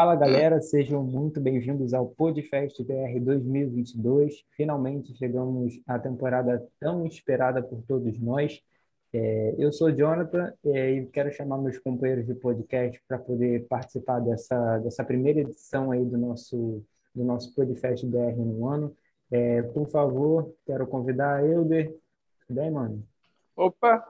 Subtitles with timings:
[0.00, 4.44] Fala galera, sejam muito bem-vindos ao Podfest BR 2022.
[4.52, 8.62] Finalmente chegamos à temporada tão esperada por todos nós.
[9.12, 14.20] É, eu sou Jonathan é, e quero chamar meus companheiros de podcast para poder participar
[14.20, 16.80] dessa, dessa primeira edição aí do nosso,
[17.12, 18.96] do nosso Podfest BR no ano.
[19.32, 21.92] É, por favor, quero convidar a Euder.
[22.46, 23.04] Tudo bem, mano?
[23.56, 24.06] Opa!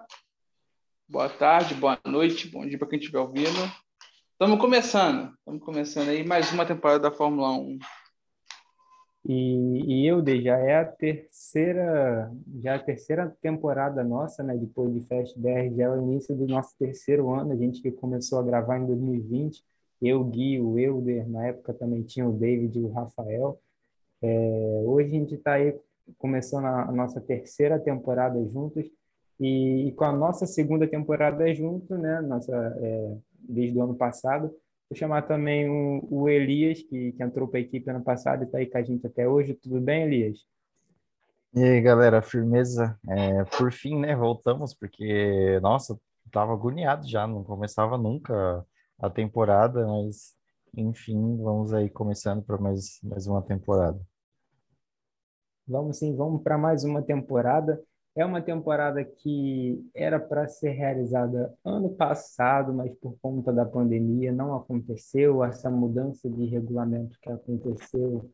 [1.08, 3.87] Boa tarde, boa noite, bom dia para quem estiver ouvindo.
[4.40, 7.78] Estamos começando, estamos começando aí mais uma temporada da Fórmula 1.
[9.24, 12.30] E, e Eude, já é a terceira,
[12.62, 16.46] já é a terceira temporada nossa, né, de Podcast BR, já é o início do
[16.46, 19.60] nosso terceiro ano, a gente que começou a gravar em 2020,
[20.00, 23.60] eu, Gui, o Euder, na época também tinha o David e o Rafael.
[24.22, 25.76] É, hoje a gente está aí
[26.16, 28.88] começando a, a, nossa terceira temporada juntos
[29.40, 33.16] e, e, com a nossa segunda temporada junto, né, nossa é,
[33.48, 34.54] desde o ano passado.
[34.90, 38.46] Vou chamar também o, o Elias, que, que entrou para a equipe ano passado e
[38.46, 39.54] está aí com a gente até hoje.
[39.54, 40.38] Tudo bem, Elias?
[41.54, 42.98] E aí, galera, firmeza.
[43.08, 45.98] É, por fim, né, voltamos, porque, nossa,
[46.30, 48.64] tava agoniado já, não começava nunca
[48.98, 50.36] a temporada, mas,
[50.76, 53.98] enfim, vamos aí começando para mais, mais uma temporada.
[55.66, 57.82] Vamos sim, vamos para mais uma temporada.
[58.18, 64.32] É uma temporada que era para ser realizada ano passado, mas por conta da pandemia
[64.32, 65.44] não aconteceu.
[65.44, 68.28] Essa mudança de regulamento que aconteceu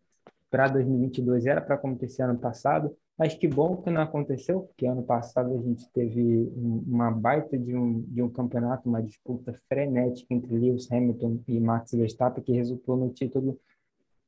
[0.50, 5.02] para 2022 era para acontecer ano passado, mas que bom que não aconteceu, porque ano
[5.02, 10.56] passado a gente teve uma baita de um, de um campeonato, uma disputa frenética entre
[10.56, 13.60] Lewis Hamilton e Max Verstappen, que resultou no título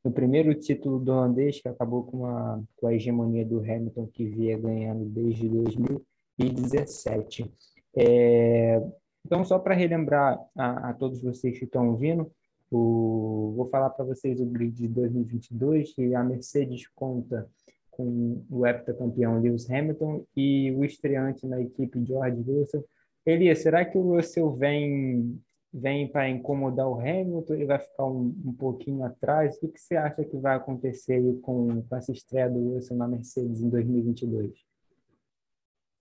[0.06, 4.24] no primeiro título do holandês, que acabou com a, com a hegemonia do Hamilton, que
[4.24, 7.50] via ganhando desde 2017.
[7.96, 8.80] É,
[9.24, 12.30] então, só para relembrar a, a, todos vocês que estão ouvindo,
[12.70, 17.50] o, vou falar para vocês o grid de 2022, que a Mercedes conta
[17.90, 22.84] com o heptacampeão Lewis Hamilton e o estreante na equipe George Russell.
[23.24, 25.36] Elias, será que o Russell vem
[25.78, 29.56] vem para incomodar o Hamilton, ele vai ficar um, um pouquinho atrás.
[29.56, 33.60] O que, você acha que vai acontecer com, com essa estreia do Wilson na Mercedes
[33.60, 34.54] em 2022?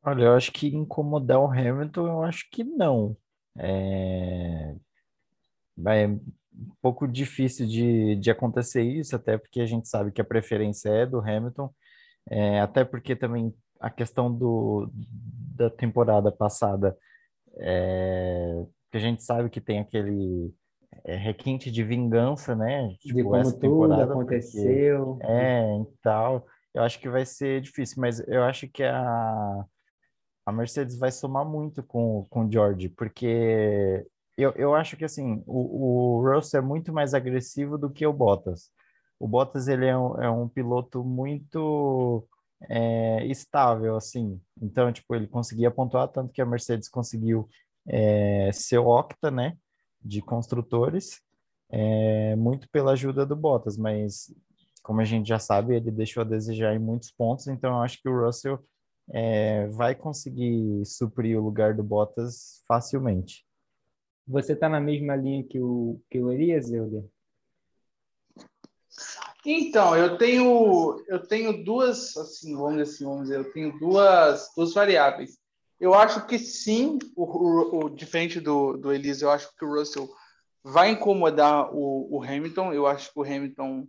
[0.01, 3.17] Olha, eu acho que incomodar o Hamilton, eu acho que não.
[3.57, 4.75] É,
[5.87, 6.19] é um
[6.81, 11.05] pouco difícil de, de acontecer isso, até porque a gente sabe que a preferência é
[11.05, 11.69] do Hamilton,
[12.29, 16.97] é, até porque também a questão do, da temporada passada
[17.57, 20.53] é, que a gente sabe que tem aquele
[21.03, 22.95] é, requinte de vingança, né?
[23.01, 25.17] Tipo, de como essa temporada aconteceu.
[25.17, 26.47] Porque, é, e tal.
[26.73, 29.65] Eu acho que vai ser difícil, mas eu acho que a,
[30.45, 34.05] a Mercedes vai somar muito com, com o George, porque
[34.37, 38.13] eu, eu acho que assim, o, o Russell é muito mais agressivo do que o
[38.13, 38.71] Bottas.
[39.19, 42.25] O Bottas ele é um, é um piloto muito
[42.69, 44.39] é, estável, assim.
[44.61, 47.47] Então, tipo, ele conseguia pontuar, tanto que a Mercedes conseguiu
[47.87, 49.57] é, seu octa, né,
[50.01, 51.21] de construtores,
[51.69, 54.33] é, muito pela ajuda do Bottas, mas
[54.83, 58.01] como a gente já sabe, ele deixou a desejar em muitos pontos, então eu acho
[58.01, 58.63] que o Russell
[59.11, 63.45] é, vai conseguir suprir o lugar do Bottas facilmente.
[64.27, 67.03] Você está na mesma linha que o, que o Elias, Euler?
[69.45, 74.51] Então, eu tenho eu tenho duas, assim, vamos dizer assim, vamos dizer, eu tenho duas,
[74.55, 75.37] duas variáveis.
[75.79, 79.73] Eu acho que sim, o, o, o, diferente do, do Elise, eu acho que o
[79.73, 80.09] Russell
[80.63, 82.73] vai incomodar o, o Hamilton.
[82.73, 83.87] Eu acho que o Hamilton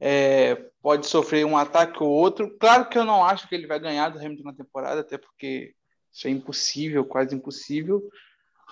[0.00, 2.56] é, pode sofrer um ataque ou outro.
[2.58, 5.74] Claro que eu não acho que ele vai ganhar do Hamilton na temporada, até porque
[6.12, 8.02] isso é impossível, quase impossível.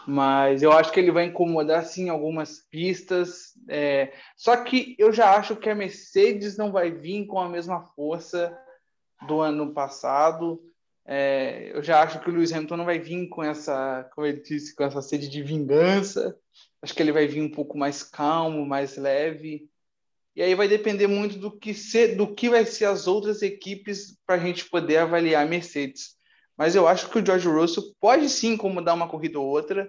[0.07, 3.55] Mas eu acho que ele vai incomodar sim algumas pistas.
[3.69, 7.83] É, só que eu já acho que a Mercedes não vai vir com a mesma
[7.95, 8.57] força
[9.27, 10.61] do ano passado.
[11.09, 14.41] É, eu já acho que o Lewis Hamilton não vai vir com essa, como ele
[14.41, 16.37] disse, com essa sede de vingança.
[16.83, 19.69] Acho que ele vai vir um pouco mais calmo, mais leve.
[20.35, 24.19] E aí vai depender muito do que ser, do que vai ser as outras equipes
[24.27, 26.17] para a gente poder avaliar a Mercedes.
[26.57, 29.89] Mas eu acho que o George Russell pode sim incomodar uma corrida ou outra.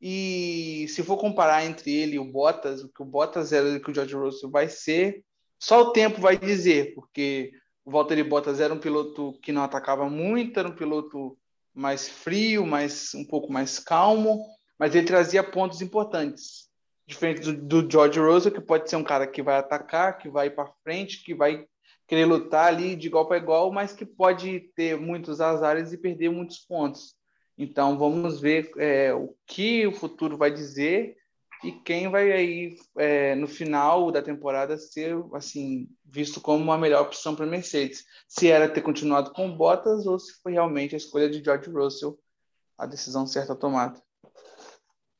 [0.00, 3.76] E se for comparar entre ele e o Bottas, o que o Bottas era e
[3.76, 5.24] o que o George Russell vai ser,
[5.58, 7.52] só o tempo vai dizer, porque
[7.86, 11.38] o Valtteri Bottas era um piloto que não atacava muito, era um piloto
[11.72, 14.44] mais frio, mais um pouco mais calmo,
[14.76, 16.68] mas ele trazia pontos importantes.
[17.06, 20.50] Diferente do, do George Russell, que pode ser um cara que vai atacar, que vai
[20.50, 21.64] para frente, que vai
[22.08, 26.28] querer lutar ali de igual para igual, mas que pode ter muitos azares e perder
[26.28, 27.14] muitos pontos.
[27.56, 31.16] Então vamos ver é, o que o futuro vai dizer,
[31.64, 37.02] e quem vai aí é, no final da temporada ser assim visto como a melhor
[37.02, 38.04] opção para Mercedes.
[38.28, 42.18] Se era ter continuado com Bottas ou se foi realmente a escolha de George Russell
[42.76, 44.00] a decisão certa tomada.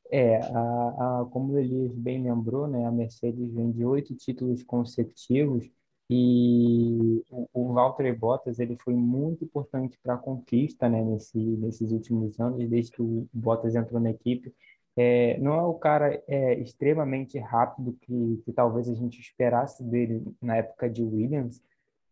[0.09, 5.69] É, a, a, como o bem lembrou, né, a Mercedes vem de oito títulos consecutivos
[6.09, 11.91] e o, o Valtteri Bottas ele foi muito importante para a conquista, né, nesse, nesses
[11.91, 14.53] últimos anos, desde que o Bottas entrou na equipe.
[14.97, 20.23] É, não é o cara é, extremamente rápido que, que talvez a gente esperasse dele
[20.41, 21.61] na época de Williams,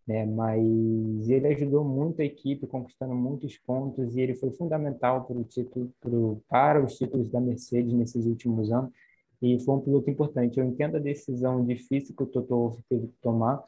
[0.08, 0.26] né?
[0.26, 0.62] Mas
[1.30, 6.42] ele ajudou muito a equipe, conquistando muitos pontos e ele foi fundamental para título, pro,
[6.48, 8.92] para os títulos da Mercedes nesses últimos anos
[9.42, 10.60] e foi um piloto importante.
[10.60, 13.64] Eu entendo a decisão difícil que o Toto Wolff teve que tomar,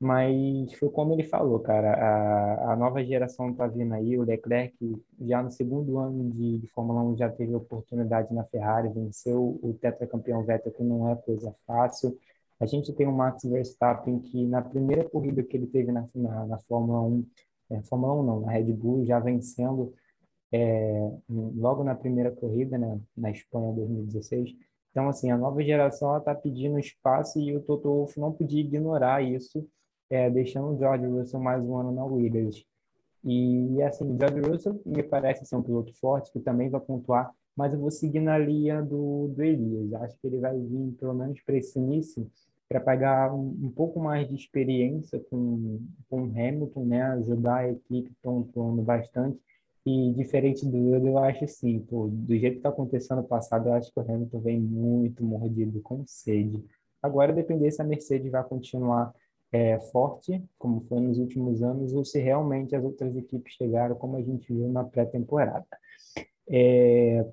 [0.00, 4.74] mas foi como ele falou, cara, a, a nova geração está vindo aí, o Leclerc
[5.20, 9.74] já no segundo ano de, de Fórmula 1 já teve oportunidade na Ferrari, venceu o
[9.74, 12.18] tetracampeão Vettel, que não é coisa fácil.
[12.58, 16.46] A gente tem o Max Verstappen que na primeira corrida que ele teve na, na,
[16.46, 17.26] na Fórmula 1,
[17.70, 19.92] é, Fórmula 1 não, na Red Bull, já vencendo
[20.50, 24.56] é, logo na primeira corrida, né, na Espanha 2016.
[24.90, 29.22] Então, assim, a nova geração está pedindo espaço e o Toto Wolff não podia ignorar
[29.22, 29.68] isso,
[30.10, 32.66] é, deixando o George Russell mais um ano na Williams.
[33.22, 37.32] E, assim, o George Russell me parece ser um piloto forte, que também vai pontuar,
[37.56, 39.92] mas eu vou seguir na linha do, do Elias.
[39.94, 42.28] Acho que ele vai vir, pelo menos para esse início,
[42.68, 47.02] para pegar um, um, pouco mais de experiência com, com o Hamilton, né?
[47.02, 49.38] Ajudar a equipe pontuando bastante.
[49.84, 53.68] E diferente do Will, eu acho assim, pô, do jeito que está acontecendo no passado,
[53.68, 56.62] eu acho que o Hamilton vem muito mordido, com sede.
[57.02, 59.12] Agora, depender se a Mercedes vai continuar
[59.52, 64.16] é, forte, como foi nos últimos anos, ou se realmente as outras equipes chegaram, como
[64.16, 65.66] a gente viu na pré-temporada.
[66.48, 67.24] É,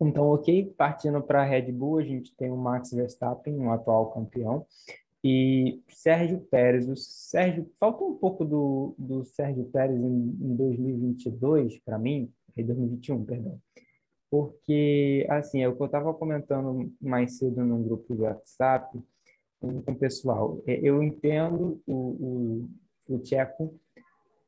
[0.00, 4.10] então, ok, partindo para a Red Bull, a gente tem o Max Verstappen, um atual
[4.12, 4.66] campeão,
[5.22, 6.88] e Sérgio Pérez.
[6.88, 12.64] O Sérgio, falta um pouco do, do Sérgio Pérez em, em 2022 para mim, em
[12.64, 13.60] 2021, perdão.
[14.30, 18.98] Porque, assim, é o que eu estava comentando mais cedo num grupo de WhatsApp
[19.60, 20.62] com, com o pessoal.
[20.66, 22.68] É, eu entendo o,
[23.08, 23.74] o, o Tcheco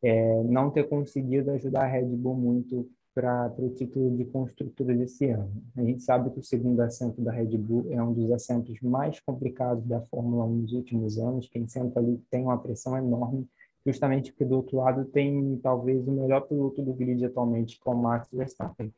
[0.03, 5.27] é, não ter conseguido ajudar a Red Bull muito para o título de construtora desse
[5.27, 5.63] ano.
[5.77, 9.21] A gente sabe que o segundo assento da Red Bull é um dos assentos mais
[9.21, 11.49] complicados da Fórmula 1 nos últimos anos.
[11.49, 13.47] Quem senta ali tem uma pressão enorme,
[13.85, 17.93] justamente porque do outro lado tem talvez o melhor piloto do grid atualmente, que é
[17.93, 18.93] o Max Verstappen.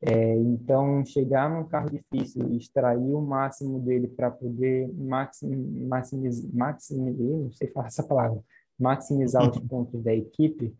[0.00, 7.26] É, então, chegar num carro difícil e extrair o máximo dele para poder maximizar, maximizar,
[7.26, 8.40] não sei falar essa palavra,
[8.78, 10.72] maximizar os pontos da equipe,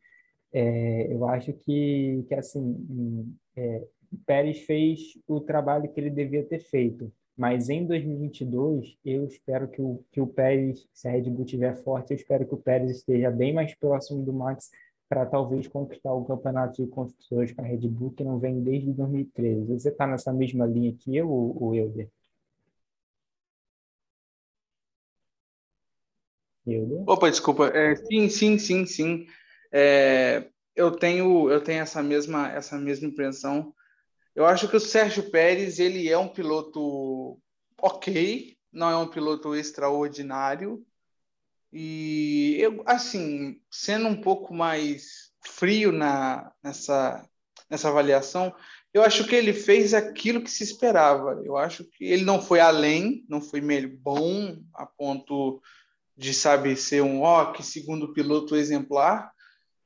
[0.52, 3.84] é, eu acho que, que assim, é,
[4.24, 9.82] Pérez fez o trabalho que ele devia ter feito, mas em 2022 eu espero que
[9.82, 12.90] o, que o Pérez, se a Red Bull estiver forte, eu espero que o Pérez
[12.90, 14.70] esteja bem mais próximo do Max
[15.08, 18.92] para talvez conquistar o campeonato de construtores com a Red Bull, que não vem desde
[18.92, 19.72] 2013.
[19.78, 22.10] Você está nessa mesma linha que eu, Euler?
[26.66, 27.02] Euler?
[27.06, 27.68] Opa, desculpa.
[27.68, 29.26] É, sim, sim, sim, sim.
[29.72, 33.74] É, eu tenho eu tenho essa mesma essa mesma impressão.
[34.34, 37.38] Eu acho que o Sérgio Pérez ele é um piloto
[37.80, 40.84] ok, não é um piloto extraordinário
[41.72, 47.28] e eu assim sendo um pouco mais frio na nessa
[47.70, 48.54] nessa avaliação,
[48.94, 51.40] eu acho que ele fez aquilo que se esperava.
[51.44, 55.60] Eu acho que ele não foi além, não foi meio bom a ponto
[56.16, 59.30] de sabe ser um ó, que segundo piloto exemplar,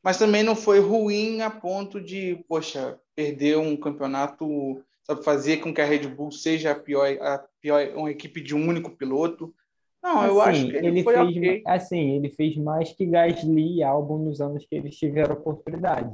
[0.02, 5.74] mas também não foi ruim a ponto de, poxa, perder um campeonato, sabe, fazer com
[5.74, 9.54] que a Red Bull seja a pior, a pior uma equipe de um único piloto.
[10.02, 11.62] Não, assim, eu acho que ele, ele fez, okay.
[11.64, 16.12] assim, ele fez mais que Gasly e Albon nos anos que eles tiveram oportunidade.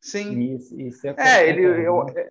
[0.00, 0.54] Sim.
[0.54, 2.28] Isso, isso é, é ele, eu, né?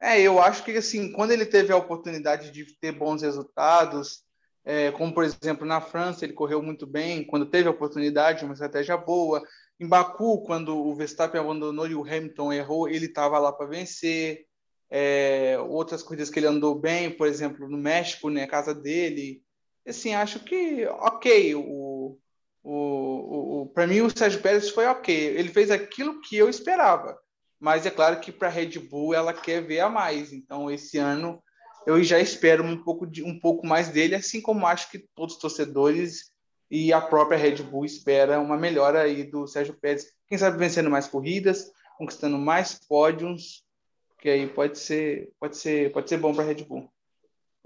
[0.00, 4.22] é, eu acho que assim, quando ele teve a oportunidade de ter bons resultados,
[4.64, 8.52] é, como por exemplo na França ele correu muito bem quando teve a oportunidade, uma
[8.52, 9.42] estratégia boa.
[9.78, 14.44] Em Baku, quando o Verstappen abandonou e o Hamilton errou, ele estava lá para vencer.
[14.90, 19.42] É, outras corridas que ele andou bem, por exemplo, no México, né, casa dele.
[19.86, 21.54] Assim, acho que ok.
[21.54, 22.18] O,
[22.62, 25.14] o, o, para mim, o Sérgio Pérez foi ok.
[25.14, 27.18] Ele fez aquilo que eu esperava.
[27.58, 30.32] Mas é claro que para a Red Bull ela quer ver a mais.
[30.32, 31.42] Então, esse ano
[31.86, 35.36] eu já espero um pouco, de, um pouco mais dele, assim como acho que todos
[35.36, 36.32] os torcedores
[36.68, 40.90] e a própria Red Bull espera uma melhora aí do Sérgio Pérez, quem sabe vencendo
[40.90, 43.62] mais corridas, conquistando mais pódios
[44.18, 46.88] que aí pode ser, pode ser, pode ser bom para a Red Bull.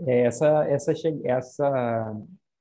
[0.06, 0.92] É, essa, essa,
[1.24, 2.16] essa,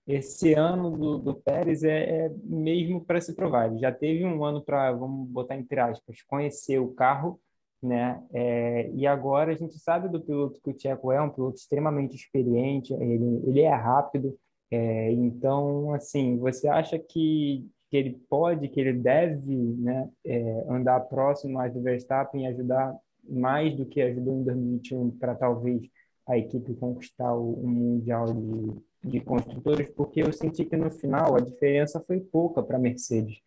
[0.07, 3.67] esse ano do, do Pérez é, é mesmo para se provar.
[3.67, 7.39] Ele já teve um ano para, vamos botar entre aspas, conhecer o carro,
[7.81, 8.21] né?
[8.33, 12.15] É, e agora a gente sabe do piloto que o Tcheco é um piloto extremamente
[12.15, 14.37] experiente, ele, ele é rápido.
[14.71, 20.99] É, então, assim, você acha que, que ele pode, que ele deve, né, é, andar
[21.01, 22.95] próximo do Verstappen e ajudar
[23.29, 25.81] mais do que ajudou em 2021 para talvez
[26.27, 31.39] a equipe conquistar o, Mundial de, de Construtores, porque eu senti que no final a
[31.39, 33.39] diferença foi pouca para a Mercedes.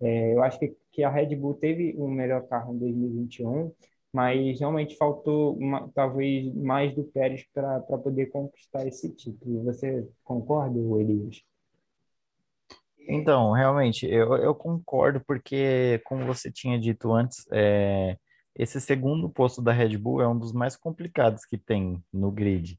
[0.00, 3.72] É, eu acho que, que a Red Bull teve um melhor carro em 2021,
[4.12, 9.64] mas realmente faltou uma, talvez mais do Pérez para poder conquistar esse título.
[9.64, 11.42] Você concorda, Elias?
[13.08, 18.16] Então, realmente, eu, eu concordo, porque, como você tinha dito antes, é,
[18.58, 22.78] esse segundo posto da Red Bull é um dos mais complicados que tem no grid.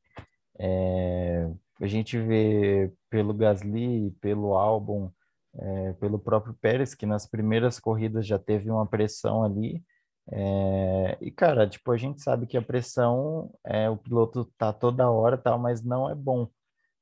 [0.59, 5.11] É, a gente vê pelo Gasly, pelo Albon,
[5.55, 9.83] é, pelo próprio Pérez, que nas primeiras corridas já teve uma pressão ali.
[10.31, 15.09] É, e, cara, tipo, a gente sabe que a pressão, é, o piloto tá toda
[15.09, 16.49] hora, tal, mas não é bom.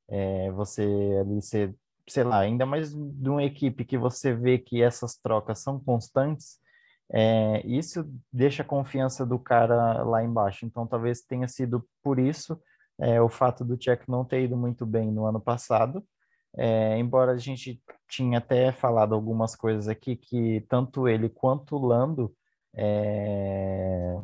[0.08, 0.84] É, você
[1.22, 1.74] ali, você,
[2.08, 6.60] sei lá, ainda mais de uma equipe que você vê que essas trocas são constantes,
[7.12, 10.66] é, isso deixa a confiança do cara lá embaixo.
[10.66, 12.60] Então, talvez tenha sido por isso
[13.00, 16.04] é, o fato do Checo não ter ido muito bem no ano passado.
[16.58, 21.86] É, embora a gente tinha até falado algumas coisas aqui que tanto ele quanto o
[21.86, 22.34] Lando
[22.74, 24.18] é,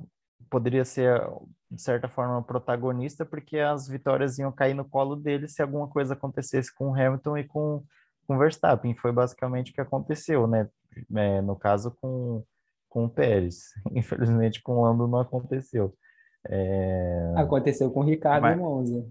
[0.50, 1.22] poderia ser
[1.70, 6.14] de certa forma protagonista porque as vitórias iam cair no colo dele se alguma coisa
[6.14, 7.84] acontecesse com o Hamilton e com
[8.28, 10.70] com Verstappen foi basicamente o que aconteceu né
[11.16, 12.46] é, no caso com
[12.92, 13.74] com o Pérez.
[13.96, 15.98] Infelizmente, com o Lando não aconteceu.
[16.48, 17.34] É...
[17.38, 18.58] Aconteceu com o Ricardo Mas...
[18.58, 19.10] Monza.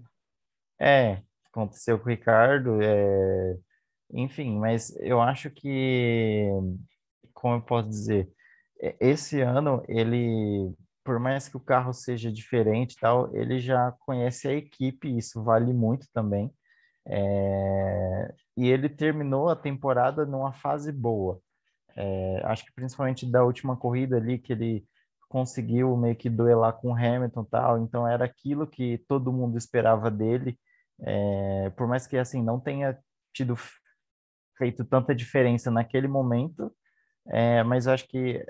[0.79, 1.21] É,
[1.51, 2.81] aconteceu com o Ricardo.
[2.81, 3.57] É...
[4.13, 6.49] Enfim, mas eu acho que,
[7.33, 8.29] como eu posso dizer,
[8.99, 10.73] esse ano ele,
[11.03, 15.73] por mais que o carro seja diferente tal, ele já conhece a equipe, isso vale
[15.73, 16.53] muito também.
[17.07, 18.33] É...
[18.57, 21.41] E ele terminou a temporada numa fase boa.
[21.95, 24.85] É, acho que principalmente da última corrida ali, que ele
[25.29, 30.11] conseguiu meio que duelar com o Hamilton tal, então era aquilo que todo mundo esperava
[30.11, 30.59] dele,
[31.01, 32.97] é, por mais que assim não tenha
[33.33, 33.55] tido
[34.57, 36.71] feito tanta diferença naquele momento,
[37.27, 38.45] é, mas acho que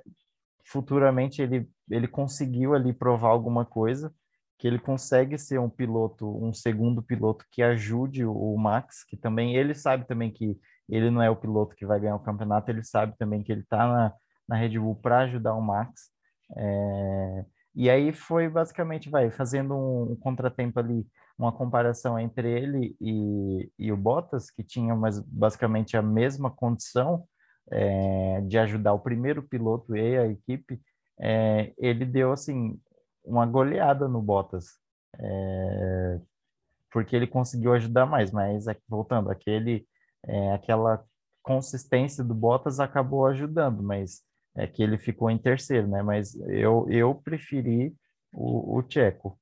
[0.66, 4.14] futuramente ele, ele conseguiu ali provar alguma coisa,
[4.58, 9.18] que ele consegue ser um piloto, um segundo piloto que ajude o, o Max, que
[9.18, 10.60] também ele sabe também que
[10.92, 13.62] ele não é o piloto que vai ganhar o campeonato, ele sabe também que ele
[13.62, 14.14] está na,
[14.48, 16.12] na Red Bull para ajudar o Max.
[16.58, 21.08] É, e aí foi basicamente, vai, fazendo um, um, contratempo ali,
[21.38, 27.24] uma comparação entre ele e, e o Bottas, que tinha mas, basicamente a mesma condição
[27.72, 30.82] é, de ajudar o primeiro piloto e a equipe,
[31.20, 32.78] é, ele deu, assim,
[33.24, 34.66] uma goleada no Bottas,
[35.18, 36.20] é,
[36.92, 39.88] porque ele conseguiu ajudar mais, mas voltando, aquele
[40.26, 41.04] é, aquela
[41.42, 44.22] consistência do Bottas acabou ajudando, mas
[44.56, 46.02] é que ele ficou em terceiro, né?
[46.02, 47.96] Mas eu, eu preferi
[48.34, 49.40] o, o Tcheco.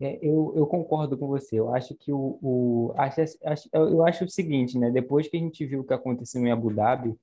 [0.00, 1.60] É, eu, eu concordo com você.
[1.60, 4.90] Eu acho que o, o acho, acho, eu acho o seguinte, né?
[4.90, 7.16] Depois que a gente viu o que aconteceu em Abu Dhabi,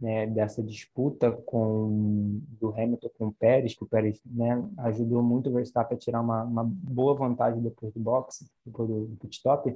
[0.00, 5.48] né, dessa disputa com do Hamilton com o Pérez, que o Pérez né, ajudou muito
[5.48, 9.74] o Verstappen a tirar uma, uma boa vantagem depois do boxe, depois do, pit stop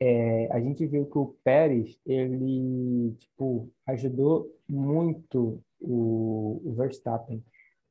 [0.00, 7.42] é, a gente viu que o Pérez ele tipo ajudou muito o, o, Verstappen,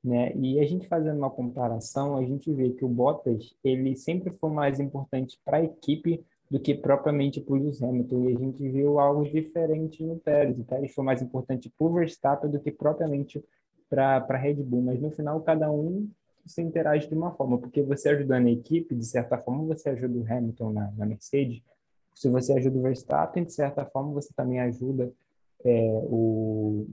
[0.03, 0.33] né?
[0.35, 4.49] E a gente fazendo uma comparação, a gente vê que o Bottas ele sempre foi
[4.51, 8.29] mais importante para a equipe do que propriamente para o Lewis Hamilton.
[8.29, 10.59] E a gente viu algo diferente no Pérez.
[10.59, 13.43] O Pérez foi mais importante para o Verstappen do que propriamente
[13.89, 14.81] para a Red Bull.
[14.81, 16.09] Mas no final cada um
[16.45, 20.17] se interage de uma forma, porque você ajudando a equipe, de certa forma, você ajuda
[20.17, 21.61] o Hamilton na, na Mercedes,
[22.17, 25.13] se você ajuda o Verstappen, de certa forma, você também ajuda
[25.63, 26.87] é, o,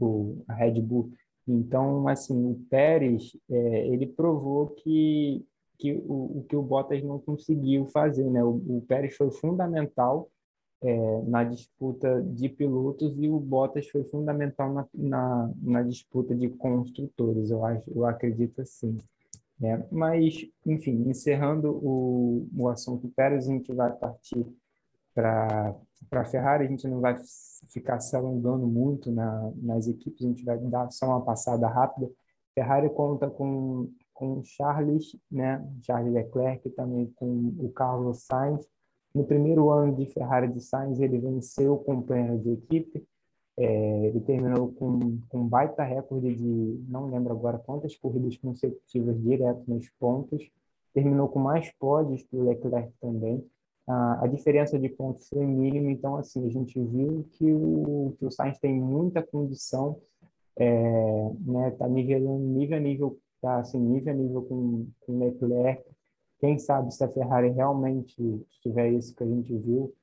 [0.00, 1.12] o, a Red Bull.
[1.46, 5.44] Então, assim, o Pérez, é, ele provou que,
[5.78, 8.42] que o, o, que o Bottas não conseguiu fazer, né?
[8.42, 10.30] O, o Pérez foi fundamental
[10.80, 16.48] é, na disputa de pilotos e o Bottas foi fundamental na, na, na disputa de
[16.48, 18.96] construtores, eu acho, eu acredito assim.
[19.58, 19.86] Né?
[19.90, 24.46] Mas, enfim, encerrando o, o assunto Pérez, a gente vai partir
[25.14, 25.74] para
[26.12, 27.16] a Ferrari, a gente não vai
[27.68, 32.10] ficar se alongando muito na, nas equipes, a gente vai dar só uma passada rápida.
[32.54, 38.66] Ferrari conta com, com Charles, né, Charles Leclerc, também com o Carlos Sainz.
[39.14, 43.06] No primeiro ano de Ferrari de Sainz, ele venceu o companheiro de equipe,
[43.58, 49.20] é, ele terminou com, com um baita recorde de, não lembro agora quantas corridas consecutivas
[49.22, 50.46] direto nos pontos,
[50.92, 53.44] terminou com mais pódios que o Leclerc também.
[53.86, 58.26] A, a diferença de pontos foi mínima, então assim a gente viu que o, que
[58.26, 59.98] o Sainz tem muita condição,
[60.58, 65.18] é, né, tá nivelando nível a nível, tá assim nível a nível com, com o
[65.18, 65.82] Leclerc.
[66.40, 68.14] Quem sabe se a Ferrari realmente
[68.60, 69.94] tiver isso que a gente viu,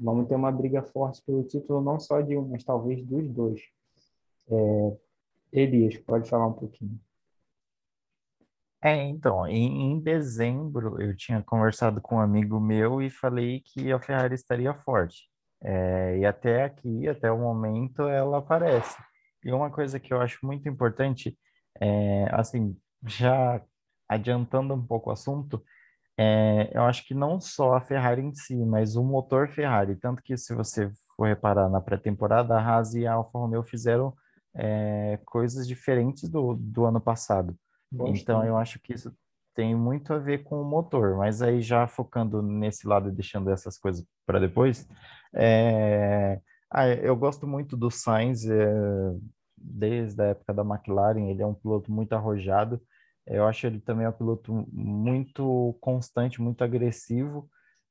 [0.00, 3.60] vamos ter uma briga forte pelo título, não só de um, mas talvez dos dois.
[4.48, 4.96] É,
[5.52, 6.98] Elias, pode falar um pouquinho.
[8.82, 13.92] É, então, em, em, dezembro eu tinha conversado com um amigo meu e falei que
[13.92, 15.28] a Ferrari estaria forte.
[15.62, 18.96] É, e até aqui, até o momento, ela aparece.
[19.44, 21.38] E uma coisa que eu acho muito importante,
[21.78, 22.74] é, assim,
[23.06, 23.62] já
[24.08, 25.62] adiantando um pouco o assunto,
[26.18, 29.96] é, eu acho que não só a Ferrari em si, mas o motor Ferrari.
[29.96, 34.14] Tanto que, se você for reparar na pré-temporada, a Haas e a Alfa Romeo fizeram
[34.54, 37.56] é, coisas diferentes do, do ano passado.
[38.06, 39.12] Então, eu acho que isso
[39.54, 41.16] tem muito a ver com o motor.
[41.16, 44.88] Mas aí, já focando nesse lado e deixando essas coisas para depois,
[45.34, 46.40] é...
[46.70, 49.14] ah, eu gosto muito do Sainz, é...
[49.56, 51.30] desde a época da McLaren.
[51.30, 52.80] Ele é um piloto muito arrojado.
[53.30, 57.48] Eu acho ele também um piloto muito constante, muito agressivo.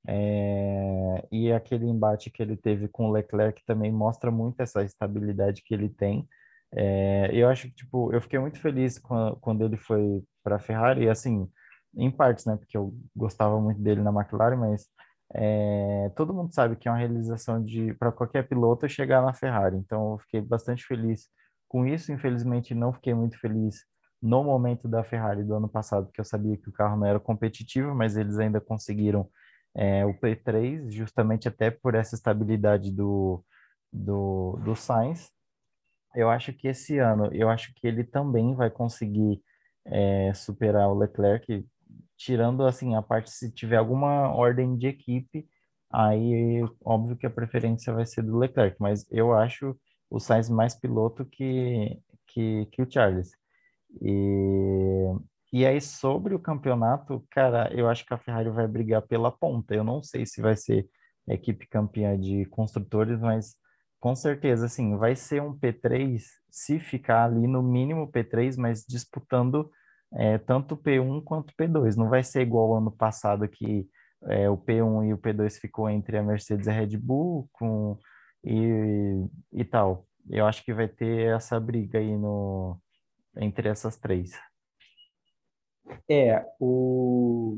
[0.08, 5.62] É, e aquele embate que ele teve com o Leclerc também mostra muito essa estabilidade
[5.64, 6.28] que ele tem.
[6.74, 9.00] É, eu acho que, tipo, eu fiquei muito feliz
[9.42, 11.50] quando, ele foi para a Ferrari, assim,
[11.96, 14.88] em partes, né, porque eu gostava muito dele na McLaren, mas
[15.34, 19.78] é, todo mundo sabe que é uma realização de para qualquer piloto chegar na Ferrari.
[19.78, 21.28] Então, eu fiquei bastante feliz
[21.68, 22.12] com isso.
[22.12, 23.86] Infelizmente, não fiquei muito feliz
[24.22, 27.20] no momento da Ferrari do ano passado, porque eu sabia que o carro não era
[27.20, 29.30] competitivo, mas eles ainda conseguiram
[29.76, 33.44] é, o P3, justamente até por essa estabilidade do,
[33.92, 35.32] do, do Sainz.
[36.16, 39.42] Eu acho que esse ano, eu acho que ele também vai conseguir
[39.86, 41.66] é, superar o Leclerc,
[42.18, 45.48] tirando assim a parte se tiver alguma ordem de equipe,
[45.92, 49.80] aí óbvio que a preferência vai ser do Leclerc, mas eu acho
[50.10, 53.39] o Sainz mais piloto que, que, que o Charles.
[54.02, 55.16] E,
[55.52, 59.74] e aí, sobre o campeonato, cara, eu acho que a Ferrari vai brigar pela ponta.
[59.74, 60.88] Eu não sei se vai ser
[61.28, 63.56] equipe campeã de construtores, mas
[64.00, 69.70] com certeza, assim, vai ser um P3 se ficar ali no mínimo P3, mas disputando
[70.14, 71.96] é, tanto P1 quanto P2.
[71.96, 73.88] Não vai ser igual ano passado que
[74.28, 77.98] é, o P1 e o P2 ficou entre a Mercedes e a Red Bull com,
[78.44, 80.06] e, e tal.
[80.30, 82.80] Eu acho que vai ter essa briga aí no,
[83.40, 84.32] entre essas três.
[86.08, 87.58] É, o...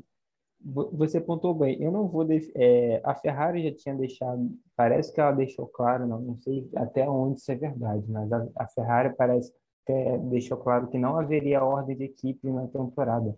[0.64, 1.82] você pontuou bem.
[1.82, 2.24] Eu não vou.
[2.24, 2.50] Def...
[2.56, 4.50] É, a Ferrari já tinha deixado.
[4.76, 8.48] Parece que ela deixou claro, não, não sei até onde isso é verdade, mas a,
[8.56, 9.52] a Ferrari parece
[9.86, 13.36] que é, deixou claro que não haveria ordem de equipe na temporada,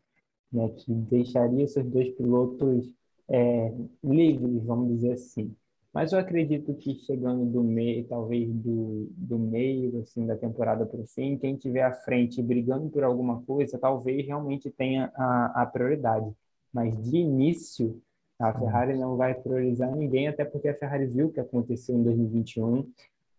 [0.51, 0.69] né?
[0.69, 2.93] Que deixaria seus dois pilotos
[3.29, 5.55] é, livres, vamos dizer assim.
[5.93, 10.99] Mas eu acredito que chegando do meio, talvez do, do meio assim, da temporada para
[10.99, 15.65] o fim, quem tiver à frente brigando por alguma coisa, talvez realmente tenha a, a
[15.67, 16.33] prioridade.
[16.73, 18.01] Mas de início,
[18.39, 22.03] a Ferrari não vai priorizar ninguém, até porque a Ferrari viu o que aconteceu em
[22.03, 22.91] 2021.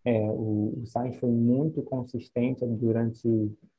[0.05, 3.29] É, o, o Sainz foi muito consistente durante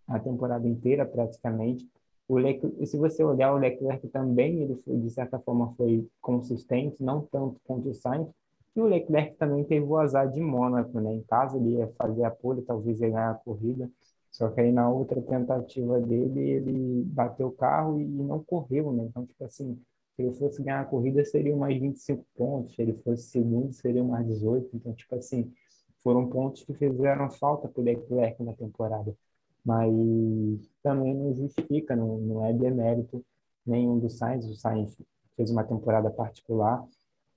[0.05, 1.87] a temporada inteira, praticamente.
[2.27, 7.01] O Leclerc, se você olhar o Leclerc também, ele foi, de certa forma foi consistente,
[7.01, 8.27] não tanto quanto o Sainz,
[8.75, 11.13] e o Leclerc também teve o azar de Mônaco, né?
[11.13, 13.89] Em casa ele ia fazer a pole, talvez ia ganhar a corrida.
[14.31, 19.05] Só que aí na outra tentativa dele, ele bateu o carro e não correu, né?
[19.05, 19.79] Então, tipo assim,
[20.15, 22.75] se ele fosse ganhar a corrida, seriam mais 25 pontos.
[22.75, 24.69] Se ele fosse segundo, seriam mais 18.
[24.75, 25.53] Então, tipo assim,
[26.03, 29.15] foram pontos que fizeram falta para o Leclerc na temporada.
[29.63, 29.89] Mas
[30.83, 33.23] também não justifica, não, não é demérito
[33.65, 34.45] nenhum do Sainz.
[34.45, 34.97] O Sainz
[35.37, 36.85] fez uma temporada particular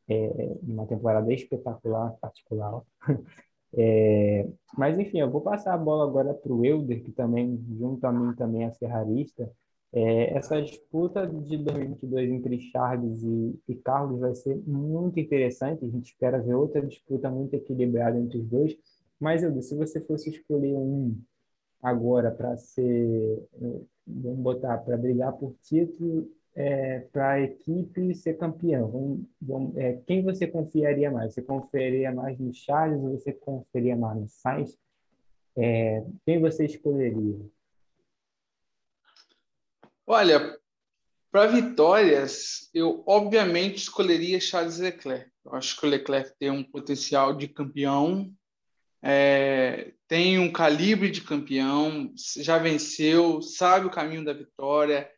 [0.08, 2.82] é, uma temporada espetacular, particular.
[3.76, 8.02] É, mas enfim, eu vou passar a bola agora para o Euder, que também, junto
[8.06, 9.52] a mim, também é ferrarista.
[9.92, 15.84] É, essa disputa de 2022 entre Charles e, e, Carlos vai ser muito interessante.
[15.84, 18.76] A gente espera ver outra disputa muito equilibrada entre os dois.
[19.20, 21.14] Mas, Euder, se você fosse escolher um
[21.82, 23.46] agora para ser,
[24.06, 28.80] vamos botar, para brigar por título é, para a equipe ser campeã?
[28.80, 31.32] Vamos, vamos, é, quem você confiaria mais?
[31.32, 34.76] Você confiaria mais no Charles ou você confiaria mais no Sainz?
[35.56, 37.38] É, quem você escolheria?
[40.04, 40.58] Olha,
[41.30, 45.30] para vitórias, eu obviamente escolheria Charles Leclerc.
[45.44, 48.32] Eu acho que o Leclerc tem um potencial de campeão,
[49.00, 55.08] é, tem um calibre de campeão, já venceu, sabe o caminho da vitória,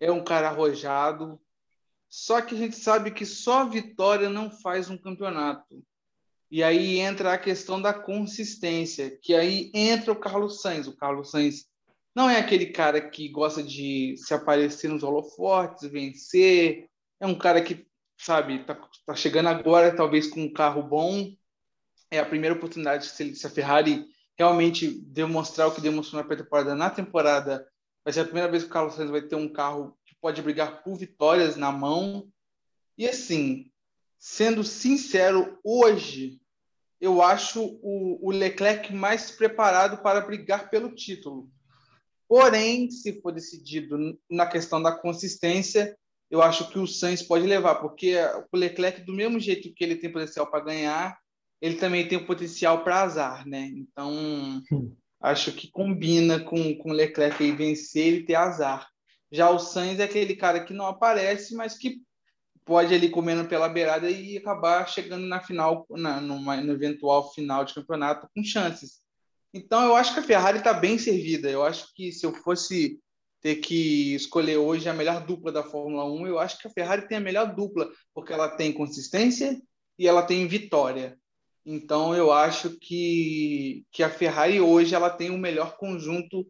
[0.00, 1.40] é um cara arrojado.
[2.08, 5.84] Só que a gente sabe que só vitória não faz um campeonato.
[6.50, 10.86] E aí entra a questão da consistência, que aí entra o Carlos Sainz.
[10.86, 11.66] O Carlos Sainz
[12.14, 16.88] não é aquele cara que gosta de se aparecer nos holofotes, vencer.
[17.20, 18.74] É um cara que, sabe, tá,
[19.06, 21.30] tá chegando agora, talvez com um carro bom.
[22.10, 24.06] É a primeira oportunidade se, se a Ferrari
[24.38, 27.66] realmente demonstrar o que demonstrou na pré-temporada na temporada.
[28.04, 30.40] Vai ser a primeira vez que o Carlos Sainz vai ter um carro que pode
[30.42, 32.28] brigar por vitórias na mão.
[32.96, 33.70] E assim,
[34.18, 36.40] sendo sincero, hoje
[37.00, 41.48] eu acho o, o Leclerc mais preparado para brigar pelo título.
[42.28, 45.96] Porém, se for decidido na questão da consistência,
[46.30, 48.16] eu acho que o Sainz pode levar, porque
[48.52, 51.18] o Leclerc, do mesmo jeito que ele tem potencial para ganhar,
[51.60, 53.70] ele também tem o potencial para azar, né?
[53.74, 54.62] Então,
[55.20, 58.88] acho que combina com, com o Leclerc e vencer e ter azar.
[59.30, 62.00] Já o Sainz é aquele cara que não aparece, mas que
[62.64, 67.64] pode ali comendo pela beirada e acabar chegando na final, na, numa, no eventual final
[67.64, 69.00] de campeonato com chances.
[69.52, 71.50] Então, eu acho que a Ferrari está bem servida.
[71.50, 73.00] Eu acho que se eu fosse
[73.40, 77.08] ter que escolher hoje a melhor dupla da Fórmula 1, eu acho que a Ferrari
[77.08, 79.60] tem a melhor dupla, porque ela tem consistência
[79.98, 81.18] e ela tem vitória.
[81.64, 86.46] Então, eu acho que, que a Ferrari hoje ela tem o melhor conjunto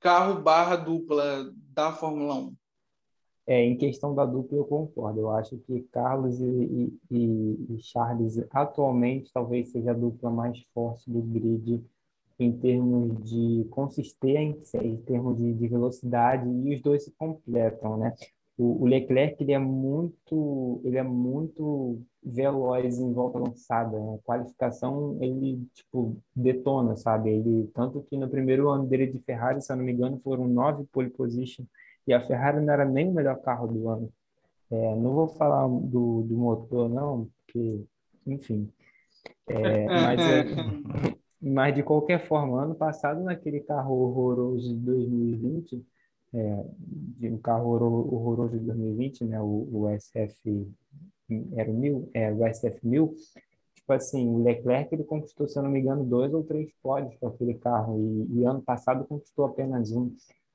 [0.00, 2.54] carro barra dupla da Fórmula 1.
[3.46, 5.20] É, em questão da dupla, eu concordo.
[5.20, 11.10] Eu acho que Carlos e, e, e Charles atualmente talvez seja a dupla mais forte
[11.10, 11.84] do grid
[12.38, 18.14] em termos de consistência, em termos de, de velocidade, e os dois se completam, né?
[18.62, 24.18] O, o, Leclerc ele é muito ele é muito veloz em volta lançada né?
[24.24, 29.72] qualificação ele tipo detona sabe ele tanto que no primeiro ano dele de Ferrari se
[29.72, 31.64] eu não me engano foram nove pole position
[32.06, 34.12] e a Ferrari não era nem o melhor carro do ano.
[34.70, 37.84] É, não vou falar do, do motor, não, porque,
[38.26, 38.72] enfim.
[39.48, 40.44] É, mas, é,
[41.40, 45.86] mas, de qualquer forma, ano passado, naquele carro horroroso de 2020,
[46.34, 46.64] é,
[47.18, 50.66] de um carro horroroso de 2020, né, o, o SF
[51.54, 53.14] era o 1000, é, o SF 1000,
[53.74, 57.16] tipo assim, o Leclerc ele conquistou, se eu não me engano, dois ou três pódios
[57.18, 60.14] com aquele carro e, e ano passado conquistou apenas um.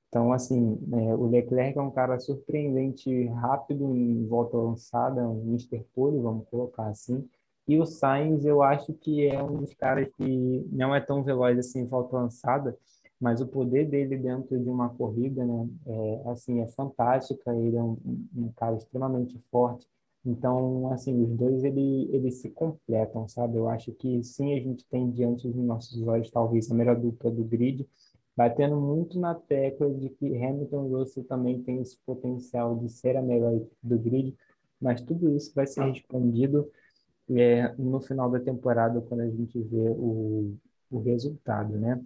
[0.09, 5.83] Então, assim, é, o Leclerc é um cara surpreendente, rápido em volta lançada, um Mr.
[5.93, 7.27] Pole, vamos colocar assim.
[7.67, 11.59] E o Sainz, eu acho que é um dos caras que não é tão veloz
[11.59, 12.77] assim em volta lançada,
[13.19, 17.53] mas o poder dele dentro de uma corrida, né, é, assim, é fantástica.
[17.55, 17.97] Ele é um,
[18.35, 19.87] um cara extremamente forte.
[20.25, 23.57] Então, assim, os dois ele, eles se completam, sabe?
[23.57, 27.31] Eu acho que sim, a gente tem diante dos nossos olhos talvez a melhor dupla
[27.31, 27.87] do grid,
[28.35, 33.15] batendo muito na tecla de que Hamilton e Russell também tem esse potencial de ser
[33.17, 34.35] a melhor do grid,
[34.81, 36.69] mas tudo isso vai ser respondido
[37.29, 40.55] é, no final da temporada quando a gente vê o,
[40.91, 42.01] o resultado, né?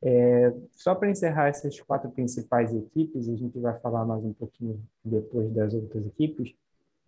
[0.00, 4.80] É, só para encerrar essas quatro principais equipes, a gente vai falar mais um pouquinho
[5.04, 6.54] depois das outras equipes.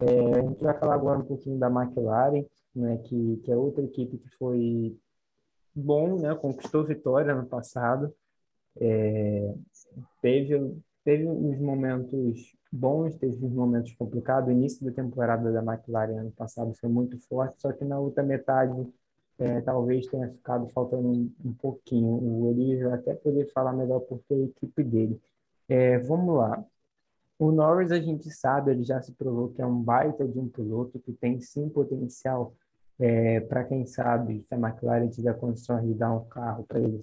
[0.00, 3.84] É, a gente vai falar agora um pouquinho da McLaren, né, que, que é outra
[3.84, 4.96] equipe que foi
[5.74, 8.12] bom, né, conquistou vitória no passado,
[8.80, 9.54] é,
[10.22, 14.48] teve, teve uns momentos bons, teve uns momentos complicados.
[14.48, 18.22] O início da temporada da McLaren ano passado foi muito forte, só que na outra
[18.22, 18.86] metade
[19.40, 22.08] é, talvez tenha ficado faltando um, um pouquinho.
[22.22, 25.20] O Elias vai até poder falar melhor porque a equipe dele.
[25.68, 26.64] É, vamos lá.
[27.38, 30.46] O Norris, a gente sabe, ele já se provou que é um baita de um
[30.46, 32.52] piloto que tem sim potencial
[32.98, 37.00] é, para quem sabe, se a McLaren tiver condições de dar um carro para ele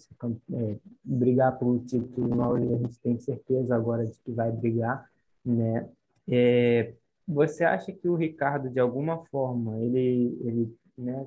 [0.53, 5.09] é, brigar pelo título, a gente tem certeza agora de que vai brigar,
[5.43, 5.89] né?
[6.27, 6.93] É,
[7.27, 11.25] você acha que o Ricardo, de alguma forma, ele, ele né,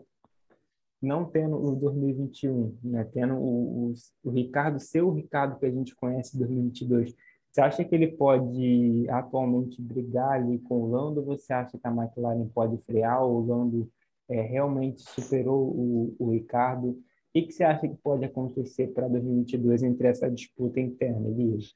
[1.00, 5.70] não tendo o 2021, né, tendo o, o, o Ricardo ser o Ricardo que a
[5.70, 7.14] gente conhece em 2022,
[7.50, 11.24] você acha que ele pode atualmente brigar ali com o Lando?
[11.24, 13.90] Você acha que a McLaren pode frear o Lando?
[14.30, 16.90] é, realmente superou o, o Ricardo.
[16.90, 21.74] O que, você acha que pode acontecer para 2022 entre essa disputa interna, Elias?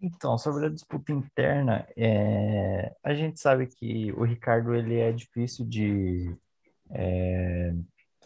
[0.00, 5.64] Então, sobre a disputa interna, é, a gente sabe que o Ricardo ele é difícil
[5.64, 6.36] de,
[6.92, 7.74] é,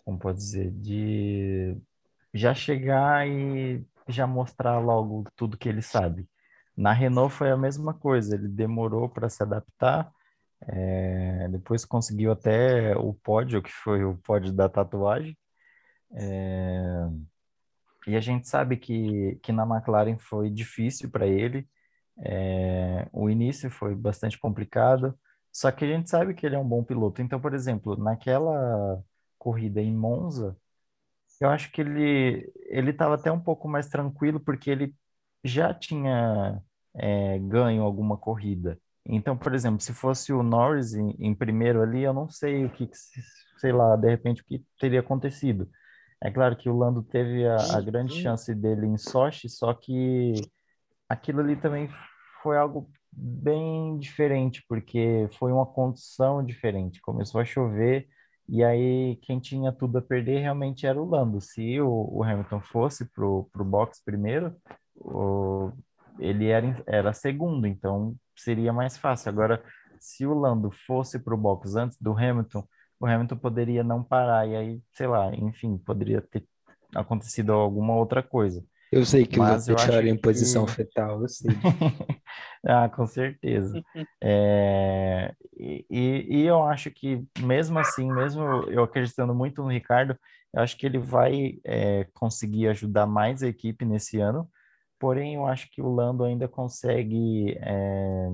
[0.04, 1.76] como pode dizer, de
[2.34, 6.28] já chegar e já mostrar logo tudo que ele sabe.
[6.76, 10.12] Na Renault foi a mesma coisa, ele demorou para se adaptar,
[10.62, 15.36] é, depois conseguiu até o pódio, que foi o pódio da tatuagem.
[16.14, 17.08] É,
[18.06, 21.68] e a gente sabe que, que na McLaren foi difícil para ele,
[22.18, 25.18] é, o início foi bastante complicado,
[25.56, 27.22] só que a gente sabe que ele é um bom piloto.
[27.22, 29.02] Então, por exemplo, naquela
[29.38, 30.54] corrida em Monza,
[31.40, 34.94] eu acho que ele ele estava até um pouco mais tranquilo porque ele
[35.42, 36.62] já tinha
[36.94, 38.78] é, ganho alguma corrida.
[39.06, 42.70] Então, por exemplo, se fosse o Norris em, em primeiro ali, eu não sei o
[42.70, 42.90] que,
[43.58, 45.70] sei lá, de repente o que teria acontecido.
[46.22, 50.34] É claro que o Lando teve a, a grande chance dele em Sochi, só que
[51.08, 51.88] aquilo ali também
[52.42, 57.00] foi algo bem diferente, porque foi uma condição diferente.
[57.00, 58.08] Começou a chover
[58.48, 61.40] e aí quem tinha tudo a perder realmente era o Lando.
[61.40, 64.54] Se o, o Hamilton fosse pro, pro box primeiro,
[64.94, 65.72] o,
[66.18, 69.30] ele era, era segundo, então seria mais fácil.
[69.30, 69.62] Agora,
[69.98, 72.66] se o Lando fosse pro box antes do Hamilton,
[73.00, 76.46] o Hamilton poderia não parar, e aí, sei lá, enfim, poderia ter
[76.94, 78.64] acontecido alguma outra coisa.
[78.96, 80.72] Eu sei que Mas eu deixaria em posição que...
[80.72, 81.50] fetal, eu sei.
[82.66, 83.82] ah, com certeza.
[84.22, 85.34] É...
[85.58, 90.18] E, e, eu acho que, mesmo assim, mesmo eu acreditando muito no Ricardo,
[90.54, 94.48] eu acho que ele vai é, conseguir ajudar mais a equipe nesse ano.
[94.98, 98.28] Porém, eu acho que o Lando ainda consegue é,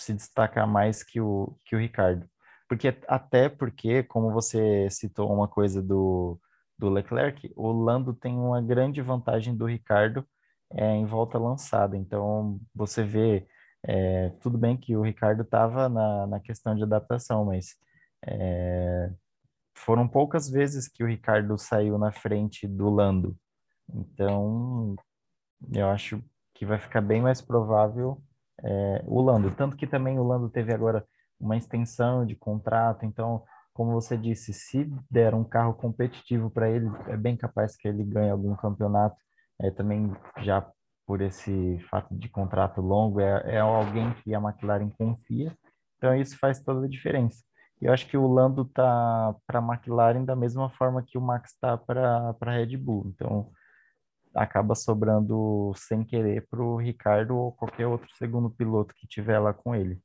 [0.00, 2.28] se destacar mais que o, que o Ricardo.
[2.68, 6.38] Porque, até porque, como você citou uma coisa do
[6.78, 10.26] do Leclerc, o Lando tem uma grande vantagem do Ricardo
[10.72, 11.96] é, em volta lançada.
[11.96, 13.46] Então, você vê,
[13.82, 17.76] é, tudo bem que o Ricardo estava na, na questão de adaptação, mas
[18.26, 19.10] é,
[19.74, 23.36] foram poucas vezes que o Ricardo saiu na frente do Lando.
[23.92, 24.96] Então,
[25.72, 26.22] eu acho
[26.54, 28.22] que vai ficar bem mais provável
[29.04, 29.50] o Lando.
[29.50, 31.04] Tanto que também o Lando teve agora
[31.38, 33.42] uma extensão de contrato, então
[33.74, 38.04] como você disse, se der um carro competitivo para ele, é bem capaz que ele
[38.04, 39.16] ganhe algum campeonato.
[39.60, 40.66] É, também já
[41.06, 45.52] por esse fato de contrato longo, é, é alguém que a McLaren confia.
[45.98, 47.44] Então isso faz toda a diferença.
[47.80, 51.52] Eu acho que o Lando tá para a McLaren da mesma forma que o Max
[51.52, 53.12] está para a Red Bull.
[53.14, 53.50] Então
[54.34, 59.52] acaba sobrando sem querer para o Ricardo ou qualquer outro segundo piloto que tiver lá
[59.52, 60.00] com ele.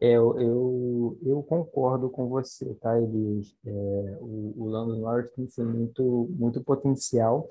[0.00, 3.54] É, eu, eu, eu concordo com você, tá, Elias?
[3.66, 3.70] É,
[4.20, 7.46] o, o Lando Norris tem muito, muito potencial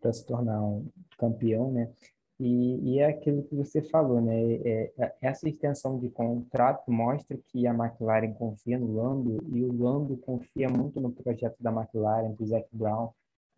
[0.00, 0.86] para se tornar um
[1.18, 1.90] campeão, né?
[2.38, 4.40] E, e, é aquilo que você falou, né?
[4.64, 9.72] É, é, essa extensão de contrato mostra que a McLaren confia no Lando e o
[9.76, 13.10] Lando confia muito no projeto da McLaren, do Zac Brown.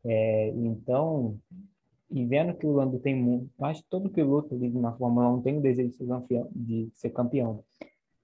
[0.03, 1.39] É, então,
[2.11, 5.43] e vendo que o Lando tem muito, acho que todo piloto ali na Fórmula 1
[5.43, 6.49] tem o desejo de ser campeão.
[6.55, 7.65] De ser campeão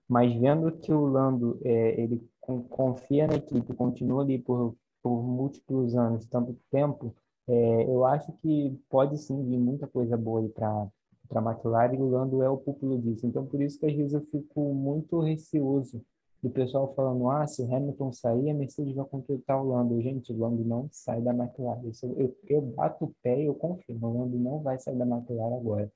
[0.08, 2.22] mas vendo que o Lando é, ele
[2.70, 7.14] confia na equipe, continua ali por, por múltiplos anos, tanto tempo,
[7.48, 10.88] é, eu acho que pode sim vir muita coisa boa para
[11.28, 13.26] para a McLaren e o Lando é o público disso.
[13.26, 16.00] Então, por isso que às vezes eu fico muito receoso
[16.42, 20.00] do pessoal falando, ah, se o Hamilton sair, a Mercedes vai contratar o Lando.
[20.00, 21.82] Gente, o Lando não sai da McLaren.
[22.02, 25.04] Eu, eu, eu bato o pé e eu confirmo, o Lando não vai sair da
[25.04, 25.92] McLaren agora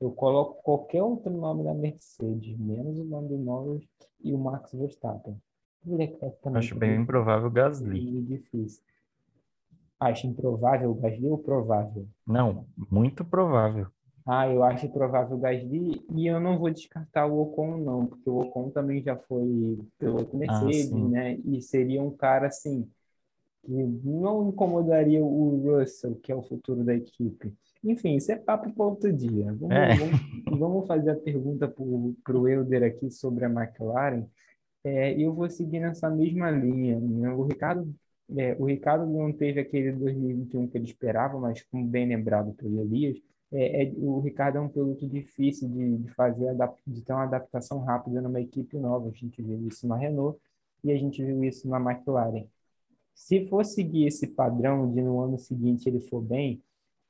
[0.00, 3.86] eu coloco qualquer outro nome da Mercedes, menos o nome do Norris
[4.22, 5.36] e o Max Verstappen.
[6.54, 8.22] Acho bem improvável o Gasly.
[8.22, 8.82] Difícil.
[9.98, 12.06] Acho improvável o Gasly ou provável?
[12.26, 13.86] Não, muito provável.
[14.26, 18.28] Ah, eu acho provável o Gasly e eu não vou descartar o Ocon não, porque
[18.28, 21.38] o Ocon também já foi piloto ah, Mercedes, ah, né?
[21.44, 22.88] E seria um cara assim
[23.62, 27.52] que não incomodaria o Russell, que é o futuro da equipe.
[27.82, 29.52] Enfim, isso é papo para outro dia.
[29.54, 29.94] Vamos, é.
[29.94, 34.26] vamos, vamos, fazer a pergunta para o Euder aqui sobre a McLaren.
[34.84, 36.98] É, eu vou seguir nessa mesma linha.
[37.00, 37.30] Né?
[37.32, 37.92] O Ricardo,
[38.36, 42.80] é, o Ricardo não teve aquele 2021 que ele esperava, mas como bem lembrado pelo
[42.82, 43.18] Elias,
[43.52, 46.54] é, é, o Ricardo é um piloto difícil de, de fazer,
[46.86, 49.08] de ter uma adaptação rápida numa equipe nova.
[49.08, 50.38] A gente viu isso na Renault
[50.84, 52.46] e a gente viu isso na McLaren.
[53.14, 56.62] Se for seguir esse padrão de no ano seguinte ele for bem,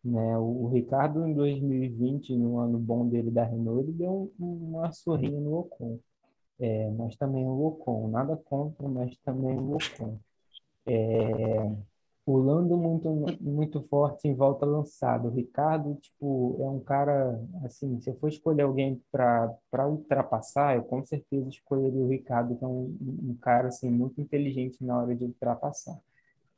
[0.05, 0.39] né?
[0.39, 5.59] O, Ricardo, em 2020, no ano bom dele da Renault, ele deu uma sorrinha no
[5.59, 5.99] Ocon.
[6.59, 10.19] É, mas também o Ocon, nada contra, mas também o Ocon.
[10.87, 11.73] É,
[12.27, 13.09] o Lando muito,
[13.41, 15.29] muito forte em volta lançada.
[15.29, 20.85] O Ricardo, tipo, é um cara, assim, se eu for escolher alguém para ultrapassar, eu
[20.85, 25.15] com certeza escolheria o Ricardo, que é um, um cara, assim, muito inteligente na hora
[25.15, 25.99] de ultrapassar.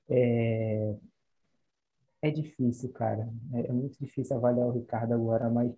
[0.09, 0.95] É,
[2.23, 3.29] é difícil, cara.
[3.55, 5.73] É, é muito difícil avaliar o Ricardo agora, mas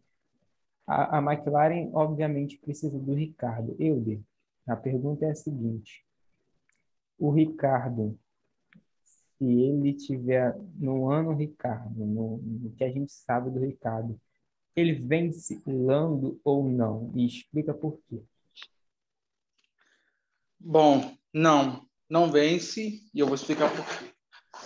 [0.87, 3.77] A, a McLaren, obviamente, precisa do Ricardo.
[3.79, 4.21] Euder,
[4.67, 6.05] a pergunta é a seguinte:
[7.19, 8.19] o Ricardo,
[9.05, 14.21] se ele tiver no ano Ricardo, no, no que a gente sabe do Ricardo,
[14.77, 17.13] ele vence Lando ou não?
[17.15, 18.23] E explica por quê.
[20.59, 24.14] Bom, não, não vence e eu vou explicar por quê.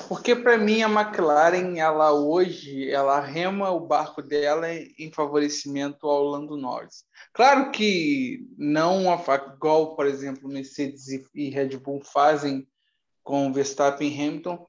[0.08, 6.24] Porque para mim a McLaren, ela hoje, ela rema o barco dela em favorecimento ao
[6.24, 7.04] Lando Norris.
[7.32, 9.20] Claro que não a
[9.54, 12.66] igual, por exemplo, Mercedes e Red Bull fazem
[13.22, 14.66] com Verstappen e Hamilton,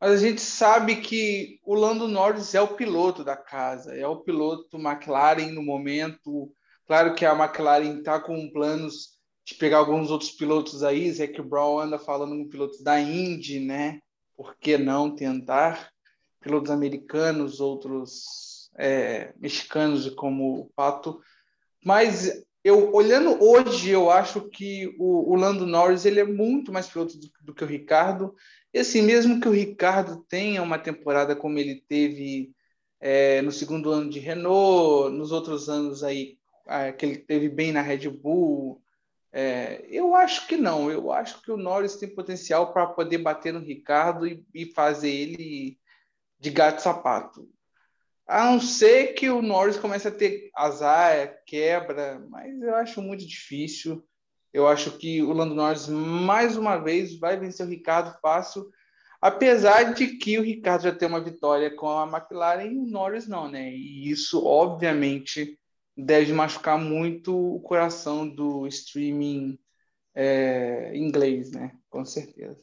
[0.00, 4.20] mas a gente sabe que o Lando Norris é o piloto da casa, é o
[4.20, 6.52] piloto McLaren no momento.
[6.86, 9.12] Claro que a McLaren está com planos
[9.44, 14.00] de pegar alguns outros pilotos aí, Zac Brown anda falando com pilotos da Indy, né?
[14.42, 15.92] Por que não tentar?
[16.40, 21.20] Pilotos americanos, outros é, mexicanos, como o Pato.
[21.84, 26.88] Mas eu olhando hoje, eu acho que o, o Lando Norris ele é muito mais
[26.88, 28.34] piloto do, do que o Ricardo
[28.74, 32.52] e assim, mesmo que o Ricardo tenha uma temporada como ele teve
[33.00, 37.70] é, no segundo ano de Renault, nos outros anos aí é, que ele teve bem
[37.70, 38.81] na Red Bull,
[39.32, 40.90] é, eu acho que não.
[40.90, 45.10] Eu acho que o Norris tem potencial para poder bater no Ricardo e, e fazer
[45.10, 45.78] ele
[46.38, 47.48] de gato sapato.
[48.26, 53.26] A não ser que o Norris comece a ter azar, quebra, mas eu acho muito
[53.26, 54.04] difícil.
[54.52, 58.70] Eu acho que o Lando Norris, mais uma vez, vai vencer o Ricardo fácil,
[59.20, 63.26] apesar de que o Ricardo já tem uma vitória com a McLaren e o Norris
[63.26, 63.72] não, né?
[63.72, 65.58] E isso, obviamente,
[65.96, 69.58] deve machucar muito o coração do streaming
[70.14, 71.76] é, inglês, né?
[71.90, 72.62] Com certeza.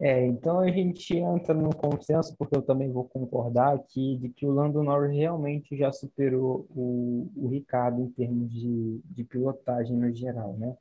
[0.00, 4.46] É, então a gente entra num consenso, porque eu também vou concordar aqui, de que
[4.46, 10.14] o Lando Norris realmente já superou o, o Ricardo em termos de, de pilotagem no
[10.14, 10.76] geral, né?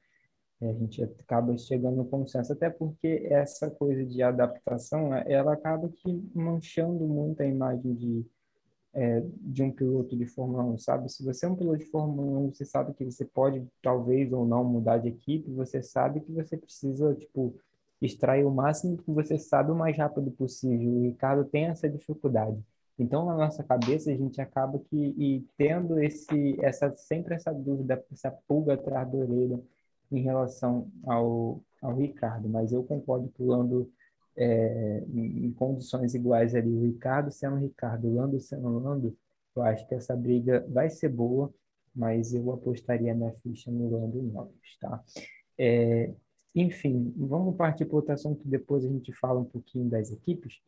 [0.62, 6.32] a gente acaba chegando no consenso, até porque essa coisa de adaptação, ela acaba que
[6.34, 8.26] manchando muito a imagem de,
[8.98, 11.10] é, de um piloto de Fórmula 1, sabe?
[11.10, 14.44] Se você é um piloto de Fórmula 1, você sabe que você pode, talvez ou
[14.44, 17.56] não, mudar de equipe, você sabe que você precisa, tipo,
[18.02, 20.90] extrair o máximo que você sabe o mais rápido possível.
[20.92, 22.58] O Ricardo tem essa dificuldade.
[22.98, 28.04] Então, na nossa cabeça, a gente acaba que e tendo esse, essa, sempre essa dúvida,
[28.12, 29.62] essa pulga atrás da orelha,
[30.12, 33.92] em relação ao, ao Ricardo, mas eu concordo que o Lando,
[34.38, 39.18] é, em, condições iguais ali, o Ricardo sendo Ricardo, Lando sendo Lando,
[39.56, 41.52] eu acho que essa briga vai ser boa,
[41.96, 45.04] mas eu apostaria na ficha no Lando Norris, tá?
[45.58, 46.12] É,
[46.54, 50.62] enfim, vamos partir para outro assunto, depois a gente fala um pouquinho das equipes.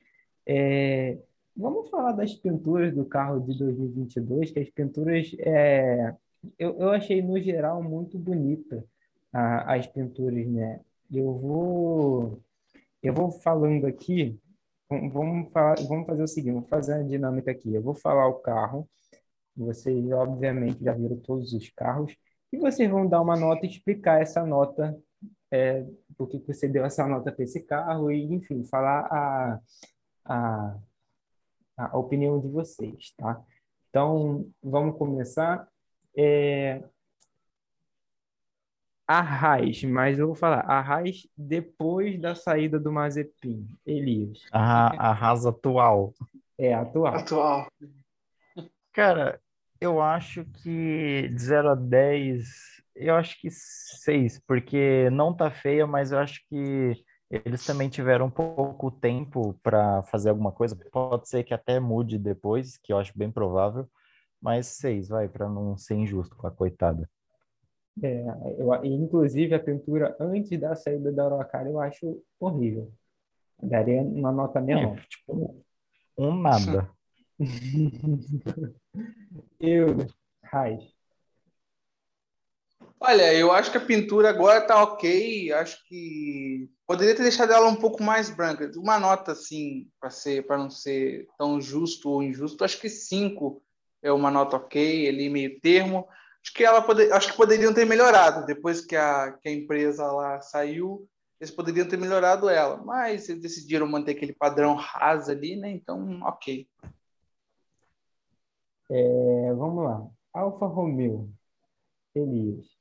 [0.46, 1.18] É,
[1.56, 6.16] vamos falar das pinturas do carro de 2022, que as pinturas é,
[6.58, 8.84] eu, eu achei no geral muito bonita
[9.32, 10.80] a, as pinturas, né?
[11.12, 12.40] Eu vou,
[13.02, 14.40] eu vou falando aqui,
[14.90, 17.74] vamos, falar, vamos fazer o seguinte, vamos fazer a dinâmica aqui.
[17.74, 18.90] Eu vou falar o carro,
[19.56, 22.16] vocês obviamente já viram todos os carros,
[22.52, 24.98] e vocês vão dar uma nota e explicar essa nota,
[25.52, 25.86] é,
[26.18, 29.60] por que você deu essa nota para esse carro, e enfim, falar a,
[30.26, 30.78] a,
[31.78, 33.44] a opinião de vocês, tá?
[33.90, 35.68] Então, vamos começar.
[36.16, 36.84] É,
[39.10, 44.46] a Raiz, mas eu vou falar a Raiz depois da saída do Mazepin, Elias.
[44.52, 46.14] A, a Haas atual.
[46.56, 47.16] É, atual.
[47.16, 47.68] Atual.
[48.94, 49.42] Cara,
[49.82, 52.46] eu acho que de 0 a 10,
[52.96, 58.30] eu acho que 6, porque não tá feia, mas eu acho que eles também tiveram
[58.30, 60.78] pouco tempo para fazer alguma coisa.
[60.92, 63.90] Pode ser que até mude depois, que eu acho bem provável,
[64.40, 67.10] mas 6, vai, para não ser injusto com a coitada.
[68.02, 68.24] É,
[68.58, 72.92] eu, inclusive, a pintura antes da saída da Araucária eu acho horrível.
[73.62, 74.98] Daria uma nota menor.
[74.98, 75.64] É, tipo,
[76.18, 76.90] um nada.
[79.60, 80.08] eu,
[80.44, 80.84] Raiz.
[83.02, 85.52] Olha, eu acho que a pintura agora tá ok.
[85.54, 88.70] Acho que poderia ter deixado ela um pouco mais branca.
[88.78, 93.64] Uma nota assim, para ser, para não ser tão justo ou injusto, acho que cinco
[94.02, 96.08] é uma nota ok, ali meio termo
[96.44, 98.46] acho que ela pode, acho que poderiam ter melhorado.
[98.46, 101.08] Depois que a, que a empresa lá saiu
[101.40, 102.78] eles poderiam ter melhorado ela.
[102.84, 105.72] Mas eles decidiram manter aquele padrão raso ali né?
[105.72, 106.68] Então ok.
[108.92, 110.08] É, vamos lá.
[110.34, 111.32] Alfa Romeo.
[112.16, 112.80] Elias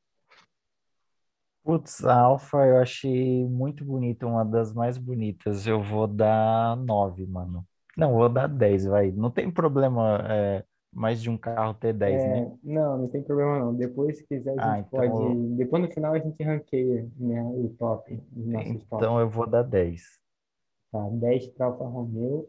[1.69, 5.67] Putz, a Alfa eu achei muito bonita, uma das mais bonitas.
[5.67, 7.63] Eu vou dar 9, mano.
[7.95, 9.11] Não, vou dar 10, vai.
[9.13, 12.59] Não tem problema é, mais de um carro T10, É, né?
[12.63, 13.75] não, não tem problema não.
[13.75, 15.57] Depois, se quiser, a Ah, gente então, pode.
[15.57, 20.19] Depois no final a gente ranqueia, né, o top, então eu vou dar 10.
[20.91, 22.49] Tá, 10 para Alfa Romeo.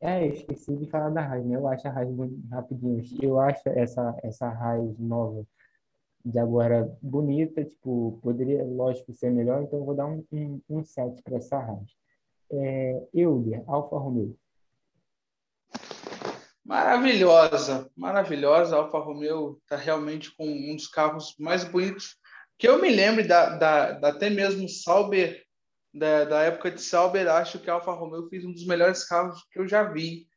[0.00, 1.56] É, eu esqueci de falar da Haas, né?
[1.56, 3.02] Eu acho a boni- rapidinho.
[3.20, 5.44] Eu acho essa essa Haas nova
[6.24, 10.82] de agora bonita, tipo, poderia, lógico, ser melhor, então eu vou dar um, um, um
[10.84, 11.90] 7 para essa Haas.
[12.52, 14.36] É, Euler, Alfa Romeo.
[16.70, 18.76] Maravilhosa, maravilhosa.
[18.76, 22.16] A Alfa Romeo está realmente com um dos carros mais bonitos
[22.56, 25.44] que eu me lembro da, da, da até mesmo Sauber,
[25.92, 29.44] da, da época de Sauber, acho que a Alfa Romeo fez um dos melhores carros
[29.50, 30.28] que eu já vi.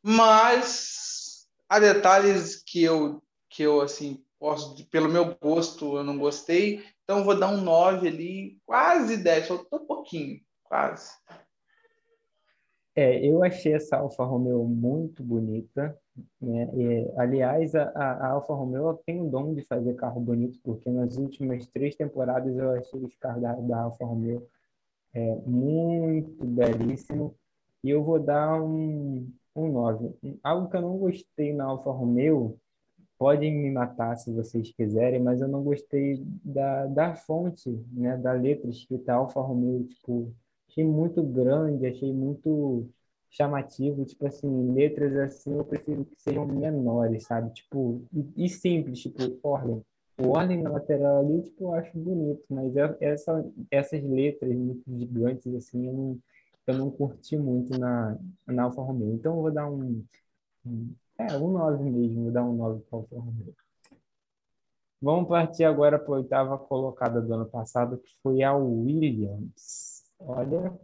[0.00, 3.20] Mas há detalhes que eu,
[3.50, 6.86] que eu assim, posso, pelo meu gosto, eu não gostei.
[7.02, 11.10] Então vou dar um 9 ali, quase 10, faltou um pouquinho, quase.
[12.94, 15.98] É, eu achei essa Alfa Romeo muito bonita,
[16.40, 16.68] né?
[16.74, 21.16] E, aliás, a, a Alfa Romeo tem o dom de fazer carro bonito, porque nas
[21.16, 24.46] últimas três temporadas eu achei os carros da, da Alfa Romeo
[25.14, 27.36] é, muito belíssimo.
[27.84, 30.14] E eu vou dar um, um 9.
[30.42, 32.58] Algo que eu não gostei na Alfa Romeo,
[33.18, 38.16] podem me matar se vocês quiserem, mas eu não gostei da, da fonte, né?
[38.18, 40.34] Da letra escrita Alfa Romeo, tipo.
[40.72, 42.88] Achei muito grande, achei muito
[43.30, 47.52] chamativo, tipo assim, letras assim, eu prefiro que sejam menores, sabe?
[47.54, 49.82] Tipo, e, e simples, tipo, ordem.
[50.18, 54.82] O ordem na lateral ali, tipo, eu acho bonito, mas é- essa, essas letras muito
[54.98, 56.18] gigantes, assim, eu não,
[56.66, 58.16] eu não curti muito na,
[58.46, 59.14] na Alfa Romeo.
[59.14, 60.04] Então eu vou dar um,
[60.66, 63.54] um- é, um 9 mesmo, vou dar um 9 para Alfa Romeo.
[65.02, 69.91] Vamos partir agora para a oitava colocada do ano passado, que foi a Williams.
[70.26, 70.76] Olha,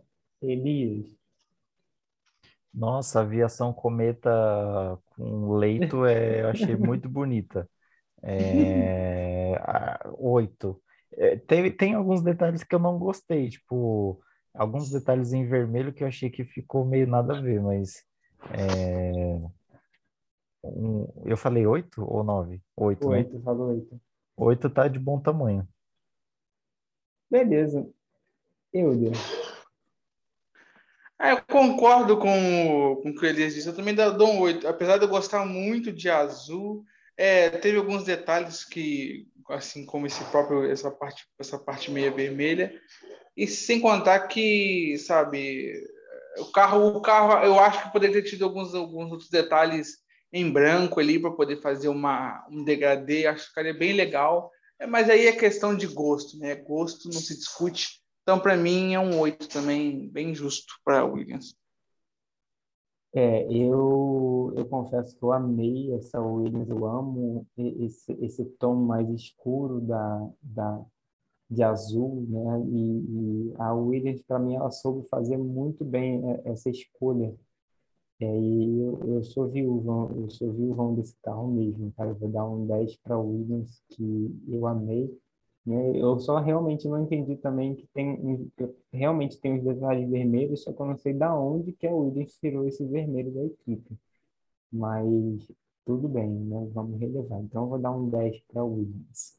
[0.42, 1.18] Elias.
[2.72, 4.30] Nossa, a aviação cometa
[5.16, 7.68] com leito é, eu achei muito bonita.
[8.22, 10.82] É, a- oito.
[11.18, 14.20] É, tem, tem alguns detalhes que eu não gostei, tipo,
[14.54, 18.04] alguns detalhes em vermelho que eu achei que ficou meio nada a ver, mas
[18.50, 19.40] é,
[20.62, 22.62] um- eu falei oito ou nove?
[22.76, 23.26] Oito, né?
[23.26, 24.00] Oito, falou oito.
[24.38, 25.68] Oito tá de bom tamanho.
[27.30, 27.86] Beleza.
[28.72, 29.12] Euler.
[31.18, 33.66] Ah, eu concordo com, com o que Elias disse.
[33.66, 34.68] Eu também dou um 8.
[34.68, 36.84] Apesar de eu gostar muito de azul,
[37.16, 42.80] é, teve alguns detalhes que, assim como esse próprio, essa parte, essa parte meia vermelha,
[43.36, 45.84] e sem contar que, sabe,
[46.38, 49.98] o carro, o carro, eu acho que poderia ter tido alguns, alguns outros detalhes
[50.32, 54.52] em branco ali para poder fazer uma, um degradê, acho que ficaria bem legal.
[54.78, 56.54] É, mas aí é questão de gosto, né?
[56.54, 58.00] Gosto não se discute.
[58.28, 61.56] Então, para mim, é um 8 também, bem justo para Williams.
[63.14, 69.08] É, eu, eu confesso que eu amei essa Williams, eu amo esse, esse tom mais
[69.08, 70.84] escuro da, da,
[71.48, 72.66] de azul, né?
[72.68, 77.34] E, e a Williams, para mim, ela soube fazer muito bem é, essa escolha.
[78.20, 82.10] É, e eu, eu sou viúvão, eu sou viúvão desse carro mesmo, cara.
[82.10, 85.18] Eu vou dar um 10 para Williams, que eu amei.
[85.68, 85.92] Né?
[85.96, 88.50] Eu só realmente não entendi também que tem
[88.92, 92.38] realmente tem os detalhes vermelhos, só que eu não sei da onde que a Williams
[92.38, 93.96] tirou esse vermelho da equipe.
[94.72, 95.06] Mas
[95.86, 96.68] tudo bem, né?
[96.72, 97.40] Vamos relevar.
[97.42, 99.38] Então eu vou dar um 10 para Williams.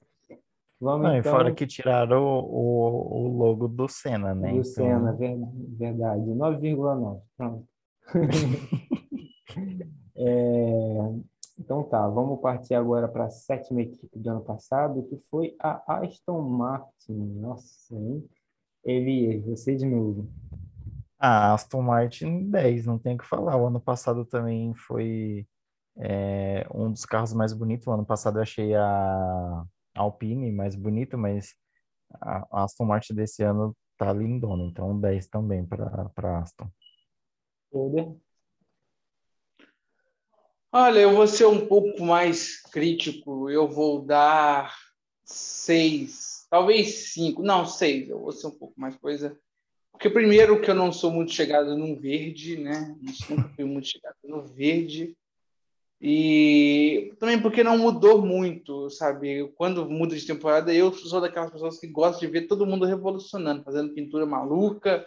[0.80, 4.52] Vamos Não, e então fora que tiraram o, o, o logo do Senna, né?
[4.52, 5.38] do Então, Senna, ver-
[5.78, 7.22] verdade, 9,9.
[7.38, 7.68] Pronto.
[10.16, 11.20] É,
[11.60, 16.00] então tá, vamos partir agora para a sétima equipe do ano passado, que foi a
[16.02, 17.14] Aston Martin.
[17.14, 18.28] Nossa, hein?
[18.84, 20.30] Elias, você de novo.
[21.20, 23.58] A Aston Martin 10, não tem o que falar.
[23.58, 25.46] O ano passado também foi
[25.98, 27.88] é, um dos carros mais bonitos.
[27.88, 31.54] O ano passado eu achei a Alpine mais bonita, mas
[32.22, 34.64] a Aston Martin desse ano tá lindona.
[34.64, 36.70] Então 10 também para Aston.
[37.70, 38.16] Oder?
[40.72, 43.50] Olha, eu vou ser um pouco mais crítico.
[43.50, 44.76] Eu vou dar
[45.24, 47.42] seis, talvez cinco.
[47.42, 48.08] Não, seis.
[48.08, 49.36] Eu vou ser um pouco mais coisa.
[49.92, 52.96] Porque, primeiro, que eu não sou muito chegado no verde, né?
[53.30, 55.18] Nunca fui muito chegado no verde.
[56.00, 59.52] E também porque não mudou muito, sabe?
[59.56, 63.64] Quando muda de temporada, eu sou daquelas pessoas que gostam de ver todo mundo revolucionando,
[63.64, 65.06] fazendo pintura maluca,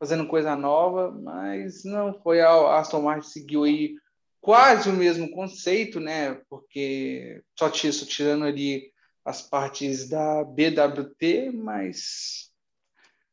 [0.00, 3.94] fazendo coisa nova, mas não foi a Aston Martin seguiu aí
[4.42, 6.34] quase o mesmo conceito, né?
[6.50, 8.92] Porque só tinha só tirando ali
[9.24, 12.50] as partes da BWT, mas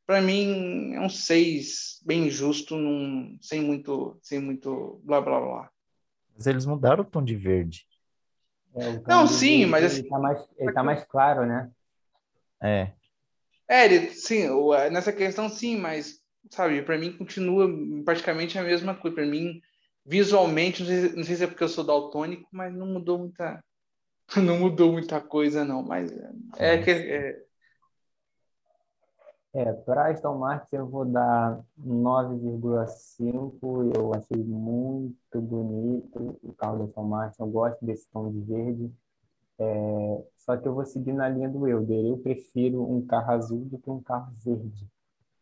[0.08, 5.72] para mim é um 6 bem justo, num, sem muito sem muito blá blá blá.
[6.36, 7.88] Mas eles mudaram o tom de verde.
[8.76, 11.72] É, Não, sim, mas ele assim- tá mais, ele tá mais claro, né?
[12.62, 12.94] É.
[13.68, 14.48] É, ele, sim,
[14.92, 17.68] nessa questão sim, mas, sabe, para mim continua
[18.04, 19.16] praticamente a mesma coisa.
[19.16, 19.62] Para mim,
[20.06, 20.84] visualmente,
[21.16, 23.64] não sei, se é porque eu sou daltônico, mas não mudou muita,
[24.38, 25.84] não mudou muita coisa, não.
[25.84, 26.12] Mas
[26.58, 27.44] é, é que é,
[29.54, 33.92] É, para Aston Martin eu vou dar 9,5.
[33.96, 37.42] Eu achei muito bonito o carro da Aston Martin.
[37.42, 38.92] Eu gosto desse tom de verde.
[39.60, 42.06] É, só que eu vou seguir na linha do Euler.
[42.06, 44.88] Eu prefiro um carro azul do que um carro verde,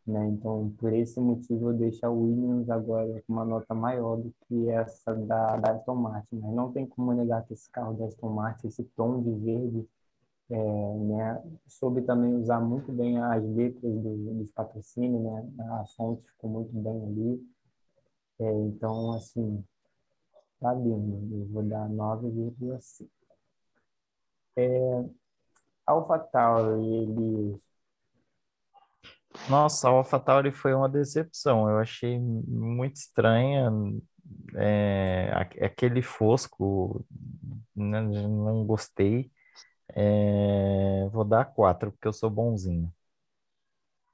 [0.08, 0.26] né?
[0.28, 4.70] Então, por esse motivo, eu deixo a Williams agora com uma nota maior do que
[4.70, 6.36] essa da, da Aston Martin.
[6.40, 9.88] Mas não tem como negar que esse carro da Aston Martin, esse tom de verde,
[10.50, 11.42] é, né?
[11.68, 15.48] Soube também usar muito bem as letras do, dos patrocínios, né?
[15.80, 17.48] A fonte ficou muito bem ali.
[18.40, 19.64] É, então, assim,
[20.60, 21.36] tá lindo.
[21.42, 23.08] Eu vou dar 9,5.
[25.86, 27.60] AlphaTauri, ele
[29.46, 31.68] Nossa, a AlphaTauri foi uma decepção.
[31.68, 33.70] Eu achei muito estranha.
[34.56, 37.04] é, a- aquele fosco,
[37.74, 39.30] né, não gostei.
[39.94, 42.92] É, vou dar quatro, porque eu sou bonzinho.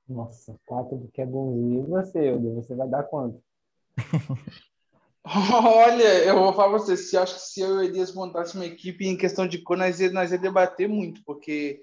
[0.08, 1.84] Nossa, quatro porque é bonzinho.
[1.84, 3.42] E você, Euler, você vai dar quanto?
[5.26, 8.14] Olha, eu vou falar pra você, se eu acho que se eu e o Elias
[8.14, 11.80] montasse uma equipe em questão de cor, nós ia, nós ia debater muito, porque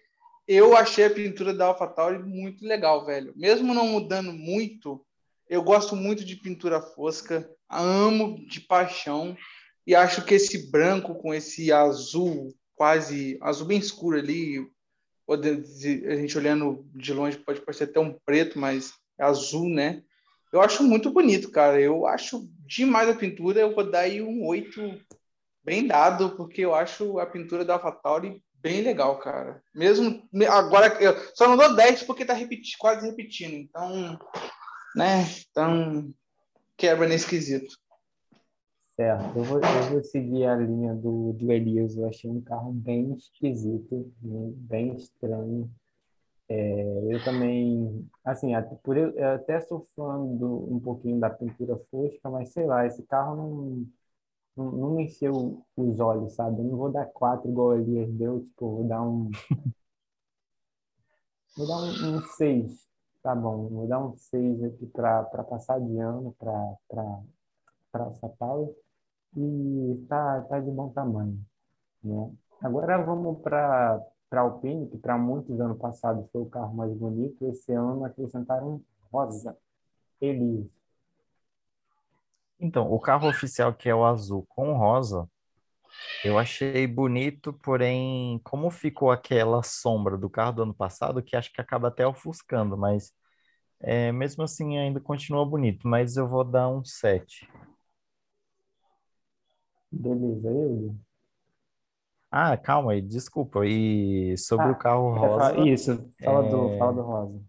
[0.48, 3.34] eu achei a pintura da AlphaTauri muito legal, velho.
[3.36, 5.06] Mesmo não mudando muito,
[5.50, 9.36] eu gosto muito de pintura fosca, amo de paixão,
[9.86, 14.68] e acho que esse branco com esse azul quase, azul bem escuro ali,
[15.30, 20.04] a gente olhando de longe pode parecer até um preto, mas é azul, né?
[20.52, 21.80] Eu acho muito bonito, cara.
[21.80, 23.62] Eu acho demais a pintura.
[23.62, 25.00] Eu vou dar aí um 8
[25.64, 29.62] bem dado, porque eu acho a pintura da AlphaTauri bem legal, cara.
[29.74, 33.54] Mesmo me- agora, eu só não dou 10 porque tá repeti- quase repetindo.
[33.54, 34.20] Então,
[34.96, 35.26] né?
[35.50, 36.14] Então,
[36.78, 37.76] quebra nesse quesito.
[38.96, 41.96] Certo, eu vou, eu vou seguir a linha do, do Elias.
[41.96, 45.72] Eu achei um carro bem esquisito, né, bem estranho.
[46.50, 51.78] É, eu também, assim, até, por eu até sou fã do, um pouquinho da pintura
[51.90, 53.86] fosca, mas sei lá, esse carro não,
[54.56, 54.98] não, não
[55.78, 56.60] os olhos, sabe?
[56.62, 59.30] Eu não vou dar quatro igual Elias deu, tipo, vou dar um.
[61.58, 62.88] Vou dar um, um seis,
[63.22, 63.68] tá bom?
[63.68, 66.78] Vou dar um seis aqui para passar de ano para
[67.92, 68.74] para AlphaTauri
[69.36, 71.38] e tá, tá de bom tamanho,
[72.02, 72.32] né?
[72.62, 77.46] Agora vamos para para Alpine, que para muitos ano passado foi o carro mais bonito,
[77.48, 78.82] esse ano acrescentaram
[79.12, 79.58] rosa.
[80.22, 80.81] Elias.
[82.62, 85.30] Então, o carro oficial, que é o azul com rosa,
[86.24, 91.52] eu achei bonito, porém, como ficou aquela sombra do carro do ano passado, que acho
[91.54, 93.14] que acaba até ofuscando, mas
[93.82, 97.48] é, mesmo assim ainda continua bonito, mas eu vou dar um 7.
[99.92, 100.96] Beleza, Elias?
[102.32, 103.66] Ah, calma aí, desculpa.
[103.66, 105.92] E sobre Ah, o carro rosa, Isso,
[106.24, 107.42] fala do, é, fala do rosa.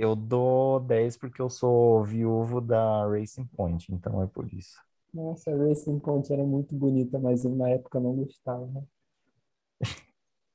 [0.00, 4.80] Eu dou 10 porque eu sou viúvo da Racing Point, então é por isso.
[5.12, 8.66] Nossa, a Racing Point era muito bonita, mas eu na época não gostava.
[8.66, 8.82] né?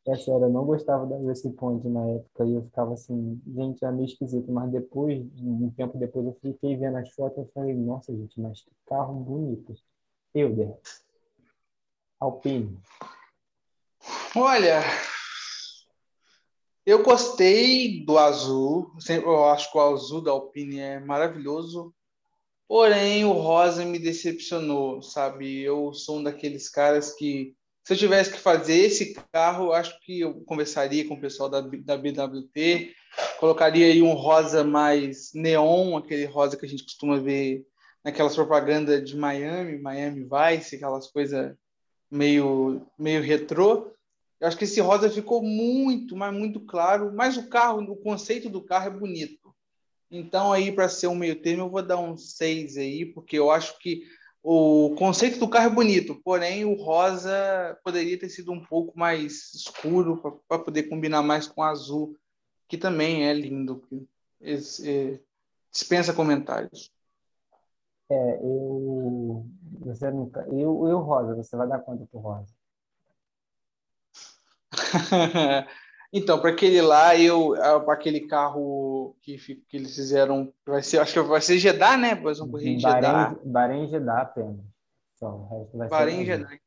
[0.07, 3.83] É sério, eu não gostava da Racing Point na época e eu ficava assim, gente,
[3.83, 4.51] é meio esquisito.
[4.51, 8.61] Mas depois, um tempo depois, eu fiquei vendo as fotos e falei, nossa, gente, mas
[8.61, 9.73] que carro bonito.
[10.35, 10.77] Euler,
[12.19, 12.77] Alpine.
[14.35, 14.81] Olha,
[16.85, 18.91] eu gostei do azul.
[18.99, 21.93] Sempre- Eu acho que o azul da Alpine é maravilhoso.
[22.67, 25.61] Porém, o rosa me decepcionou, sabe?
[25.61, 30.21] Eu sou um daqueles caras que, se eu tivesse que fazer esse carro, acho que
[30.21, 32.91] eu conversaria com o pessoal da, da BWT,
[33.39, 37.63] colocaria aí um rosa mais neon, aquele rosa que a gente costuma ver
[38.03, 41.55] naquelas propagandas de Miami, Miami Vice, aquelas coisas
[42.09, 43.91] meio, meio retrô.
[44.39, 47.13] Eu acho que esse rosa ficou muito, mas muito claro.
[47.13, 49.55] Mas o carro, o conceito do carro é bonito.
[50.11, 53.49] Então, aí, para ser um meio termo, eu vou dar um 6 aí, porque eu
[53.49, 54.03] acho que
[54.43, 59.51] o conceito do carro é bonito, porém o rosa poderia ter sido um pouco mais
[59.55, 62.15] escuro para poder combinar mais com o azul,
[62.67, 63.81] que também é lindo.
[64.39, 65.19] É,
[65.71, 66.91] dispensa comentários.
[68.07, 69.45] É, eu.
[69.79, 70.41] Você nunca.
[70.47, 72.53] Eu, eu, Rosa, você vai dar quanto pro Rosa?
[76.17, 77.51] Então, para aquele lá, eu
[77.83, 82.15] para aquele carro que, que eles fizeram, vai ser, acho que vai ser Jeddah, né?
[82.15, 83.35] Vai ser um corrida Jeddah.
[83.43, 84.65] Bahrein, Jeddah apenas.
[85.15, 86.59] Só, o resto vai Bahrein ser Jeddah.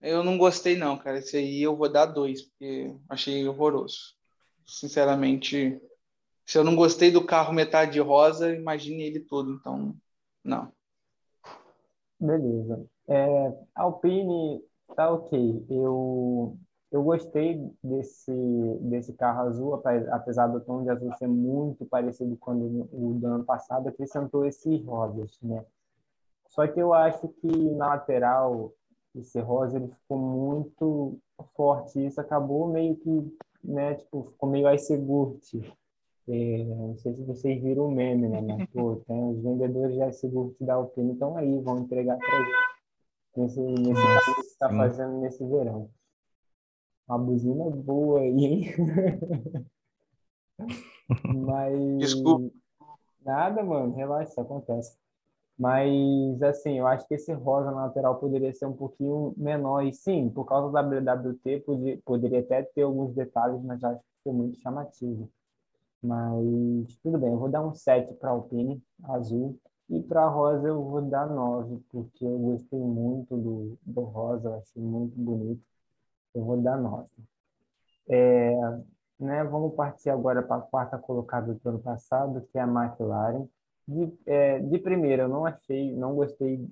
[0.00, 1.18] Eu não gostei, não, cara.
[1.18, 4.14] Esse aí eu vou dar dois, porque achei horroroso.
[4.64, 5.80] Sinceramente,
[6.44, 9.52] se eu não gostei do carro metade rosa, imagine ele todo.
[9.52, 9.96] Então,
[10.44, 10.72] não.
[12.20, 12.86] Beleza.
[13.08, 14.62] É, Alpine
[14.94, 15.66] tá ok.
[15.68, 16.56] Eu,
[16.90, 18.32] eu gostei desse,
[18.80, 23.26] desse carro azul, ape- apesar do tom de azul ser muito parecido com o do
[23.26, 25.64] ano passado, acrescentou esses rosas, né?
[26.48, 28.72] Só que eu acho que na lateral,
[29.14, 31.18] esse rosa ele ficou muito
[31.54, 32.04] forte.
[32.04, 35.60] Isso acabou meio que, né, tipo, ficou meio iogurte.
[36.28, 38.40] É, não sei se vocês viram o meme, né?
[38.40, 42.56] Mas, pô, tem os vendedores de iogurte da Alpine estão aí, vão entregar para gente
[43.36, 45.90] nesse, nesse Nossa, que está fazendo nesse verão.
[47.08, 48.74] Uma buzina boa aí, hein?
[51.46, 52.54] Mas Desculpa.
[53.24, 54.96] nada, mano, relaxa, isso acontece.
[55.58, 59.82] Mas assim, eu acho que esse rosa na lateral poderia ser um pouquinho menor.
[59.82, 64.06] E sim, por causa da WWT, podia, poderia até ter alguns detalhes, mas acho que
[64.24, 65.30] foi muito chamativo.
[66.02, 69.58] Mas tudo bem, eu vou dar um 7 para a Alpine, azul.
[69.88, 74.48] E para a rosa eu vou dar 9, porque eu gostei muito do, do rosa,
[74.48, 75.62] eu achei muito bonito.
[76.36, 77.08] Eu vou dar 9.
[78.10, 78.50] É,
[79.18, 83.48] né, vamos partir agora para a quarta colocada do ano passado, que é a McLaren.
[83.88, 86.68] De, é, de primeira, eu não achei, não gostei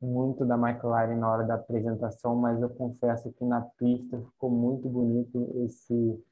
[0.00, 4.86] muito da McLaren na hora da apresentação, mas eu confesso que na pista ficou muito
[4.86, 6.22] bonito esse,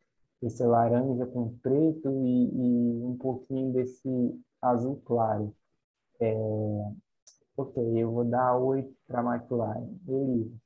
[0.43, 5.55] esse laranja com preto e, e um pouquinho desse azul claro.
[6.21, 6.35] É,
[7.57, 9.87] ok, eu vou dar 8 para a McLaren.
[10.03, 10.64] Beleza.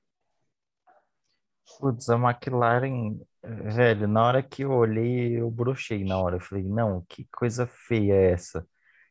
[1.77, 6.37] Putz, a McLaren, velho, na hora que eu olhei, eu brochei na hora.
[6.37, 8.67] Eu falei, não, que coisa feia é essa?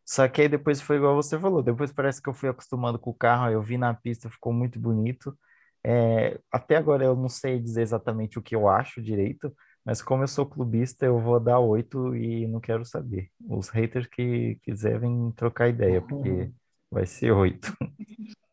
[0.06, 3.10] Só que aí depois foi igual você falou, depois parece que eu fui acostumando com
[3.12, 5.38] o carro, aí eu vi na pista, ficou muito bonito.
[5.84, 9.54] É, até agora eu não sei dizer exatamente o que eu acho direito,
[9.86, 13.30] mas como eu sou clubista, eu vou dar oito e não quero saber.
[13.50, 16.52] Os haters que quiserem trocar ideia, porque
[16.92, 17.74] vai ser oito.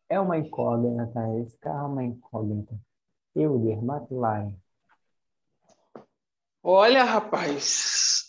[0.08, 1.38] É uma incógnita, tá?
[1.40, 2.78] Esse carro é uma incógnita.
[3.34, 4.54] Euler, McLaren.
[6.62, 8.24] Olha, rapaz.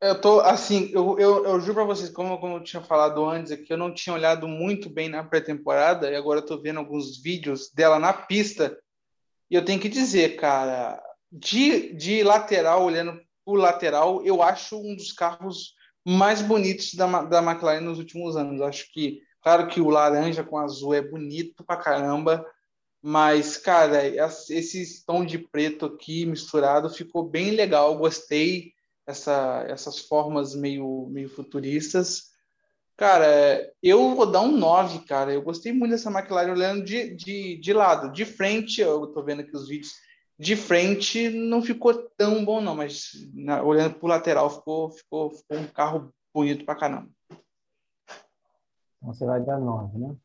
[0.00, 3.50] Eu tô assim, eu, eu, eu juro pra vocês, como, como eu tinha falado antes
[3.50, 7.22] aqui, eu não tinha olhado muito bem na pré-temporada e agora eu tô vendo alguns
[7.22, 8.78] vídeos dela na pista.
[9.50, 11.02] E eu tenho que dizer, cara,
[11.32, 15.74] de, de lateral, olhando o lateral, eu acho um dos carros
[16.04, 18.60] mais bonitos da, da McLaren nos últimos anos.
[18.60, 22.44] Acho que, claro que o laranja com azul é bonito pra caramba,
[23.06, 27.98] mas, cara, es- esse tom de preto aqui misturado ficou bem legal.
[27.98, 28.72] Gostei
[29.06, 32.32] essa, essas formas meio, meio futuristas.
[32.96, 35.34] Cara, eu vou dar um 9, cara.
[35.34, 38.10] Eu gostei muito dessa McLaren olhando de, de, de lado.
[38.10, 39.92] De frente, eu tô vendo aqui os vídeos.
[40.38, 45.58] De frente não ficou tão bom, não, mas na- olhando pro lateral ficou, ficou, ficou
[45.58, 47.10] um carro bonito pra caramba.
[48.96, 50.16] Então você vai dar 9, né?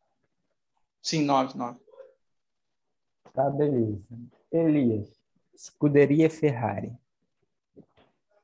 [1.02, 1.78] Sim, 9, 9.
[3.34, 4.02] Tá, beleza.
[4.52, 5.08] Elias,
[5.54, 6.92] escuderia Ferrari.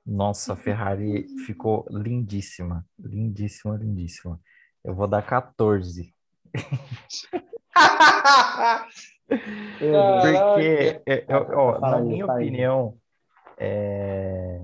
[0.05, 4.39] Nossa, a Ferrari ficou lindíssima, lindíssima, lindíssima.
[4.83, 6.13] Eu vou dar 14.
[9.81, 12.97] Euler, Porque, é, é, ó, na minha opinião,
[13.57, 14.61] é,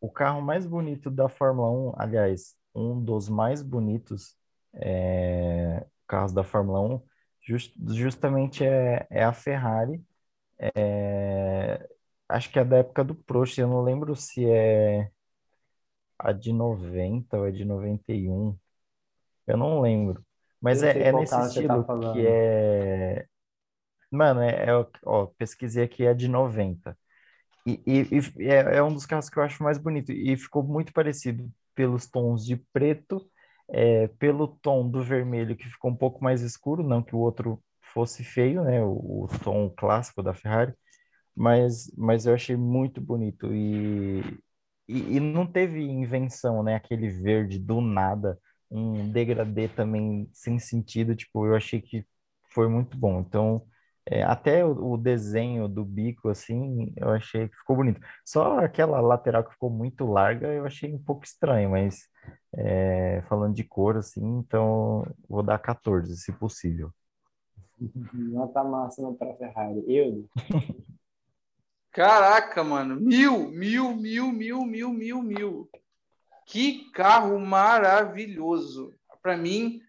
[0.00, 4.36] o carro mais bonito da Fórmula 1, aliás, um dos mais bonitos
[4.74, 7.00] é, carros da Fórmula 1,
[7.42, 10.02] jus- justamente é, é a Ferrari.
[10.58, 11.88] É,
[12.28, 15.10] acho que é da época do Prost, eu não lembro se é
[16.18, 18.56] a de 90 ou é de 91.
[19.46, 20.24] Eu não lembro.
[20.60, 21.96] Mas Eu é, é nesse tá estilo falando.
[22.00, 23.26] que é.
[24.12, 24.72] Mano, é, é
[25.06, 26.98] ó, pesquisei aqui, é de 90.
[27.66, 30.12] E, e- e é, é um dos carros que eu acho mais bonito.
[30.12, 33.30] E ficou muito parecido pelos tons de preto,
[33.72, 37.62] é, pelo tom do vermelho, que ficou um pouco mais escuro, não que o outro
[37.94, 38.82] fosse feio, né?
[38.82, 40.74] O, o tom clássico da Ferrari.
[41.36, 43.52] Mas, mas eu achei muito bonito.
[43.54, 44.20] E,
[44.88, 46.74] e, e não teve invenção, né?
[46.74, 48.38] Aquele verde do nada,
[48.70, 51.14] um degradê também sem sentido.
[51.16, 52.06] Tipo, eu achei que
[52.50, 53.20] foi muito bom.
[53.20, 53.64] Então,
[54.06, 58.00] é, até o, o desenho do bico, assim, eu achei que ficou bonito.
[58.24, 62.08] Só aquela lateral que ficou muito larga, eu achei um pouco estranho, mas
[62.54, 66.90] é, falando de cor, assim, então vou dar 14, se possível.
[68.12, 69.84] Nota máxima para Ferrari.
[69.86, 70.24] Euler,
[71.92, 72.96] Caraca, mano.
[72.96, 75.70] Mil, mil, mil, mil, mil, mil, mil.
[76.46, 78.94] Que carro maravilhoso.
[79.22, 79.80] Para mim,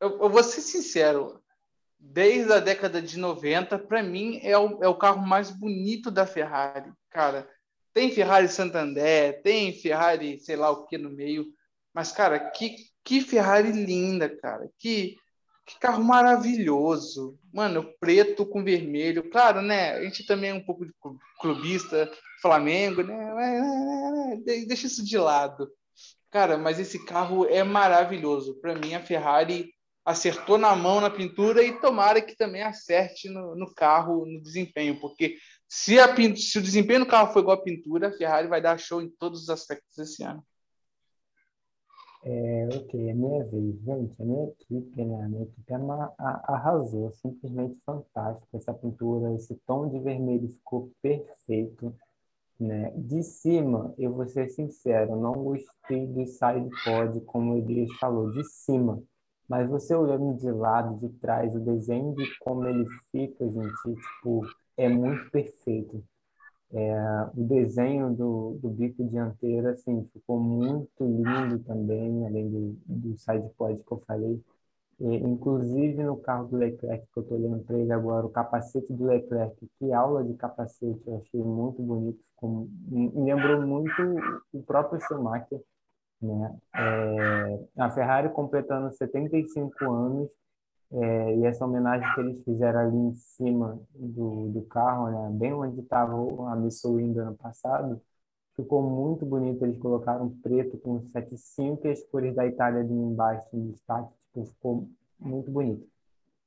[0.00, 1.40] eu, eu vou ser sincero,
[1.98, 6.26] desde a década de 90, para mim é o, é o carro mais bonito da
[6.26, 7.48] Ferrari, cara.
[7.92, 11.46] Tem Ferrari Santander, tem Ferrari, sei lá o que no meio,
[11.94, 12.76] mas cara, que
[13.06, 14.68] que Ferrari linda, cara.
[14.78, 15.16] Que
[15.66, 17.38] que carro maravilhoso.
[17.52, 19.28] Mano, preto com vermelho.
[19.30, 19.92] Claro, né?
[19.94, 20.92] A gente também é um pouco de
[21.40, 24.40] clubista, Flamengo, né?
[24.66, 25.68] Deixa isso de lado.
[26.30, 28.60] Cara, mas esse carro é maravilhoso.
[28.60, 29.72] Para mim, a Ferrari
[30.06, 35.00] acertou na mão na pintura e tomara que também acerte no, no carro, no desempenho,
[35.00, 35.36] porque
[35.68, 38.78] se, a, se o desempenho do carro for igual a pintura, a Ferrari vai dar
[38.78, 40.44] show em todos os aspectos esse ano.
[42.22, 43.80] É, ok, é minha vez.
[43.82, 45.24] Gente, a minha equipe, né?
[45.24, 45.76] A minha equipe é
[46.18, 48.56] arrasou, simplesmente fantástico.
[48.56, 51.94] Essa pintura, esse tom de vermelho ficou perfeito,
[52.58, 52.92] né?
[52.96, 58.44] De cima, eu vou ser sincero, não gostei do side pod, como o falou, de
[58.44, 59.02] cima.
[59.48, 64.46] Mas você olhando de lado, de trás, o desenho de como ele fica, gente, tipo,
[64.76, 66.02] é muito perfeito.
[66.72, 66.94] É,
[67.36, 73.48] o desenho do, do bico dianteiro, assim, ficou muito lindo também, além do, do side
[73.56, 74.42] pod que eu falei.
[75.00, 79.04] Inclusive no carro do Leclerc, que eu estou olhando para ele agora, o capacete do
[79.04, 83.92] Leclerc, que aula de capacete, eu achei muito bonito, ficou, me lembrou muito
[84.54, 85.60] o próprio Schumacher,
[86.20, 86.56] né?
[86.74, 90.30] É, a Ferrari completando 75 anos,
[90.92, 95.30] é, e essa homenagem que eles fizeram ali em cima do, do carro, né?
[95.32, 96.14] bem onde estava
[96.50, 98.00] a Miss Window ano passado,
[98.54, 99.64] ficou muito bonito.
[99.64, 104.44] Eles colocaram preto com 75 e as cores da Itália ali embaixo em destaque, tipo,
[104.46, 104.88] ficou
[105.18, 105.86] muito bonito.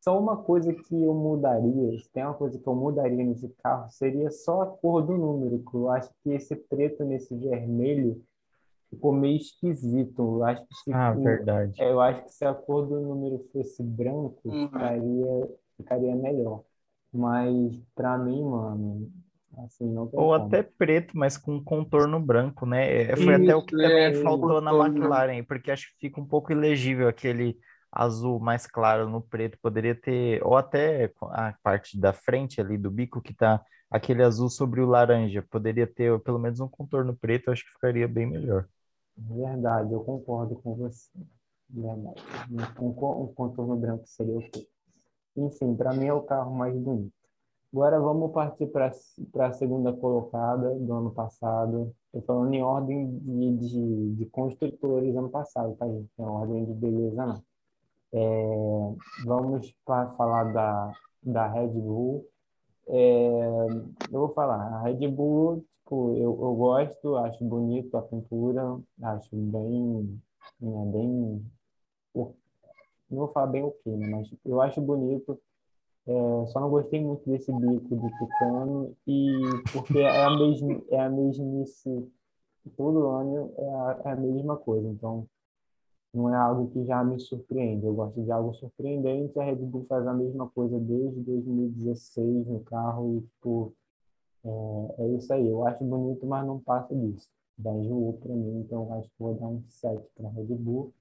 [0.01, 3.89] Só uma coisa que eu mudaria, se tem uma coisa que eu mudaria nesse carro,
[3.91, 8.24] seria só a cor do número, eu acho que esse preto nesse vermelho
[8.89, 10.21] ficou meio esquisito.
[10.21, 11.81] Eu acho que se, ah, verdade.
[11.81, 14.67] É, eu acho que se a cor do número fosse branco, uhum.
[14.67, 16.63] ficaria, ficaria melhor.
[17.13, 19.11] Mas para mim, mano,
[19.65, 20.45] assim, não tem Ou como.
[20.45, 23.03] até preto, mas com contorno branco, né?
[23.03, 26.21] É, foi Isso, até o que também é, faltou na McLaren, porque acho que fica
[26.21, 27.57] um pouco ilegível aquele
[27.91, 29.57] azul mais claro no preto.
[29.61, 34.49] Poderia ter, ou até a parte da frente ali do bico que tá aquele azul
[34.49, 35.43] sobre o laranja.
[35.49, 38.67] Poderia ter pelo menos um contorno preto, acho que ficaria bem melhor.
[39.28, 41.09] Verdade, eu concordo com você.
[41.70, 42.22] Verdade.
[42.80, 44.67] Um, contorno branco seria o quê?
[45.36, 47.13] Enfim, para mim é o carro mais bonito.
[47.72, 48.88] Agora vamos partir para
[49.47, 51.95] a segunda colocada do ano passado.
[52.07, 56.09] Estou falando em ordem de, de, de, construtores ano passado, tá, gente?
[56.17, 57.43] Em ordem de beleza, não.
[58.11, 60.91] É, vamos para falar da,
[61.22, 62.26] da Red Bull.
[62.88, 63.67] É,
[64.11, 69.35] eu vou falar, a Red Bull Tipo, eu, eu gosto, acho bonito a pintura, acho
[69.35, 70.21] bem,
[70.61, 71.43] né, bem,
[72.13, 72.35] não
[73.09, 75.41] vou falar bem ok, né, mas eu acho bonito,
[76.05, 79.31] é, só não gostei muito desse bico de tucano e
[79.73, 82.07] porque é a mesma, é a mesmice,
[82.77, 85.27] todo ano é a, é a mesma coisa, então
[86.13, 87.85] não é algo que já me surpreende.
[87.85, 89.39] Eu gosto de algo surpreendente.
[89.39, 93.75] A Red Bull faz a mesma coisa desde 2016 no carro e, tipo,
[94.45, 97.27] é, é isso aí, eu acho bonito, mas não passa disso.
[97.57, 100.93] Da enjoou para mim, então acho que vou dar um 7 para Red Bull.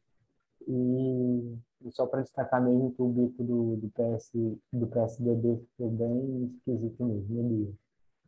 [0.66, 4.32] E, e só para destacar mesmo que o bico do, do, PS,
[4.72, 7.74] do PSDB ficou bem esquisito mesmo, meu Deus.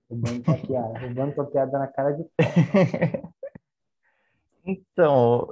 [0.08, 2.24] Roubando tua piada, roubando piada na cara de
[4.64, 5.48] Então,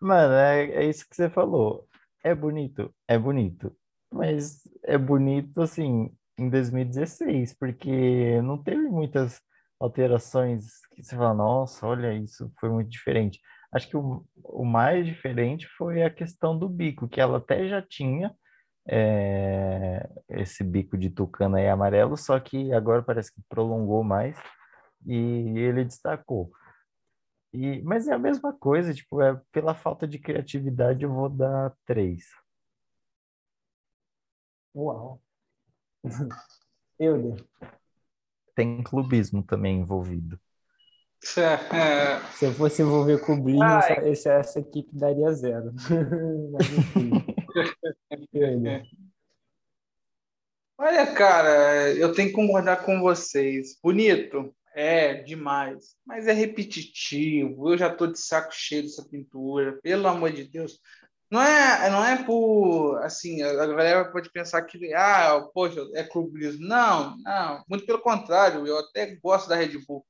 [0.00, 1.88] mano, é, é isso que você falou.
[2.22, 2.94] É bonito?
[3.08, 3.74] É bonito.
[4.12, 6.10] Mas é bonito, assim,
[6.42, 9.40] em 2016, porque não teve muitas
[9.80, 10.64] alterações
[10.94, 13.40] que você fala, nossa, olha, isso foi muito diferente.
[13.72, 17.82] Acho que o, o mais diferente foi a questão do bico, que ela até já
[17.82, 18.34] tinha
[18.88, 24.36] é, esse bico de tucano aí amarelo, só que agora parece que prolongou mais
[25.06, 26.50] e ele destacou.
[27.52, 31.72] E, mas é a mesma coisa, tipo, é, pela falta de criatividade eu vou dar
[31.86, 32.24] três.
[34.74, 35.20] Uau!
[36.98, 37.44] Euler.
[38.54, 40.38] Tem clubismo também envolvido.
[41.36, 42.18] É.
[42.34, 45.72] Se eu fosse envolver clubismo, essa, essa, essa, equipe daria zero.
[50.76, 53.78] Olha, cara, eu tenho que concordar com vocês.
[53.80, 57.72] Bonito, é demais, mas é repetitivo.
[57.72, 60.80] Eu já tô de saco cheio dessa pintura, pelo amor de Deus.
[61.32, 66.66] Não é, não é por, assim, a galera pode pensar que, ah, poxa, é clubismo.
[66.66, 70.04] Não, não, muito pelo contrário, eu até gosto da Red Bull.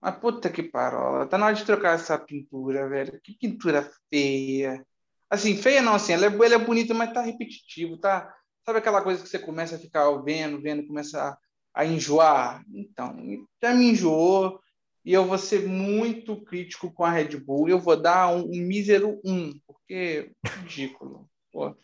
[0.00, 3.20] Mas puta que parola, tá na hora de trocar essa pintura, velho.
[3.22, 4.84] Que pintura feia.
[5.30, 8.34] Assim, feia não, assim, ela é, ela é bonita, mas tá repetitivo, tá?
[8.66, 12.64] Sabe aquela coisa que você começa a ficar vendo, vendo, começa a, a enjoar?
[12.74, 13.16] Então,
[13.62, 14.60] já me enjoou
[15.04, 17.68] e eu vou ser muito crítico com a Red Bull.
[17.68, 21.28] Eu vou dar um, um mísero 1, porque ridículo.
[21.52, 21.76] Pô,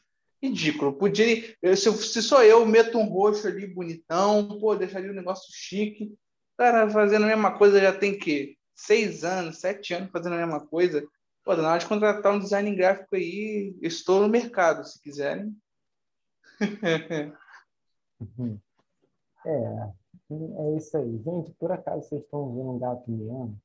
[0.42, 0.94] ridículo.
[0.94, 5.52] Podia, se, se sou eu, meto um roxo ali bonitão, pô, deixaria o um negócio
[5.52, 6.14] chique.
[6.56, 10.66] Cara, fazendo a mesma coisa já tem que seis anos, sete anos fazendo a mesma
[10.66, 11.06] coisa.
[11.44, 15.54] Pô, na hora de contratar um design gráfico aí, estou no mercado, se quiserem.
[19.46, 19.92] é,
[20.34, 21.18] é isso aí.
[21.18, 23.56] Gente, por acaso vocês estão ouvindo um gato miando?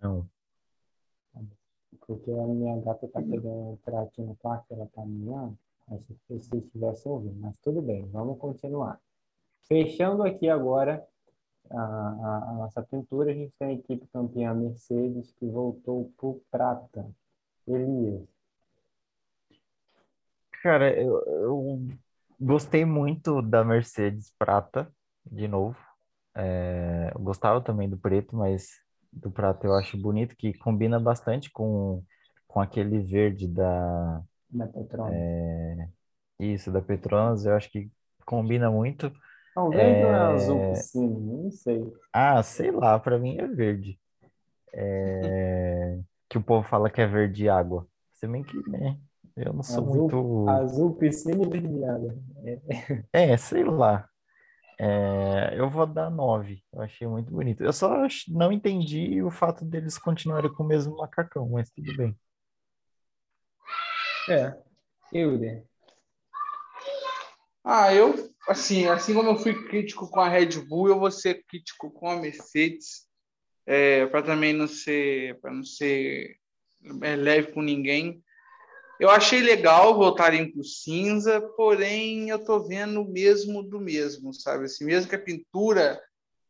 [0.00, 0.28] Não.
[2.06, 5.56] Porque a minha gata tá querendo entrar aqui no quarto, ela tá miando.
[5.88, 9.00] Acho que vocês estivessem ouvindo, mas tudo bem, vamos continuar.
[9.62, 11.06] Fechando aqui agora
[11.70, 16.42] a, a, a, nossa pintura, a gente tem a equipe campeã Mercedes que voltou pro
[16.50, 17.08] prata.
[17.66, 18.26] Elias.
[20.62, 21.88] Cara, eu, eu
[22.42, 24.92] gostei muito da Mercedes prata,
[25.24, 25.76] de novo.
[26.34, 28.68] É, gostava também do preto, mas
[29.12, 32.02] do prata eu acho bonito, que combina bastante com,
[32.48, 34.22] com aquele verde da...
[34.50, 35.14] Da Petronas.
[35.14, 35.88] É,
[36.40, 37.90] isso, da Petronas, eu acho que
[38.24, 39.12] combina muito.
[39.54, 40.02] Não, verde é...
[40.02, 41.92] não é azul piscina, não sei.
[42.12, 43.98] Ah, sei lá, para mim é verde.
[44.74, 46.00] É...
[46.28, 47.86] que o povo fala que é verde água.
[48.14, 48.98] Se bem que, né?
[49.36, 50.48] Eu não sou azul, muito.
[50.48, 52.14] Azul, piscina e água.
[53.12, 54.08] É, é sei lá.
[54.78, 56.62] É, eu vou dar nove.
[56.72, 57.62] Eu achei muito bonito.
[57.62, 62.16] Eu só não entendi o fato deles continuarem com o mesmo macacão, mas tudo bem.
[64.28, 64.56] É.
[65.12, 65.64] Euler.
[67.64, 68.12] Ah, eu,
[68.48, 72.08] assim, assim como eu fui crítico com a Red Bull, eu vou ser crítico com
[72.08, 73.06] a Mercedes,
[73.64, 76.36] é, para também não ser, para não ser
[77.02, 78.22] é, leve com ninguém.
[79.02, 84.32] Eu achei legal voltarem para o cinza, porém eu estou vendo o mesmo do mesmo,
[84.32, 84.66] sabe?
[84.66, 86.00] Assim, mesmo que a pintura,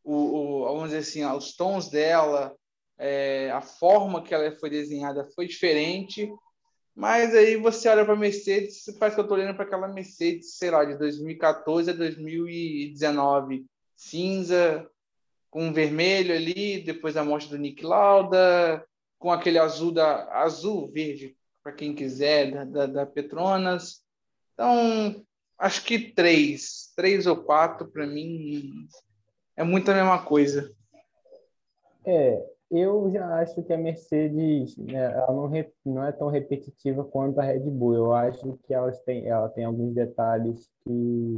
[0.04, 2.54] o, o vamos dizer assim, os tons dela,
[2.98, 6.30] é, a forma que ela foi desenhada foi diferente,
[6.94, 10.58] mas aí você olha para a Mercedes, parece que eu estou olhando para aquela Mercedes,
[10.58, 13.64] sei lá, de 2014 a 2019.
[13.96, 14.86] Cinza,
[15.48, 18.84] com vermelho ali, depois a morte do Nick Lauda,
[19.18, 24.02] com aquele azul da azul, verde, para quem quiser, da, da, da, Petronas.
[24.54, 25.24] Então,
[25.58, 28.86] acho que três, três ou quatro, para mim,
[29.56, 30.74] é muito a mesma coisa.
[32.04, 35.50] É, eu já acho que a Mercedes, né, ela não,
[35.84, 37.94] não é tão repetitiva quanto a Red Bull.
[37.94, 41.36] Eu acho que elas têm, ela tem alguns detalhes que,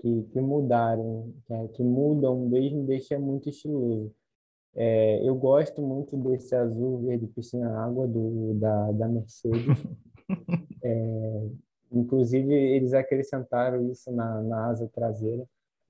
[0.00, 4.12] que, que mudaram, que, é, que mudam mesmo, deixa muito estiloso.
[4.74, 9.60] É, eu gosto muito desse azul verde piscina água do, da, da Mercedes.
[10.84, 11.48] É,
[11.92, 15.46] inclusive, eles acrescentaram isso na, na asa traseira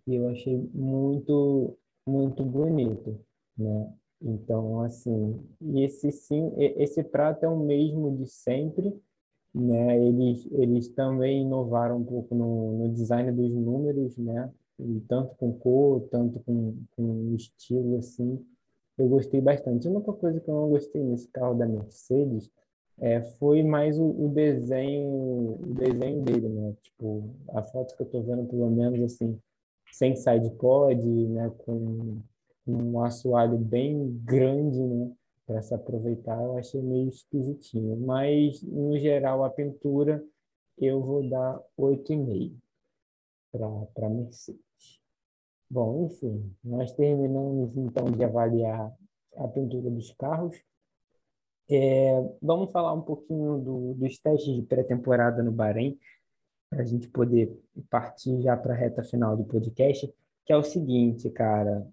[0.07, 3.19] e eu achei muito, muito bonito,
[3.57, 3.93] né?
[4.21, 5.41] Então, assim,
[5.75, 8.93] esse sim, esse prato é o mesmo de sempre,
[9.55, 9.99] né?
[9.99, 14.51] Eles, eles também inovaram um pouco no, no design dos números, né?
[14.79, 18.45] E tanto com cor, tanto com, com estilo, assim.
[18.99, 19.87] Eu gostei bastante.
[19.87, 22.51] A única coisa que eu não gostei nesse carro da Mercedes
[23.01, 26.75] é, foi mais o, o desenho, o desenho dele, né?
[26.83, 29.39] Tipo, a foto que eu tô vendo, pelo menos, assim,
[29.93, 31.51] sem side pod, né?
[31.59, 32.21] Com
[32.67, 35.13] um assoalho bem grande, né?
[35.47, 37.97] Para se aproveitar, eu achei meio esquisitinho.
[37.97, 40.25] Mas, no geral, a pintura
[40.79, 42.53] eu vou dar 8,5
[43.51, 44.72] para Mercedes.
[45.73, 48.95] Bom, enfim, nós terminamos então de avaliar
[49.39, 50.55] a pintura dos carros.
[51.71, 52.13] É,
[52.43, 55.99] vamos falar um pouquinho do, dos testes de pré-temporada no Bahrein,
[56.69, 57.59] para a gente poder
[57.89, 60.13] partir já para a reta final do podcast,
[60.45, 61.89] que é o seguinte, cara.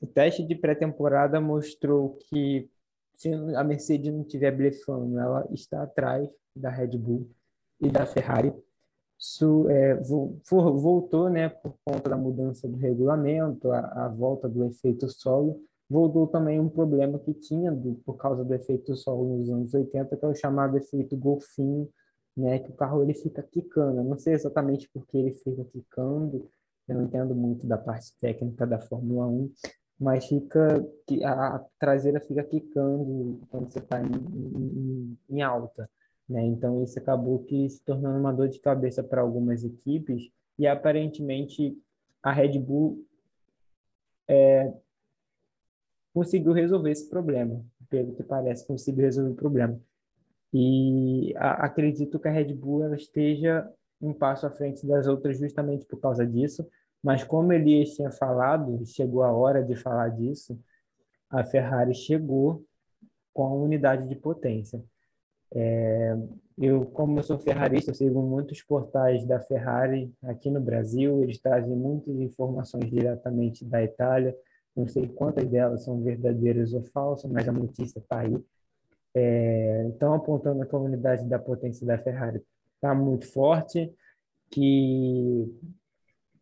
[0.00, 2.70] O teste de pré-temporada mostrou que
[3.16, 7.28] se a Mercedes não estiver blefando, ela está atrás da Red Bull
[7.80, 8.54] e da Ferrari.
[9.18, 9.96] Isso, é,
[10.44, 15.60] voltou, né, por conta da mudança do regulamento, a, a, volta do efeito solo,
[15.90, 20.16] voltou também um problema que tinha do, por causa do efeito solo nos anos 80,
[20.16, 21.88] que é o chamado efeito golfinho,
[22.36, 23.98] né, que o carro ele fica quicando.
[23.98, 26.48] Eu não sei exatamente por que ele fica quicando,
[26.86, 29.50] eu não entendo muito da parte técnica da Fórmula 1,
[29.98, 30.86] mas fica
[31.24, 35.90] a traseira fica quicando quando você está em, em, em, alta,
[36.28, 36.44] né?
[36.44, 41.76] Então isso acabou que se tornando uma dor de cabeça para algumas equipes e aparentemente
[42.22, 43.04] a Red Bull
[44.28, 44.72] é,
[46.12, 49.80] conseguiu resolver esse problema, pelo que parece conseguiu resolver o problema.
[50.52, 53.70] E a, acredito que a Red Bull esteja
[54.00, 56.66] um passo à frente das outras justamente por causa disso.
[57.02, 60.58] Mas como Elias tinha falado, chegou a hora de falar disso,
[61.30, 62.64] a Ferrari chegou
[63.32, 64.82] com a unidade de potência.
[65.54, 66.16] É,
[66.58, 71.38] eu, como eu sou ferrarista, eu sigo muitos portais da Ferrari aqui no Brasil, eles
[71.38, 74.36] trazem muitas informações diretamente da Itália,
[74.76, 78.36] não sei quantas delas são verdadeiras ou falsas, mas a notícia está aí.
[79.14, 82.42] É, estão apontando a unidade da potência da Ferrari
[82.78, 83.92] está muito forte,
[84.50, 85.46] que,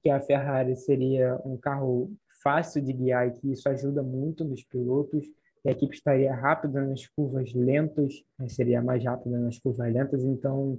[0.03, 4.63] que a Ferrari seria um carro fácil de guiar e que isso ajuda muito nos
[4.63, 5.27] pilotos,
[5.67, 10.79] a equipe estaria rápida nas curvas lentas, né, seria mais rápida nas curvas lentas, então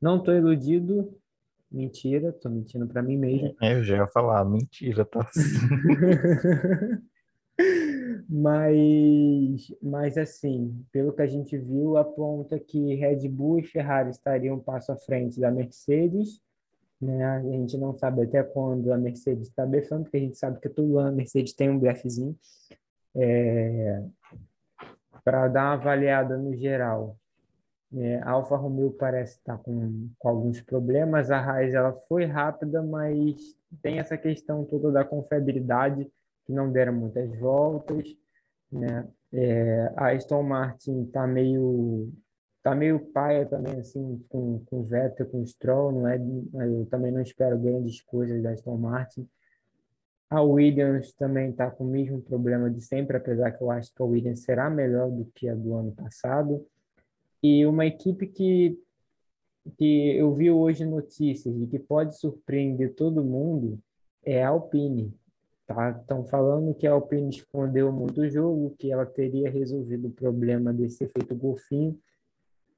[0.00, 1.14] não estou iludido,
[1.70, 3.54] mentira, estou mentindo para mim mesmo.
[3.60, 5.28] É, eu já ia falar, mentira, tá?
[8.28, 14.56] mas, mas assim, pelo que a gente viu, aponta que Red Bull e Ferrari estariam
[14.56, 16.40] um passo à frente da Mercedes,
[17.00, 17.24] né?
[17.24, 20.68] A gente não sabe até quando a Mercedes está blefando, porque a gente sabe que
[20.68, 22.38] todo ano a Mercedes tem um blefzinho,
[23.14, 24.02] é,
[25.24, 27.16] para dar uma avaliada no geral,
[27.94, 32.24] é, a Alfa Romeo parece estar tá com, com alguns problemas, a Haas ela foi
[32.24, 36.10] rápida, mas tem essa questão toda da confiabilidade,
[36.44, 38.04] que não deram muitas voltas,
[38.70, 39.06] né?
[39.32, 42.12] É, a Aston Martin está meio
[42.62, 46.16] tá meio paia também assim com com Vettel, com Stroll, não é?
[46.16, 49.28] Eu também não espero grandes coisas da Aston Martin.
[50.32, 54.00] A Williams também está com o mesmo problema de sempre, apesar que eu acho que
[54.00, 56.66] a Williams será melhor do que a do ano passado.
[57.42, 58.78] E uma equipe que,
[59.76, 63.78] que eu vi hoje notícias de que pode surpreender todo mundo
[64.24, 65.14] é a Alpine.
[65.66, 65.90] Tá?
[65.90, 70.72] Estão falando que a Alpine escondeu muito o jogo, que ela teria resolvido o problema
[70.72, 71.98] desse efeito golfinho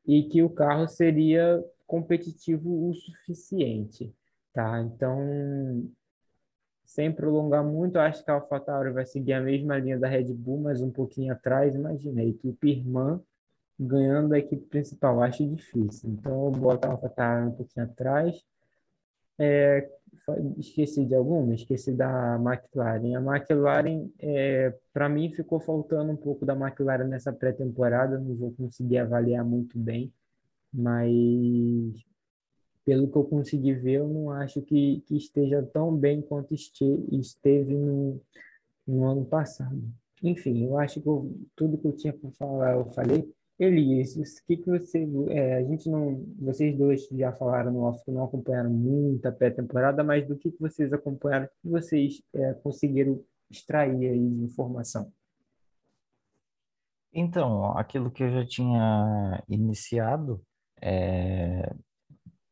[0.05, 4.13] e que o carro seria competitivo o suficiente.
[4.53, 4.81] Tá?
[4.81, 5.89] Então,
[6.85, 10.61] sem prolongar muito, acho que a AlphaTauri vai seguir a mesma linha da Red Bull,
[10.61, 11.75] mas um pouquinho atrás.
[11.75, 13.21] Imagina, a equipe irmã
[13.79, 16.11] ganhando a equipe principal, acho difícil.
[16.11, 18.45] Então, eu boto a AlphaTauri um pouquinho atrás.
[19.39, 19.89] É,
[20.59, 21.55] esqueci de alguma?
[21.55, 23.17] Esqueci da McLaren.
[23.17, 28.19] A McLaren, é, para mim, ficou faltando um pouco da McLaren nessa pré-temporada.
[28.19, 30.13] Não vou conseguir avaliar muito bem,
[30.73, 32.05] mas
[32.85, 36.85] pelo que eu consegui ver, eu não acho que, que esteja tão bem quanto este,
[37.11, 38.21] esteve no,
[38.87, 39.83] no ano passado.
[40.23, 43.31] Enfim, eu acho que eu, tudo que eu tinha para falar, eu falei.
[43.59, 45.07] Elias, o que, que você.
[45.29, 46.25] É, a gente não.
[46.41, 50.61] Vocês dois já falaram no off que não acompanharam muita pré-temporada, mas do que, que
[50.61, 55.13] vocês acompanharam, que vocês é, conseguiram extrair aí de informação?
[57.13, 60.43] Então, aquilo que eu já tinha iniciado,
[60.83, 61.73] é,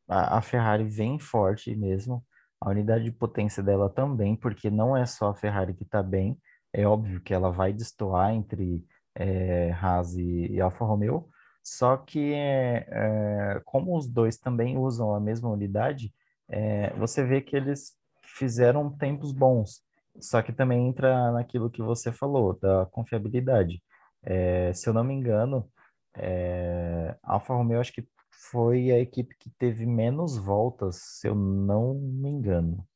[0.07, 2.23] a, a Ferrari vem forte mesmo,
[2.59, 6.37] a unidade de potência dela também, porque não é só a Ferrari que está bem,
[6.71, 8.83] é óbvio que ela vai destoar entre
[9.15, 11.29] é, Haas e, e Alfa Romeo,
[11.63, 16.13] só que é, é, como os dois também usam a mesma unidade,
[16.49, 19.81] é, você vê que eles fizeram tempos bons,
[20.19, 23.81] só que também entra naquilo que você falou, da confiabilidade.
[24.23, 25.69] É, se eu não me engano,
[26.15, 28.07] é, Alfa Romeo acho que
[28.51, 32.87] foi a equipe que teve menos voltas, se eu não me engano.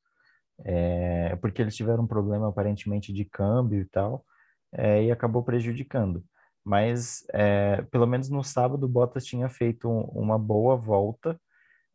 [0.66, 4.26] É, porque eles tiveram um problema aparentemente de câmbio e tal,
[4.74, 6.24] é, e acabou prejudicando.
[6.64, 11.40] Mas é, pelo menos no sábado, Bottas tinha feito um, uma boa volta,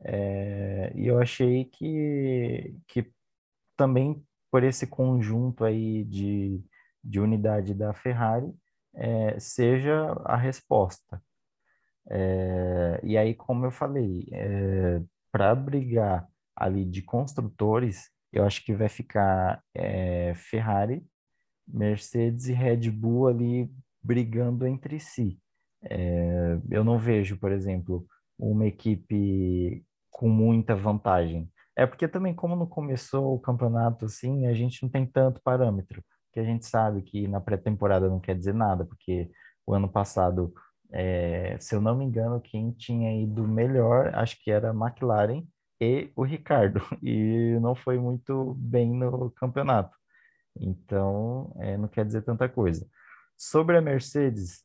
[0.05, 3.13] é, e eu achei que, que
[3.77, 6.63] também por esse conjunto aí de,
[7.03, 8.53] de unidade da Ferrari,
[8.95, 11.23] é, seja a resposta.
[12.11, 15.01] É, e aí, como eu falei, é,
[15.31, 16.27] para brigar
[16.57, 21.05] ali de construtores, eu acho que vai ficar é, Ferrari,
[21.67, 23.71] Mercedes e Red Bull ali
[24.03, 25.39] brigando entre si.
[25.85, 28.07] É, eu não vejo, por exemplo,
[28.39, 31.51] uma equipe com muita vantagem.
[31.77, 36.05] É porque também, como não começou o campeonato assim, a gente não tem tanto parâmetro,
[36.33, 39.31] que a gente sabe que na pré-temporada não quer dizer nada, porque
[39.67, 40.53] o ano passado
[40.93, 45.43] é, se eu não me engano, quem tinha ido melhor, acho que era a McLaren
[45.81, 49.97] e o Ricardo, e não foi muito bem no campeonato.
[50.61, 52.87] Então, é, não quer dizer tanta coisa.
[53.39, 54.63] Sobre a Mercedes,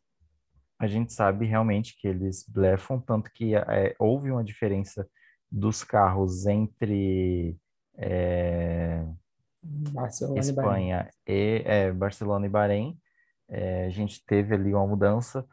[0.77, 5.09] a gente sabe realmente que eles blefam, tanto que é, houve uma diferença
[5.49, 7.57] dos carros entre
[7.97, 9.01] é,
[9.63, 12.99] Barcelona Espanha e, e é, Barcelona e Bahrein.
[13.49, 15.47] É, a gente teve ali uma mudança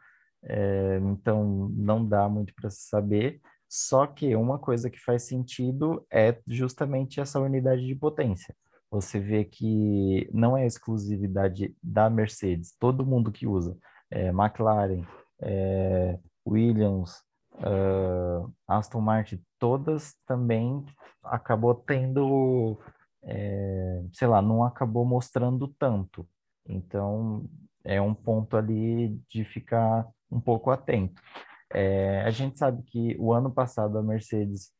[0.45, 3.41] é, então não dá muito para saber.
[3.67, 8.55] Só que uma coisa que faz sentido é justamente essa unidade de potência.
[8.91, 13.75] Você vê que não é exclusividade da Mercedes, todo mundo que usa,
[14.09, 15.03] é, McLaren,
[15.41, 16.17] é,
[16.47, 17.21] Williams,
[17.55, 20.85] uh, Aston Martin, todas também
[21.23, 22.79] acabou tendo,
[23.23, 26.27] é, sei lá, não acabou mostrando tanto.
[26.67, 27.49] Então,
[27.83, 31.21] é um ponto ali de ficar um pouco atento.
[31.73, 34.71] É, a gente sabe que o ano passado a Mercedes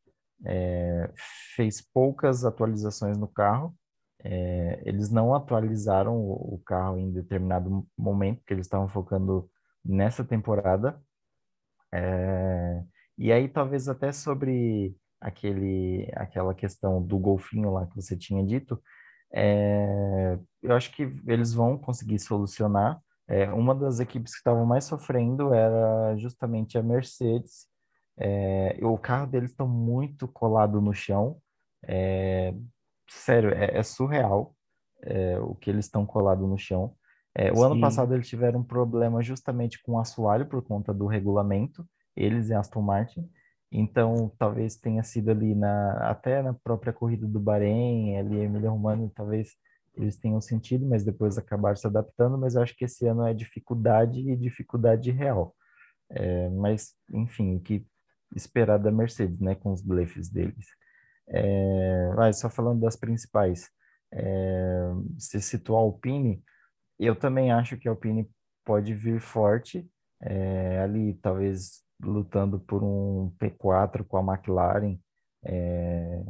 [0.45, 1.11] é,
[1.55, 3.75] fez poucas atualizações no carro.
[4.23, 9.49] É, eles não atualizaram o, o, carro em determinado momento, porque eles estavam focando
[9.83, 10.99] nessa temporada.
[11.93, 12.83] É,
[13.17, 18.81] e aí, talvez até sobre aquele, aquela questão do golfinho lá que você tinha dito,
[19.33, 22.99] é, eu acho que eles vão conseguir solucionar.
[23.27, 27.67] É, uma das equipes que estavam mais sofrendo era justamente a Mercedes.
[28.17, 31.37] É, o carro deles está muito colado no chão.
[31.83, 32.53] É,
[33.09, 34.55] sério, é, é surreal
[35.03, 36.95] é, o que eles estão colados no chão.
[37.33, 37.65] É, o Sim.
[37.65, 42.49] ano passado eles tiveram um problema justamente com o assoalho por conta do regulamento, eles
[42.49, 43.29] e Aston Martin.
[43.71, 49.11] Então, talvez tenha sido ali na até na própria corrida do Bahrein, ali Emília Romano,
[49.13, 49.49] talvez
[49.97, 53.33] eles tenham sentido, mas depois acabaram se adaptando, mas eu acho que esse ano é
[53.33, 55.55] dificuldade e dificuldade real.
[56.09, 57.85] É, mas, enfim, o que
[58.35, 60.67] esperar da Mercedes, né, com os blefs deles.
[61.27, 63.69] É, mas só falando das principais,
[64.13, 66.43] é, se citou a Alpine,
[66.99, 68.29] eu também acho que a Alpine
[68.63, 69.89] pode vir forte,
[70.21, 74.97] é, ali talvez lutando por um P4 com a McLaren,
[75.43, 76.23] é,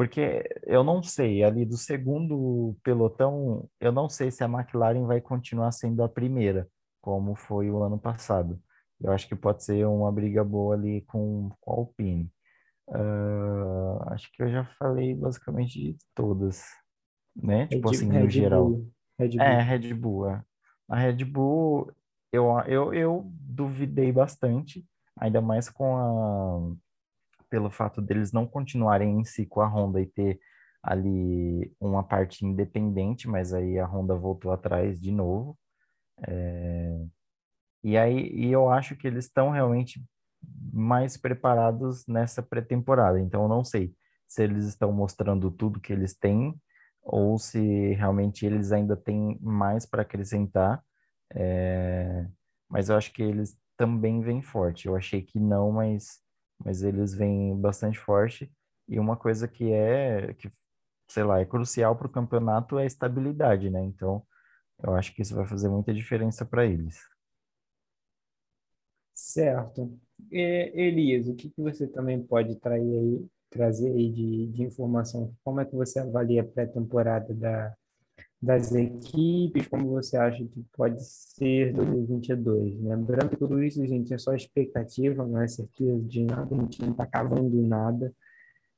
[0.00, 5.20] porque eu não sei, ali do segundo pelotão, eu não sei se a McLaren vai
[5.20, 6.66] continuar sendo a primeira,
[7.02, 8.58] como foi o ano passado.
[8.98, 12.32] Eu acho que pode ser uma briga boa ali com, com a Alpine.
[12.88, 16.62] Uh, acho que eu já falei basicamente de todas,
[17.36, 17.64] né?
[17.64, 18.70] Red, tipo assim, Red no geral.
[18.70, 18.92] Bull.
[19.18, 19.42] Red Bull.
[19.42, 20.30] É, Red Bull.
[20.30, 20.42] É.
[20.88, 21.92] A Red Bull,
[22.32, 24.82] eu, eu, eu duvidei bastante,
[25.14, 26.74] ainda mais com a
[27.50, 30.40] pelo fato deles não continuarem em si com a Honda e ter
[30.82, 35.58] ali uma parte independente, mas aí a Honda voltou atrás de novo.
[36.26, 37.06] É...
[37.82, 40.02] E aí e eu acho que eles estão realmente
[40.72, 43.20] mais preparados nessa pré-temporada.
[43.20, 43.94] Então eu não sei
[44.26, 46.58] se eles estão mostrando tudo que eles têm
[47.02, 50.82] ou se realmente eles ainda têm mais para acrescentar.
[51.34, 52.26] É...
[52.68, 54.86] Mas eu acho que eles também vêm forte.
[54.86, 56.20] Eu achei que não, mas
[56.64, 58.52] mas eles vêm bastante forte.
[58.88, 60.50] E uma coisa que é, que,
[61.08, 63.82] sei lá, é crucial para o campeonato é a estabilidade, né?
[63.82, 64.24] Então,
[64.82, 66.98] eu acho que isso vai fazer muita diferença para eles.
[69.14, 69.98] Certo.
[70.30, 75.34] Elias, o que, que você também pode trazer aí, trazer aí de, de informação?
[75.44, 77.76] Como é que você avalia a pré-temporada da,
[78.42, 82.80] das equipes, como você acha que pode ser 2022.
[82.80, 86.80] Lembrando que tudo isso, gente, é só expectativa, não é certeza de nada, a gente
[86.80, 88.14] não está cavando nada,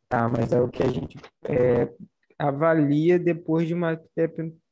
[0.08, 0.28] tá?
[0.28, 1.88] Mas é o que a gente é,
[2.36, 4.00] avalia depois de uma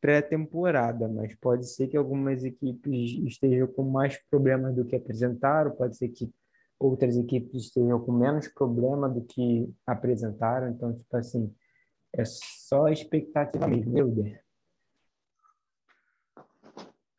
[0.01, 5.97] pré-temporada, mas pode ser que algumas equipes estejam com mais problemas do que apresentaram, pode
[5.97, 6.29] ser que
[6.81, 11.55] outras equipes estejam com menos problema do que apresentaram, então, tipo assim,
[12.13, 14.50] é só expectativa mesmo, meu Deus.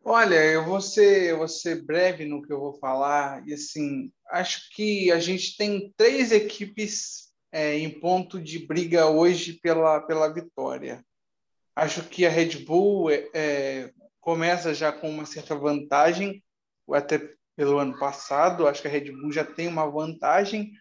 [0.04, 3.48] Olha, eu vou ser, eu vou ser breve no que eu vou falar.
[3.48, 9.54] E assim, acho que a gente tem três equipes é, em ponto de briga hoje
[9.54, 11.06] pela, pela vitória.
[11.76, 16.44] Acho que a Red Bull é, é, começa já com uma certa vantagem,
[16.92, 17.20] até
[17.56, 18.68] pelo ano passado.
[18.68, 20.72] Acho que a Red Bull já tem uma vantagem.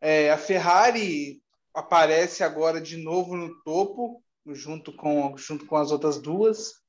[0.00, 1.40] É, a Ferrari
[1.72, 6.81] aparece agora de novo no topo, junto com, junto com as outras duas.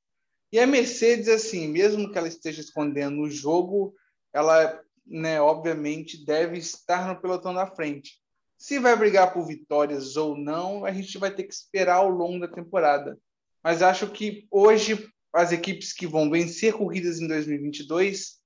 [0.53, 3.95] E a Mercedes, assim, mesmo que ela esteja escondendo o jogo,
[4.31, 8.19] ela, né, obviamente, deve estar no pelotão da frente.
[8.55, 12.39] Se vai brigar por vitórias ou não, a gente vai ter que esperar ao longo
[12.39, 13.17] da temporada.
[13.63, 18.37] Mas acho que hoje as equipes que vão vencer corridas em 2022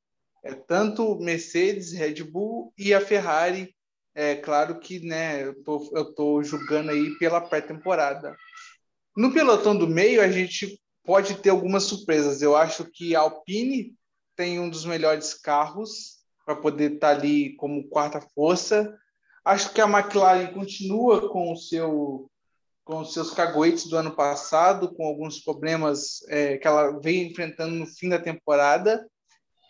[0.45, 3.75] é tanto Mercedes, Red Bull e a Ferrari.
[4.15, 8.33] É claro que né, eu tô, eu tô julgando aí pela pré-temporada.
[9.13, 12.41] No pelotão do meio, a gente pode ter algumas surpresas.
[12.41, 13.95] Eu acho que a Alpine
[14.35, 18.93] tem um dos melhores carros para poder estar tá ali como quarta força.
[19.43, 22.29] Acho que a McLaren continua com o seu
[22.83, 27.75] com os seus cagoetes do ano passado, com alguns problemas é, que ela veio enfrentando
[27.75, 29.05] no fim da temporada.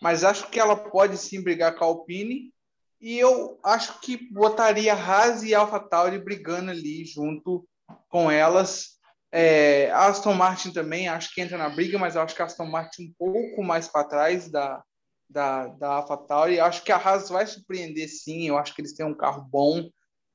[0.00, 2.52] mas acho que ela pode sim brigar com a Alpine.
[3.00, 7.66] E eu acho que botaria Haas e AlphaTauri brigando ali junto
[8.08, 8.97] com elas.
[9.30, 13.12] É, Aston Martin também acho que entra na briga, mas acho que Aston Martin um
[13.18, 14.82] pouco mais para trás da,
[15.28, 16.60] da, da AlphaTauri.
[16.60, 19.88] Acho que a Haas vai surpreender sim, eu acho que eles têm um carro bom,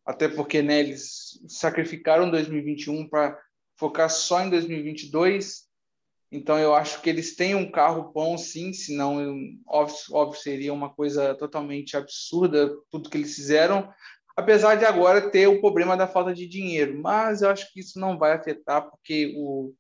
[0.06, 3.38] até porque né, eles sacrificaram 2021 para
[3.78, 5.64] focar só em 2022.
[6.32, 9.38] Então eu acho que eles têm um carro bom, sim, senão
[9.68, 13.92] óbvio, óbvio seria uma coisa totalmente absurda tudo que eles fizeram.
[14.36, 18.00] Apesar de agora ter o problema da falta de dinheiro, mas eu acho que isso
[18.00, 19.74] não vai afetar porque o,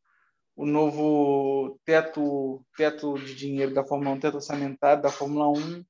[0.55, 5.83] o novo teto teto de dinheiro da Fórmula 1, teto orçamentário da Fórmula 1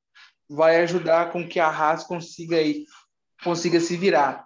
[0.50, 2.86] vai ajudar com que a Haas consiga aí
[3.44, 4.46] consiga se virar.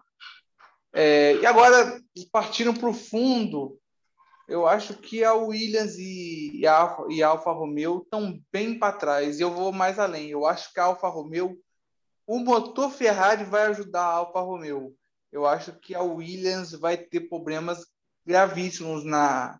[0.94, 3.78] É, e agora partindo para o fundo,
[4.48, 9.40] eu acho que a Williams e, a, e a Alfa Romeo estão bem para trás.
[9.40, 10.30] E eu vou mais além.
[10.30, 11.58] Eu acho que a Alfa Romeo,
[12.28, 14.94] o motor Ferrari vai ajudar a Alfa Romeo.
[15.32, 17.88] Eu acho que a Williams vai ter problemas
[18.26, 19.60] gravíssimos na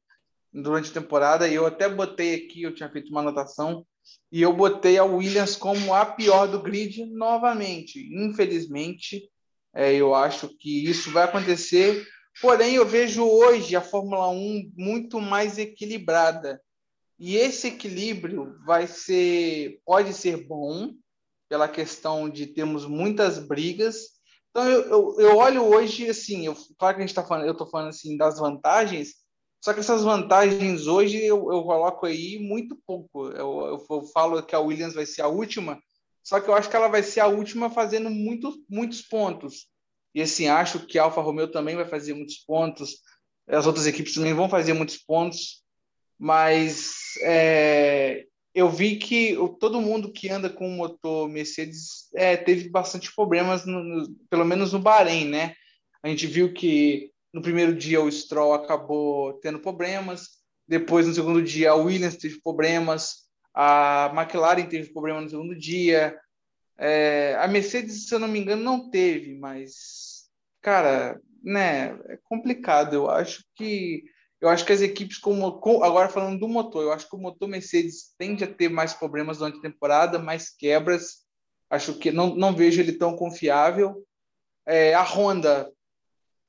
[0.54, 1.48] durante a temporada.
[1.48, 3.86] Eu até botei aqui, eu tinha feito uma anotação,
[4.32, 8.08] e eu botei a Williams como a pior do grid novamente.
[8.14, 9.30] Infelizmente,
[9.74, 12.06] é, eu acho que isso vai acontecer
[12.40, 16.62] Porém, eu vejo hoje a Fórmula 1 muito mais equilibrada.
[17.18, 20.94] E esse equilíbrio vai ser, pode ser bom,
[21.50, 24.18] pela questão de termos muitas brigas.
[24.50, 27.52] Então, eu, eu, eu olho hoje, assim, eu, claro que a gente está falando, eu
[27.52, 29.16] estou falando assim das vantagens,
[29.64, 33.28] só que essas vantagens hoje eu, eu coloco aí muito pouco.
[33.30, 35.80] Eu, eu, falo que a Williams vai ser a última,
[36.24, 39.68] só que eu acho que ela vai ser a última fazendo muito, muitos pontos.
[40.14, 43.02] E assim, acho que a Alfa Romeo também vai fazer muitos pontos,
[43.48, 45.64] as outras equipes também vão fazer muitos pontos,
[46.18, 48.26] mas é,
[48.58, 53.68] eu vi que todo mundo que anda com o motor Mercedes é, teve bastante problemas,
[53.68, 55.54] no, no, pelo menos no Bahrein, né?
[56.02, 61.44] A gente viu que no primeiro dia o Stroll acabou tendo problemas, depois no segundo
[61.44, 66.20] dia a Williams teve problemas, a McLaren teve problema no segundo dia,
[66.80, 70.32] é, a Mercedes, se eu não me engano, não teve, mas,
[70.64, 72.96] cara, né, é complicado.
[72.96, 74.04] Eu acho que
[74.40, 77.48] eu acho que as equipes como agora falando do motor, eu acho que o motor
[77.48, 81.26] Mercedes tende a ter mais problemas durante a temporada, mais quebras.
[81.70, 84.06] Acho que não, não vejo ele tão confiável.
[84.66, 85.72] É, a Honda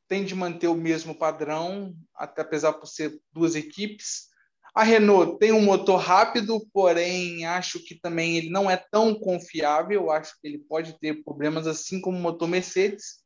[0.07, 4.29] tende a manter o mesmo padrão, até apesar por ser duas equipes.
[4.75, 10.11] A Renault tem um motor rápido, porém acho que também ele não é tão confiável.
[10.11, 13.23] Acho que ele pode ter problemas assim como o motor Mercedes.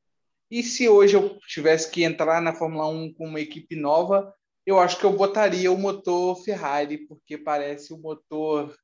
[0.50, 4.32] E se hoje eu tivesse que entrar na Fórmula 1 com uma equipe nova,
[4.66, 8.74] eu acho que eu botaria o motor Ferrari, porque parece um motor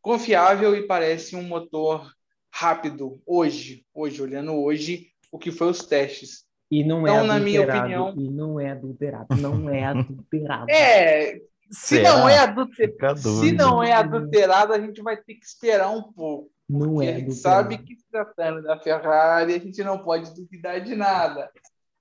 [0.00, 2.10] confiável e parece um motor
[2.52, 6.44] rápido hoje, hoje olhando hoje o que foi os testes.
[6.70, 10.66] E não é então, na minha opinião, e não é adulterado, não é adulterado.
[10.70, 11.40] é,
[11.70, 12.94] se não, é adulter...
[13.16, 16.50] Se não é adulterado, a gente vai ter que esperar um pouco.
[16.68, 17.14] Não é.
[17.14, 21.50] A gente sabe que se tratando da Ferrari, a gente não pode duvidar de nada.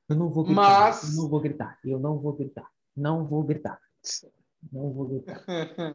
[0.10, 0.62] Eu não vou gritar.
[0.62, 1.16] Mas...
[1.16, 1.80] Eu não vou gritar.
[1.84, 2.68] Eu não vou gritar.
[2.96, 3.80] Não vou gritar.
[4.72, 5.44] Não vou gritar.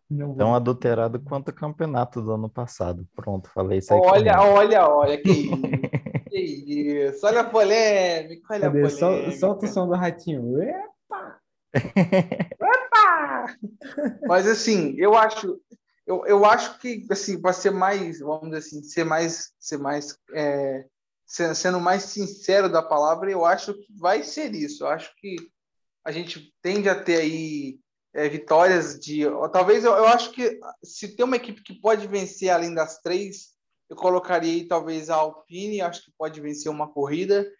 [0.09, 0.37] Não vou.
[0.37, 3.07] Tão adulterado quanto o campeonato do ano passado.
[3.15, 4.01] Pronto, falei isso aí.
[4.01, 5.63] Olha, olha, olha, que isso.
[6.29, 7.27] que isso.
[7.27, 8.85] Olha a polêmica, olha Cadê?
[8.85, 9.33] a polêmica.
[9.39, 10.61] solta o som do ratinho.
[11.73, 13.57] Epa!
[14.27, 15.59] Mas assim, eu acho,
[16.07, 20.19] eu, eu acho que assim vai ser mais, vamos dizer assim, ser mais, ser mais,
[20.33, 20.85] é,
[21.27, 24.85] sendo mais sincero da palavra, eu acho que vai ser isso.
[24.85, 25.37] Eu acho que
[26.05, 27.79] a gente tende a ter aí
[28.13, 29.23] é, vitórias de,
[29.53, 33.51] talvez eu, eu acho que se tem uma equipe que pode vencer além das três,
[33.89, 37.51] eu colocaria aí talvez a Alpine, acho que pode vencer uma corrida.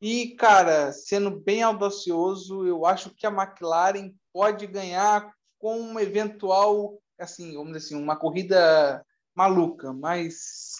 [0.00, 7.00] E, cara, sendo bem audacioso, eu acho que a McLaren pode ganhar com uma eventual,
[7.18, 9.04] assim, vamos dizer assim, uma corrida
[9.34, 10.76] maluca, mas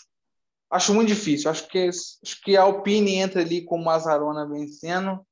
[0.70, 1.50] acho muito difícil.
[1.50, 5.26] Acho que, acho que a Alpine entra ali com o Mazarona vencendo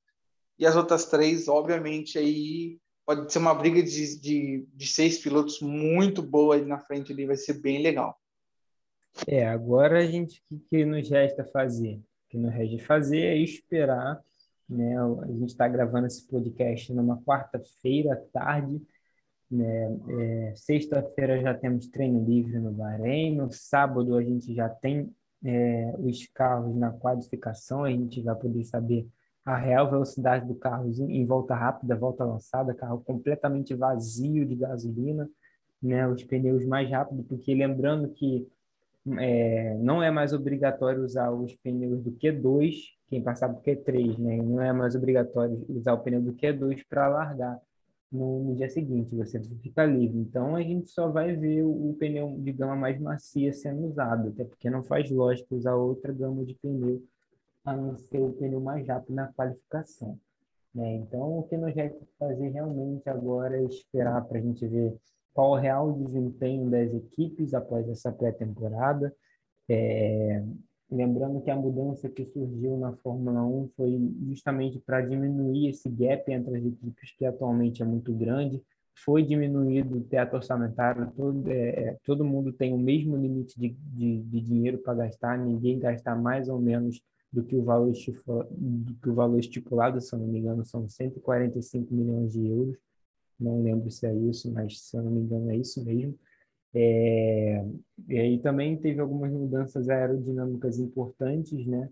[0.58, 5.60] e as outras três, obviamente, aí pode ser uma briga de, de, de seis pilotos
[5.60, 8.18] muito boa ali na frente, ali vai ser bem legal.
[9.26, 11.96] É, agora a gente, o que, que nos resta fazer?
[11.96, 14.20] O que nos resta fazer é esperar,
[14.68, 14.96] né?
[14.98, 18.82] A gente está gravando esse podcast numa quarta-feira à tarde,
[19.50, 19.96] né?
[20.08, 23.36] É, Sexta-feira já temos treino livre no Bahrein.
[23.36, 25.14] No sábado a gente já tem
[25.44, 27.84] é, os carros na qualificação.
[27.84, 29.06] A gente vai poder saber
[29.46, 35.30] a real velocidade do carro em volta rápida, volta lançada, carro completamente vazio de gasolina,
[35.80, 36.06] né?
[36.08, 38.48] Os pneus mais rápidos, porque lembrando que
[39.20, 42.74] é, não é mais obrigatório usar os pneus do Q2,
[43.08, 44.36] quem passar do Q3, né?
[44.38, 47.56] Não é mais obrigatório usar o pneu do Q2 para largar
[48.10, 50.18] no, no, dia seguinte, você fica livre.
[50.18, 54.28] Então a gente só vai ver o, o, pneu de gama mais macia sendo usado,
[54.30, 57.00] até porque não faz lógica usar outra gama de pneu
[57.66, 60.18] a não ser o pneu mais rápido na qualificação.
[60.72, 60.94] Né?
[60.94, 64.96] Então o que nós vamos fazer realmente agora é esperar para a gente ver
[65.34, 69.14] qual o real desempenho das equipes após essa pré-temporada.
[69.68, 70.42] É,
[70.90, 73.98] lembrando que a mudança que surgiu na Fórmula 1 foi
[74.28, 78.62] justamente para diminuir esse gap entre as equipes, que atualmente é muito grande.
[79.04, 83.70] Foi diminuído o teto orçamentário, todo, é, é todo mundo tem o mesmo limite de,
[83.70, 87.02] de, de dinheiro para gastar, ninguém gasta mais ou menos
[87.36, 90.64] do que o valor estipulado, do que o valor estipulado, se eu não me engano,
[90.64, 92.78] são 145 milhões de euros
[93.38, 96.18] não lembro se é isso, mas se eu não me engano é isso mesmo.
[96.74, 97.64] É,
[98.08, 101.88] e aí também teve algumas mudanças aerodinâmicas importantes, né?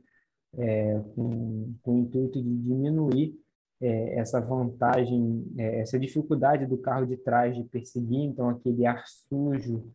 [0.57, 3.37] É, com, com o intuito de diminuir
[3.81, 9.05] é, essa vantagem, é, essa dificuldade do carro de trás de perseguir, então aquele ar
[9.07, 9.93] sujo,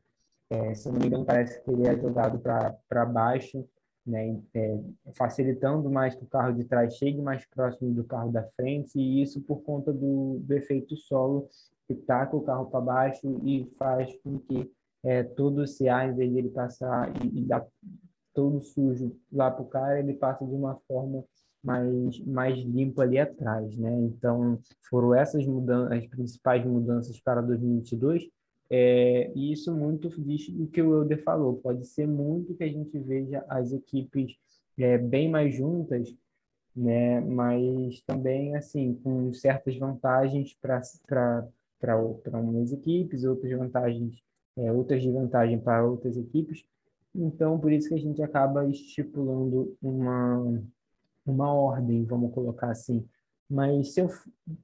[0.50, 3.66] é, se não me engano, parece que ele é jogado para baixo,
[4.06, 4.80] né, é,
[5.14, 9.22] facilitando mais que o carro de trás chegue mais próximo do carro da frente, e
[9.22, 11.48] isso por conta do, do efeito solo,
[11.88, 14.72] que taca o carro para baixo e faz com que
[15.04, 17.66] é, todo esse ar, em vez de ele passar e, e dar
[18.34, 21.24] todo sujo lá para o cara, ele passa de uma forma
[21.64, 23.92] mais, mais limpa ali atrás, né?
[24.02, 24.60] Então,
[24.90, 28.30] foram essas mudanças, as principais mudanças para 2022,
[28.70, 31.58] é, e isso muito diz o que o Euder falou.
[31.58, 34.38] Pode ser muito que a gente veja as equipes
[34.78, 36.16] é, bem mais juntas,
[36.76, 37.20] né?
[37.22, 41.42] mas também assim com certas vantagens para
[42.34, 44.22] umas equipes, outras vantagens,
[44.58, 46.64] é, outras desvantagens para outras equipes.
[47.16, 50.62] Então, por isso que a gente acaba estipulando uma,
[51.26, 53.04] uma ordem, vamos colocar assim,
[53.50, 54.10] mas se eu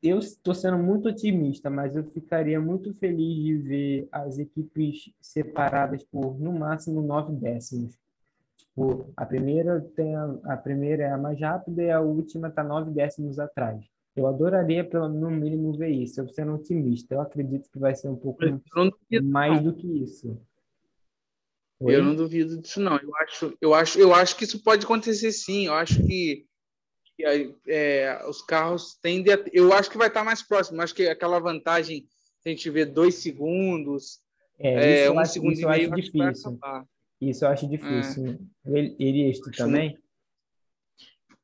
[0.04, 6.04] eu estou sendo muito otimista, mas eu ficaria muito feliz de ver as equipes separadas
[6.04, 7.98] por no máximo nove décimos.
[8.58, 12.64] Tipo, a primeira tem a, a primeira é a mais rápida e a última está
[12.64, 13.84] nove décimos atrás.
[14.16, 16.22] Eu adoraria pelo no mínimo ver isso.
[16.22, 19.64] Eu sendo otimista, eu acredito que vai ser um pouco duvido, mais não.
[19.64, 20.40] do que isso.
[21.80, 21.96] Oi?
[21.96, 22.98] Eu não duvido disso não.
[22.98, 25.66] Eu acho, eu acho, eu acho que isso pode acontecer sim.
[25.66, 26.46] Eu acho que
[27.68, 29.40] é, os carros tendem a.
[29.52, 30.82] Eu acho que vai estar mais próximo.
[30.82, 32.08] Acho que aquela vantagem,
[32.46, 34.20] a gente vê dois segundos,
[34.60, 36.60] é, é um acho, segundo isso e meio, acho difícil.
[37.22, 38.40] Isso eu acho difícil.
[38.66, 38.70] É.
[39.00, 39.98] Ele, este também?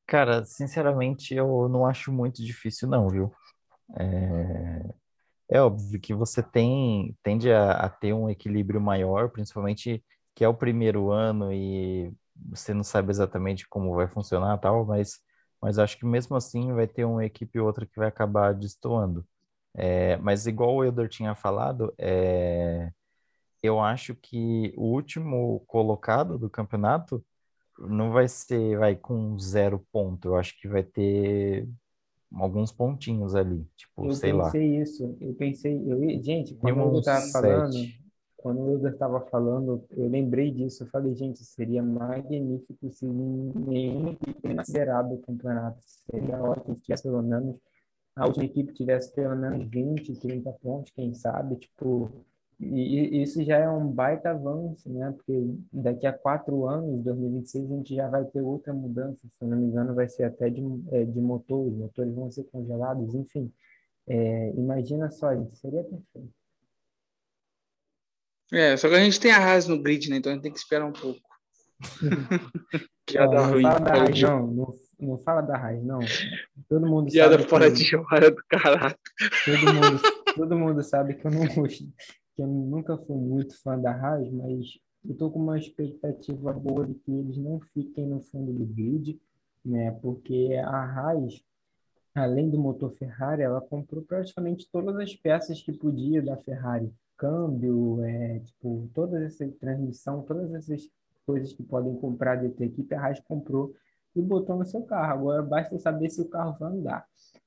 [0.06, 3.32] Cara, sinceramente, eu não acho muito difícil, não, viu?
[3.98, 4.90] É,
[5.50, 10.04] é óbvio que você tem tende a, a ter um equilíbrio maior, principalmente
[10.36, 15.20] que é o primeiro ano e você não sabe exatamente como vai funcionar tal, mas
[15.62, 19.26] mas acho que mesmo assim vai ter uma equipe ou outra que vai acabar destoando.
[19.74, 22.92] É, mas igual o Euler tinha falado, é,
[23.64, 27.24] eu acho que o último colocado do campeonato
[27.80, 30.30] não vai ser, vai com zero ponto.
[30.30, 31.68] Eu acho que vai ter
[32.34, 34.48] alguns pontinhos ali, tipo, eu sei lá.
[34.48, 37.76] Eu pensei isso, eu pensei, eu, gente, quando eu estava falando,
[38.42, 40.84] quando o estava falando, eu lembrei disso.
[40.84, 45.80] Eu falei, gente, seria magnífico se nenhuma equipe considerado o campeonato.
[45.82, 47.56] Seria ótimo se tivesse pelo menos
[48.16, 52.12] a última equipe tivesse pelo menos 20, 30 pontos, quem sabe, tipo,
[52.60, 55.12] e isso já é um baita avanço, né?
[55.12, 55.34] Porque
[55.74, 59.28] daqui a quatro anos, 2026, a gente já vai ter outra mudança.
[59.28, 60.62] Se eu não me engano, vai ser até de,
[60.92, 63.52] é, de motores, motores vão ser congelados, enfim.
[64.08, 66.41] É, imagina só, gente, seria perfeito.
[68.52, 70.18] É, só que a gente tem a Haas no grid, né?
[70.18, 71.22] Então a gente tem que esperar um pouco.
[73.06, 73.64] Piada não, ruim.
[73.64, 76.00] Fala da Haas, não, não, não fala da Haas, não.
[76.68, 77.50] Todo mundo Piada sabe.
[77.50, 77.78] fora que...
[77.78, 78.96] de hora do caralho.
[79.46, 80.02] Todo mundo,
[80.36, 84.66] todo mundo sabe que eu não que eu nunca fui muito fã da Haas, mas
[85.08, 89.20] eu tô com uma expectativa boa de que eles não fiquem no fundo do grid,
[89.64, 89.92] né?
[90.02, 91.42] Porque a Haas,
[92.14, 96.92] além do motor Ferrari, ela comprou praticamente todas as peças que podia da Ferrari
[97.22, 100.90] câmbio, é, tipo, toda essa transmissão, todas essas
[101.24, 103.76] coisas que podem comprar de ter equipe, a Haas comprou
[104.16, 105.12] e botou no seu carro.
[105.12, 107.06] Agora basta saber se o carro vai andar.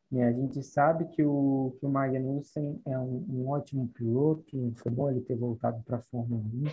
[0.08, 0.28] Né?
[0.28, 5.10] A gente sabe que o, que o Magnussen é um, um ótimo piloto, foi bom
[5.10, 6.64] ele ter voltado para a Fórmula 1.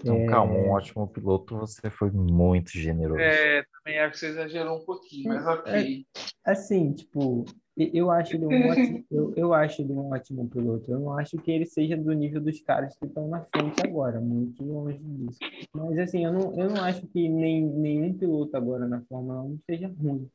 [0.00, 0.26] Então, é...
[0.26, 3.18] calma, um ótimo piloto, você foi muito generoso.
[3.18, 6.06] É, também acho que você exagerou um pouquinho, mas ok.
[6.14, 7.46] É, assim, tipo,
[7.92, 10.90] Eu acho ele um ótimo, eu, eu acho ele um ótimo piloto.
[10.90, 14.20] Eu não acho que ele seja do nível dos caras que estão na frente agora,
[14.20, 15.38] muito longe disso.
[15.74, 19.58] Mas assim, eu não, eu não acho que nem, nenhum piloto agora na Fórmula 1
[19.66, 20.28] seja ruim.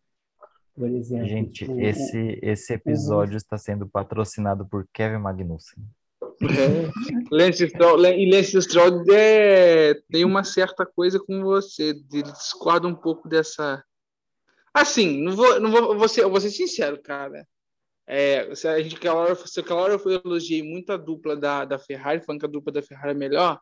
[0.75, 5.83] Por exemplo, Gente, tipo, esse, esse episódio está sendo patrocinado por Kevin Magnussen.
[6.41, 6.89] É.
[7.31, 12.95] Lance Stroll, e Lance Stroll é, tem uma certa coisa com você, ele discorda um
[12.95, 13.83] pouco dessa.
[14.75, 17.47] Assim, não vou, não vou, vou, ser, vou ser sincero, cara.
[18.05, 21.63] É, se a gente aquela hora, se aquela hora eu elogiei muito a dupla da,
[21.63, 23.57] da Ferrari, falando que a dupla da Ferrari é melhor,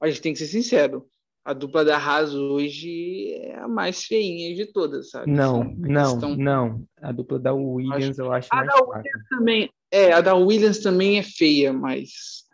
[0.00, 1.06] a gente tem que ser sincero.
[1.44, 5.30] A dupla da Haas hoje é a mais feinha de todas, sabe?
[5.30, 6.84] Não, Assim, não, não.
[7.00, 8.98] A dupla da Williams eu acho A mais da fraca.
[8.98, 9.70] Williams também.
[9.92, 12.44] É, a da Williams também é feia, mas.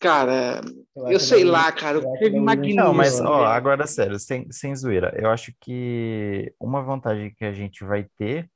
[0.00, 0.60] Cara,
[1.06, 1.98] eu a sei lá, cara.
[1.98, 2.76] eu O acho Kevin a da Williams Magnussen.
[2.76, 7.52] Não, mas ó, agora sério, sem, sem zoeira, eu acho que uma vantagem que a
[7.52, 8.50] gente vai ter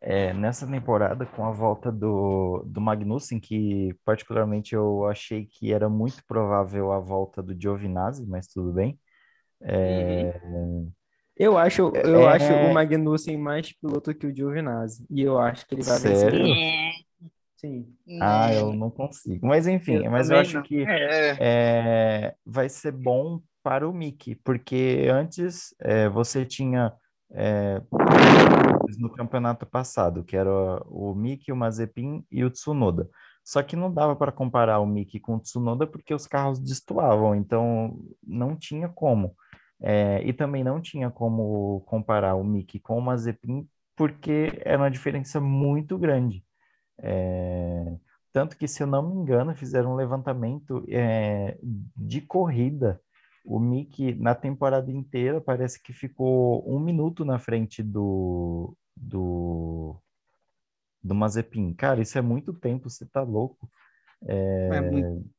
[0.00, 5.88] é, nessa temporada com a volta do, do Magnussen, que particularmente eu achei que era
[5.88, 8.98] muito provável a volta do Giovinazzi, mas tudo bem.
[9.62, 10.40] É,
[11.36, 15.04] Eu acho, eu É- acho o Magnussen mais piloto que o Giovinazzi.
[15.10, 16.32] E eu acho que ele vai vencer.
[17.64, 17.86] Sim.
[18.20, 19.46] Ah, eu não consigo.
[19.46, 20.62] Mas enfim, mas eu acho não.
[20.62, 26.92] que É, é, vai ser bom para o Mickey, porque antes é, você tinha
[27.32, 27.80] é,
[28.98, 30.50] no campeonato passado, que era
[30.86, 33.08] o Mickey, o Mazepin e o Tsunoda.
[33.42, 37.34] Só que não dava para comparar o Mickey com o Tsunoda porque os carros destoavam,
[37.34, 39.34] então não tinha como.
[39.80, 43.66] É, e também não tinha como comparar o Mickey com o Mazepin
[43.96, 46.44] porque era uma diferença muito grande.
[46.98, 47.96] É,
[48.32, 51.56] tanto que, se eu não me engano, fizeram um levantamento é,
[51.96, 53.00] de corrida.
[53.44, 59.96] O Mick, na temporada inteira, parece que ficou um minuto na frente do, do,
[61.02, 61.74] do Mazepin.
[61.74, 63.70] Cara, isso é muito tempo, você tá louco.
[64.74, 65.30] é muito.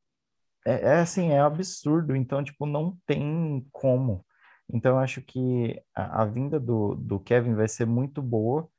[0.65, 2.15] É, é assim, é absurdo.
[2.15, 4.25] Então, tipo, não tem como.
[4.71, 8.69] Então, eu acho que a, a vinda do, do Kevin vai ser muito boa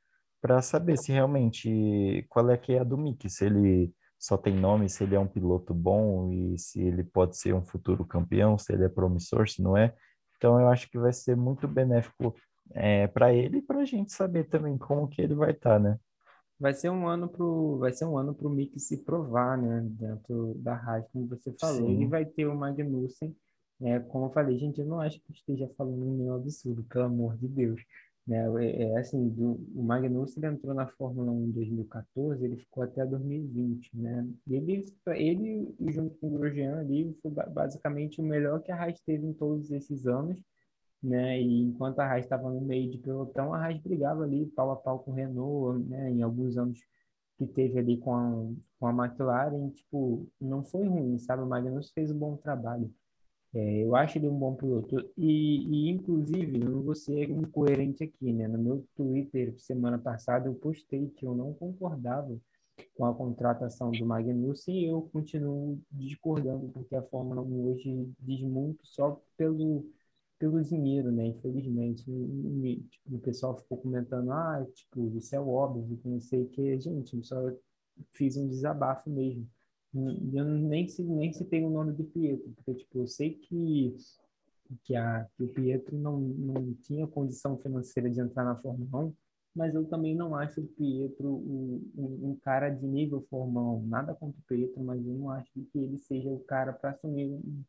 [0.47, 4.55] para saber se realmente qual é que é a do Mick, se ele só tem
[4.55, 8.57] nome, se ele é um piloto bom e se ele pode ser um futuro campeão,
[8.57, 9.93] se ele é promissor, se não é.
[10.37, 12.33] Então, eu acho que vai ser muito benéfico
[12.71, 15.99] é, para ele e para a gente saber também como que ele vai estar, né?
[16.57, 20.53] Vai ser um ano pro, vai ser um ano pro Mick se provar, né, dentro
[20.55, 21.87] da Haas, como você falou.
[21.87, 21.91] Sim.
[21.91, 23.35] Ele vai ter o Magnussen,
[23.79, 27.35] né, como eu falei, gente, eu não acho que esteja falando nenhum absurdo, pelo amor
[27.35, 27.81] de Deus,
[28.27, 28.45] né?
[28.65, 32.83] É, é assim, do, o Magnussen ele entrou na Fórmula 1 em 2014, ele ficou
[32.83, 34.27] até 2020, né?
[34.49, 34.85] Ele,
[35.15, 39.25] ele junto com o Grosjean ali foi ba- basicamente o melhor que a Haas teve
[39.25, 40.39] em todos esses anos
[41.01, 41.39] né?
[41.41, 44.75] E enquanto a Haas estava no meio de pelotão, a Haas brigava ali pau a
[44.75, 46.11] pau com o Renault, né?
[46.11, 46.79] Em alguns anos
[47.37, 48.31] que teve ali com a,
[48.79, 51.43] com a McLaren, tipo, não foi ruim, sabe?
[51.43, 52.93] O Magnussen fez um bom trabalho.
[53.53, 54.97] É, eu acho ele um bom piloto.
[55.17, 58.47] E, e, inclusive, não vou ser incoerente aqui, né?
[58.47, 62.37] No meu Twitter, semana passada, eu postei que eu não concordava
[62.95, 68.41] com a contratação do Magnussen e eu continuo discordando, porque a Fórmula 1 hoje diz
[68.41, 69.85] muito só pelo
[70.39, 71.27] pelo dinheiro, né?
[71.27, 76.49] Infelizmente, E, tipo, o pessoal ficou comentando, ah, tipo, isso é óbvio, não sei o
[76.49, 77.37] que, gente, eu só
[78.13, 79.47] fiz um desabafo mesmo.
[79.93, 83.95] Eu nem nem citei o nome do Pietro, porque tipo, eu sei que
[84.83, 89.13] que, a, que o Pietro não, não tinha condição financeira de entrar na Fórmula 1,
[89.55, 93.87] mas eu também não acho o Pietro um, um, um cara de nível Fórmula 1.
[93.87, 97.27] Nada contra o Pietro, mas eu não acho que ele seja o cara para assumir
[97.27, 97.63] um,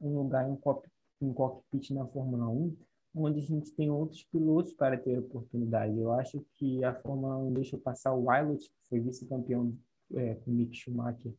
[0.00, 0.90] um lugar em cockpit
[1.20, 2.76] em cockpit na Fórmula 1,
[3.14, 5.98] onde a gente tem outros pilotos para ter oportunidade.
[5.98, 9.74] Eu acho que a Fórmula 1 deixou passar o Wilot, que foi vice-campeão
[10.14, 11.32] é, com o Mick Schumacher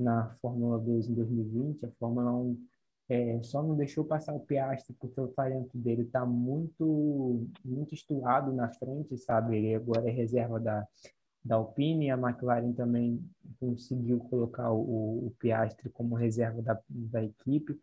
[0.00, 1.86] na Fórmula 2 em 2020.
[1.86, 2.66] A Fórmula 1
[3.08, 8.52] é, só não deixou passar o Piastri porque o talento dele está muito, muito estudado
[8.52, 9.56] na frente, sabe?
[9.56, 10.86] Ele agora é reserva da,
[11.44, 13.20] da Alpine, a McLaren também
[13.58, 17.80] conseguiu colocar o, o Piastri como reserva da, da equipe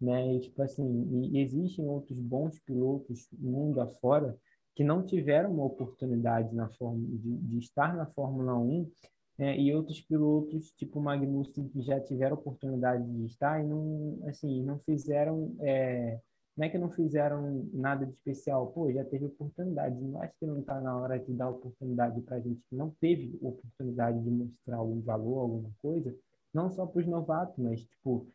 [0.00, 0.34] né?
[0.34, 4.36] E, tipo assim, e existem outros bons pilotos mundo afora
[4.74, 8.90] que não tiveram uma oportunidade na forma de, de estar na Fórmula 1
[9.38, 9.58] né?
[9.58, 14.78] e outros pilotos tipo Magnussen que já tiveram oportunidade de estar e não assim não
[14.78, 16.20] fizeram é,
[16.56, 20.46] não é que não fizeram nada de especial pô já teve oportunidade não acho que
[20.46, 24.76] não está na hora de dar oportunidade para gente que não teve oportunidade de mostrar
[24.76, 26.14] algum valor alguma coisa
[26.52, 28.26] não só para os novatos mas tipo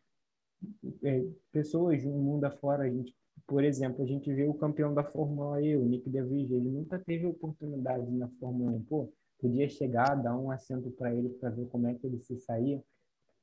[1.02, 3.14] é, pessoas no mundo afora, a gente,
[3.46, 6.98] por exemplo, a gente vê o campeão da Fórmula E, o Nick DeVries, ele nunca
[6.98, 8.82] teve oportunidade na Fórmula 1.
[8.84, 12.38] Pô, podia chegar, dar um assento para ele para ver como é que ele se
[12.38, 12.82] saía.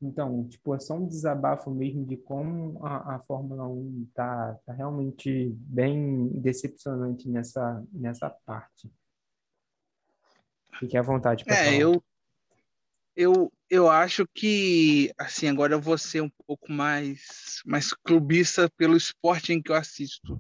[0.02, 4.74] Então, tipo, é só um desabafo mesmo de como a, a Fórmula 1 tá, tá
[4.74, 8.92] realmente bem decepcionante nessa, nessa parte.
[10.80, 11.82] Fique à vontade para é.
[11.82, 12.04] Eu,
[13.16, 18.96] eu, eu acho que, assim, agora eu vou ser um pouco mais, mais clubista pelo
[18.96, 20.40] esporte em que eu assisto.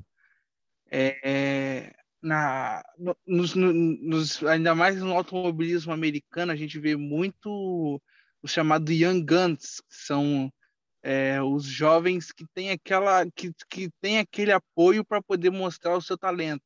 [0.91, 2.84] É, na,
[3.26, 8.02] nos, nos, ainda mais no automobilismo americano, a gente vê muito
[8.41, 10.52] o chamado Young Guns, que são
[11.03, 16.02] é, os jovens que têm aquela que, que têm aquele apoio para poder mostrar o
[16.02, 16.64] seu talento.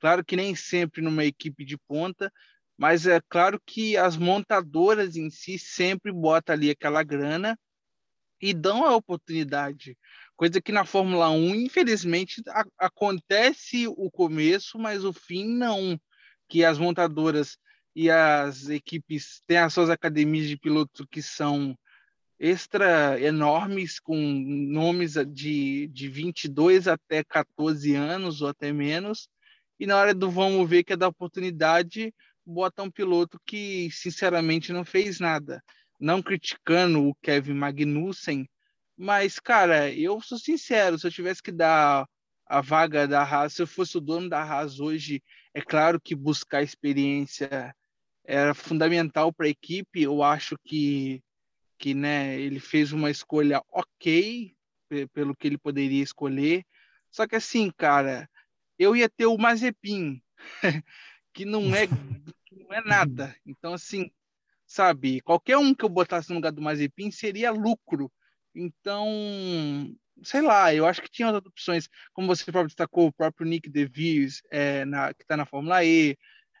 [0.00, 2.32] Claro que nem sempre numa equipe de ponta,
[2.76, 7.58] mas é claro que as montadoras em si sempre botam ali aquela grana
[8.40, 9.96] e dão a oportunidade.
[10.36, 15.98] Coisa que na Fórmula 1, infelizmente, a, acontece o começo, mas o fim não.
[16.48, 17.56] Que as montadoras
[17.94, 21.76] e as equipes têm as suas academias de piloto que são
[22.38, 29.28] extra enormes, com nomes de, de 22 até 14 anos ou até menos,
[29.80, 32.14] e na hora do vamos ver que é da oportunidade,
[32.44, 35.62] bota um piloto que sinceramente não fez nada.
[35.98, 38.46] Não criticando o Kevin Magnussen,
[38.96, 42.08] mas, cara, eu sou sincero, se eu tivesse que dar
[42.46, 46.14] a vaga da Haas, se eu fosse o dono da Haas hoje, é claro que
[46.14, 47.74] buscar experiência
[48.24, 50.02] era fundamental para a equipe.
[50.02, 51.22] Eu acho que,
[51.78, 54.54] que né, ele fez uma escolha ok
[55.12, 56.64] pelo que ele poderia escolher.
[57.10, 58.28] Só que assim, cara,
[58.78, 60.22] eu ia ter o Mazepin,
[61.32, 61.94] que não é que
[62.56, 63.34] não é nada.
[63.44, 64.10] Então assim,
[64.66, 68.10] sabe, qualquer um que eu botasse no lugar do Mazepin seria lucro.
[68.56, 69.06] Então,
[70.22, 73.68] sei lá, eu acho que tinha outras opções, como você próprio destacou, o próprio Nick
[73.68, 76.16] DeVries, é, na, que está na Fórmula E,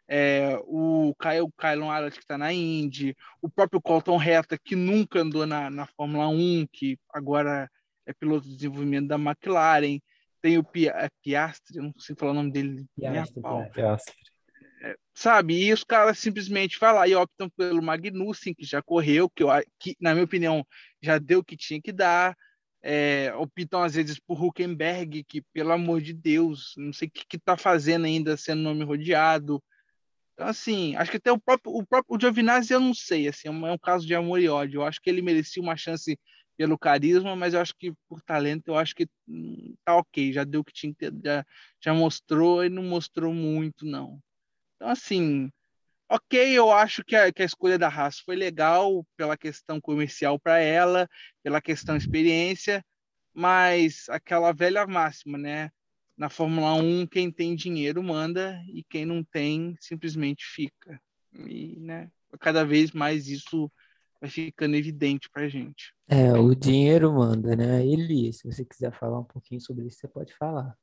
[0.08, 5.20] é, o Kyle Kylon Allen, que está na Indy, o próprio Colton Herta, que nunca
[5.20, 7.68] andou na, na Fórmula 1, que agora
[8.06, 9.98] é piloto de desenvolvimento da McLaren,
[10.40, 12.86] tem o Pia, é Piastri, não sei falar o nome dele.
[12.96, 13.42] Piastri,
[13.72, 14.14] Piastri.
[15.14, 19.48] Sabe, e os caras simplesmente falam e optam pelo Magnussen, que já correu, que, eu,
[19.78, 20.66] que na minha opinião
[21.00, 22.36] já deu o que tinha que dar.
[22.82, 27.36] É, optam às vezes por Huckenberg, que pelo amor de Deus, não sei o que
[27.36, 29.62] está fazendo ainda sendo nome rodeado.
[30.34, 33.48] Então, assim, acho que até o próprio, o próprio o Giovinazzi eu não sei, assim,
[33.48, 34.80] é um, é caso de amor e ódio.
[34.80, 36.18] Eu acho que ele merecia uma chance
[36.58, 40.44] pelo carisma, mas eu acho que por talento, eu acho que hum, tá ok, já
[40.44, 41.44] deu o que tinha que ter, já,
[41.82, 44.20] já mostrou e não mostrou muito, não.
[44.76, 45.50] Então, assim,
[46.08, 50.38] ok, eu acho que a, que a escolha da raça foi legal pela questão comercial
[50.38, 51.08] para ela,
[51.42, 52.84] pela questão experiência,
[53.34, 55.70] mas aquela velha máxima, né?
[56.16, 61.00] na Fórmula 1, quem tem dinheiro manda e quem não tem simplesmente fica.
[61.34, 63.70] E, né, cada vez mais isso
[64.20, 65.92] vai ficando evidente para gente.
[66.08, 67.84] É, o dinheiro manda, né?
[67.84, 70.74] Eli, se você quiser falar um pouquinho sobre isso, você pode falar.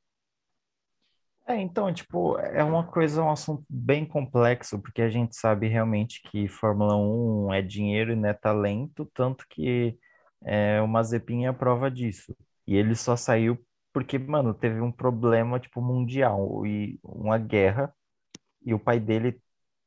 [1.46, 6.22] É, então, tipo, é uma coisa, um assunto bem complexo, porque a gente sabe realmente
[6.24, 9.98] que Fórmula 1 é dinheiro e não é talento, tanto que
[10.46, 12.36] é, o Mazepin é a prova disso.
[12.66, 13.60] E ele só saiu
[13.92, 17.94] porque, mano, teve um problema, tipo, mundial e uma guerra,
[18.66, 19.40] e o pai dele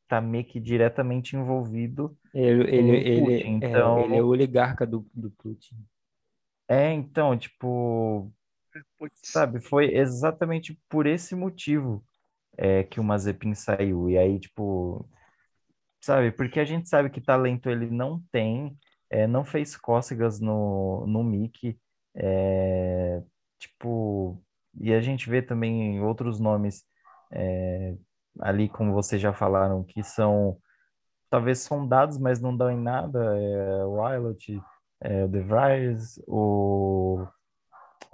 [0.06, 4.86] tá meio que diretamente envolvido ele, ele, ele, é, então, é, ele é o oligarca
[4.86, 5.74] do, do Putin.
[6.68, 8.30] É, então, tipo,
[9.22, 12.04] sabe, foi exatamente por esse motivo
[12.56, 14.08] é, que o Mazepin saiu.
[14.10, 15.08] E aí, tipo,
[16.00, 18.76] sabe, porque a gente sabe que talento ele não tem,
[19.10, 21.78] é, não fez cócegas no, no Mickey,
[22.14, 23.22] é,
[23.58, 24.42] tipo,
[24.80, 26.84] e a gente vê também outros nomes
[27.32, 27.96] é,
[28.40, 30.58] ali, como vocês já falaram, que são
[31.30, 34.60] talvez sondados, mas não dão em nada, é, o Wilot,
[35.00, 37.26] é, o De Vries, o,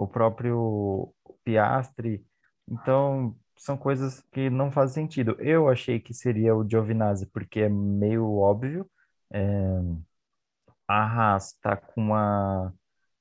[0.03, 1.13] o próprio
[1.43, 2.25] Piastri,
[2.69, 5.35] então são coisas que não fazem sentido.
[5.39, 8.89] Eu achei que seria o Giovinazzi, porque é meio óbvio,
[9.31, 9.79] é,
[10.87, 12.73] a Haas está com uma,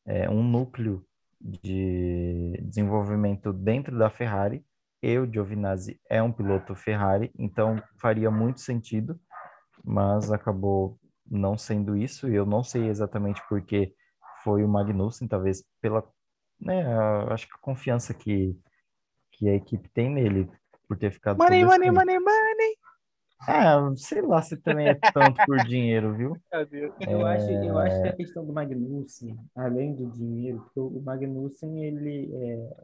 [0.07, 1.05] é, um núcleo
[1.41, 4.65] de desenvolvimento dentro da Ferrari.
[5.01, 9.19] Eu, Giovinazzi, é um piloto Ferrari, então faria muito sentido,
[9.85, 10.99] mas acabou
[11.29, 12.29] não sendo isso.
[12.29, 13.95] Eu não sei exatamente porque
[14.45, 16.05] foi o Magnussen, talvez pela,
[16.65, 16.85] né,
[17.31, 18.57] acho que a confiança que,
[19.33, 20.49] que a equipe tem nele,
[20.87, 21.39] por ter ficado.
[21.39, 22.77] Money, money, money, money.
[23.49, 26.37] Ah, sei lá se também é tanto por dinheiro, viu?
[27.09, 31.83] Eu, acho, eu acho que a questão do Magnussen, além do dinheiro, porque o Magnussen,
[31.83, 32.77] ele é,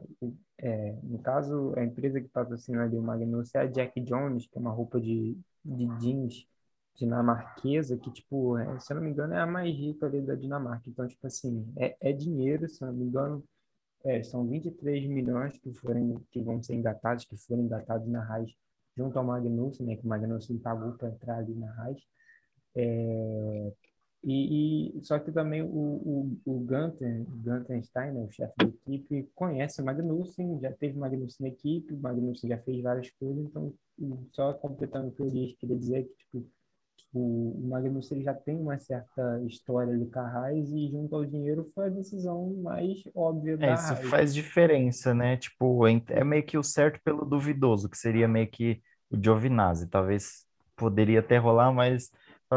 [0.57, 4.57] é, no caso, a empresa que patrocina ali o Magnussen é a Jack Jones, que
[4.57, 6.47] é uma roupa de, de jeans
[6.95, 10.35] dinamarquesa, que, tipo, é, se eu não me engano, é a mais rica ali da
[10.35, 10.83] Dinamarca.
[10.89, 13.43] Então, tipo assim, é, é dinheiro, se eu não me engano,
[14.05, 18.53] é, são 23 milhões que, forem, que vão ser engatados, que foram engatados na RAIS
[18.95, 22.01] junto ao Magnussen, né, que o Magnussen pagou para entrar ali na RAIS.
[22.75, 23.73] É,
[24.23, 29.29] e, e, só que também o, o, o Gunter, Gunter Steiner, o chefe da equipe,
[29.33, 33.73] conhece o Magnussen, já teve Magnussen na equipe, o Magnussen já fez várias coisas, então,
[34.33, 36.51] só completando o que eu disse, queria dizer que tipo,
[37.13, 41.87] o, o Magnussen já tem uma certa história de Carrais e junto ao dinheiro foi
[41.87, 45.37] a decisão mais óbvia é, da Isso faz diferença, né?
[45.37, 49.89] Tipo, é meio que o certo pelo duvidoso, que seria meio que o Giovinazzi.
[49.89, 50.45] Talvez
[50.75, 52.11] poderia até rolar, mas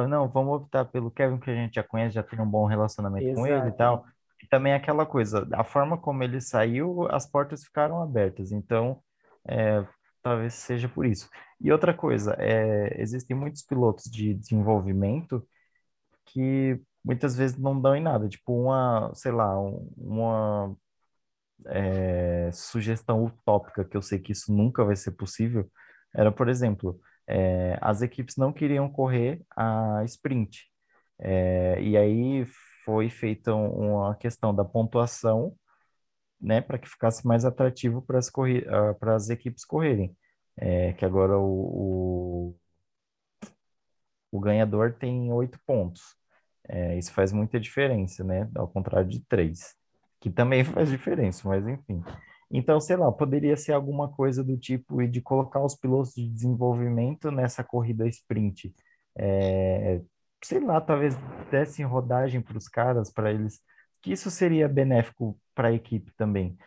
[0.08, 3.26] não, vamos optar pelo Kevin que a gente já conhece, já tem um bom relacionamento
[3.26, 3.40] Exato.
[3.40, 4.04] com ele e tal.
[4.42, 8.52] E também aquela coisa, a forma como ele saiu, as portas ficaram abertas.
[8.52, 9.00] Então,
[9.46, 9.84] é,
[10.22, 11.28] talvez seja por isso.
[11.60, 15.46] E outra coisa, é, existem muitos pilotos de desenvolvimento
[16.26, 18.28] que muitas vezes não dão em nada.
[18.28, 19.58] Tipo, uma, sei lá,
[19.96, 20.76] uma
[21.66, 25.70] é, sugestão utópica, que eu sei que isso nunca vai ser possível,
[26.14, 30.66] era, por exemplo, é, as equipes não queriam correr a sprint.
[31.18, 32.44] É, e aí
[32.84, 35.54] foi feita uma questão da pontuação,
[36.42, 38.30] né, para que ficasse mais atrativo para as,
[38.98, 40.16] para as equipes correrem
[40.56, 42.56] é, que agora o, o,
[44.30, 46.16] o, ganhador tem oito pontos.
[46.68, 48.48] É, isso faz muita diferença, né?
[48.54, 49.74] Ao contrário de três,
[50.20, 52.02] que também faz diferença, mas enfim.
[52.50, 57.30] Então, sei lá, poderia ser alguma coisa do tipo de colocar os pilotos de desenvolvimento
[57.30, 58.74] nessa corrida sprint.
[59.16, 60.02] É,
[60.44, 61.14] sei lá, talvez
[61.50, 63.60] dessem rodagem para os caras, para eles,
[64.02, 66.58] que isso seria benéfico para a equipe também.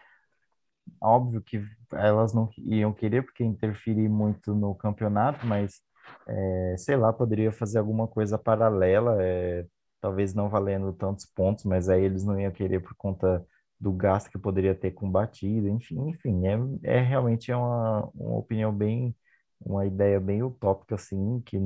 [1.02, 1.64] Óbvio que
[1.94, 5.82] elas não iam querer, porque interferir muito no campeonato, mas
[6.28, 9.66] é, sei lá, poderia fazer alguma coisa paralela, é,
[10.02, 13.46] talvez não valendo tantos pontos, mas aí eles não iam querer por conta
[13.80, 16.44] do gasto que poderia ter com batida, enfim, enfim,
[16.84, 19.16] é, é realmente é uma, uma opinião bem,
[19.60, 21.58] uma ideia bem utópica, assim, que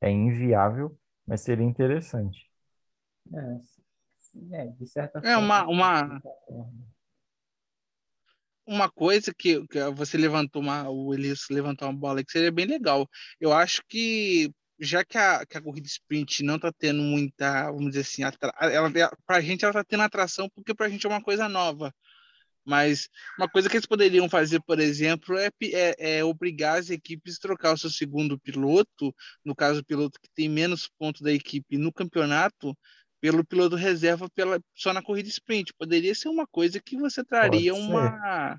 [0.00, 2.50] é inviável, mas seria interessante.
[3.34, 3.79] É,
[4.52, 5.28] é de certa forma.
[5.28, 6.22] É uma, uma,
[8.66, 12.66] uma coisa que, que você levantou uma, o Elias levantou uma bola que seria bem
[12.66, 13.08] legal.
[13.40, 17.90] Eu acho que já que a, que a corrida sprint não está tendo muita, vamos
[17.90, 18.90] dizer assim, atra, ela,
[19.26, 21.92] para a gente ela está tendo atração porque para a gente é uma coisa nova.
[22.64, 23.08] Mas
[23.38, 27.40] uma coisa que eles poderiam fazer, por exemplo, é, é, é, obrigar as equipes a
[27.40, 31.78] trocar o seu segundo piloto, no caso, o piloto que tem menos pontos da equipe
[31.78, 32.76] no campeonato,
[33.20, 35.72] pelo piloto reserva pela, só na corrida sprint.
[35.74, 38.58] Poderia ser uma coisa que você traria uma.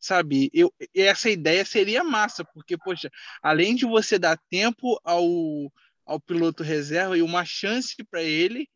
[0.00, 3.10] Sabe, eu, essa ideia seria massa, porque, poxa,
[3.42, 5.26] além de você dar tempo ao,
[6.06, 8.68] ao piloto reserva e uma chance para ele,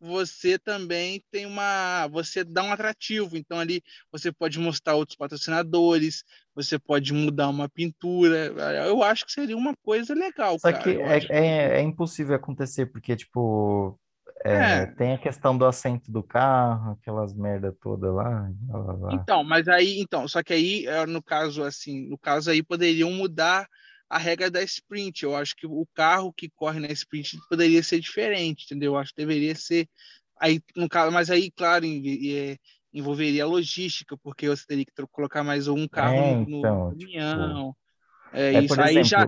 [0.00, 2.08] você também tem uma.
[2.08, 3.36] Você dá um atrativo.
[3.36, 6.24] Então, ali você pode mostrar outros patrocinadores,
[6.54, 8.46] você pode mudar uma pintura.
[8.86, 10.58] Eu acho que seria uma coisa legal.
[10.58, 10.82] Só cara.
[10.82, 13.99] que é, é, é, impossível acontecer, porque, tipo,
[14.44, 14.86] é, é.
[14.86, 19.14] Tem a questão do assento do carro, aquelas merda toda lá, lá, lá.
[19.14, 23.10] Então, mas aí, então, só que aí, é, no caso, assim, no caso aí poderiam
[23.10, 23.68] mudar
[24.08, 25.22] a regra da sprint.
[25.22, 28.94] Eu acho que o carro que corre na sprint poderia ser diferente, entendeu?
[28.94, 29.86] Eu acho que deveria ser
[30.38, 32.56] aí no caso, mas aí, claro, é,
[32.92, 36.96] envolveria a logística, porque você teria que colocar mais um carro é, no, então, no
[36.96, 37.68] tipo, caminhão.
[37.68, 37.76] Tipo,
[38.32, 39.26] é, isso por aí já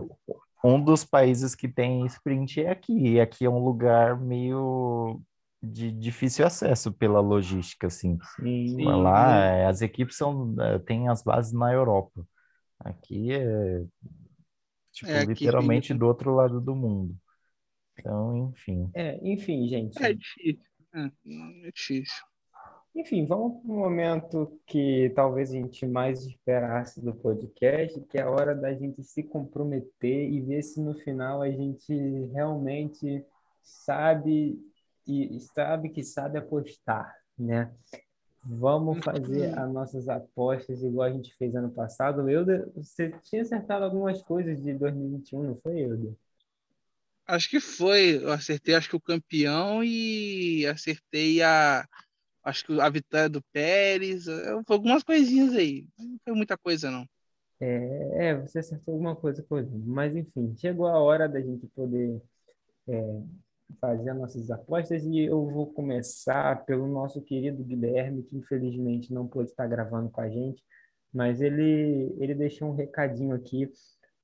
[0.63, 5.21] um dos países que tem sprint é aqui, e aqui é um lugar meio
[5.61, 8.17] de difícil acesso pela logística, assim.
[8.35, 8.83] Sim.
[8.83, 12.25] Lá, é, as equipes são, é, têm as bases na Europa.
[12.79, 13.83] Aqui é,
[14.91, 17.15] tipo, é literalmente do outro lado do mundo.
[17.97, 18.89] Então, enfim.
[18.93, 20.01] É, enfim, gente.
[20.03, 20.63] É difícil.
[20.93, 22.23] É, é difícil.
[22.95, 28.21] Enfim, vamos para o momento que talvez a gente mais esperasse do podcast, que é
[28.21, 31.93] a hora da gente se comprometer e ver se no final a gente
[32.31, 33.25] realmente
[33.63, 34.59] sabe
[35.07, 37.71] e sabe que sabe apostar, né?
[38.45, 39.59] Vamos fazer uhum.
[39.59, 42.29] as nossas apostas igual a gente fez ano passado.
[42.29, 46.13] Euda, você tinha acertado algumas coisas de 2021, não foi, Euda?
[47.25, 48.17] Acho que foi.
[48.17, 51.87] Eu acertei, acho que o campeão e acertei a
[52.43, 55.85] acho que a vitória do Pérez, eh, algumas coisinhas aí.
[55.97, 57.05] Não foi muita coisa, não.
[57.59, 59.71] É, é você acertou alguma coisa, coisa.
[59.85, 62.21] Mas, enfim, chegou a hora da gente poder
[62.87, 63.21] é,
[63.79, 69.27] fazer as nossas apostas e eu vou começar pelo nosso querido Guilherme, que infelizmente não
[69.27, 70.63] pôde estar gravando com a gente,
[71.13, 73.71] mas ele, ele deixou um recadinho aqui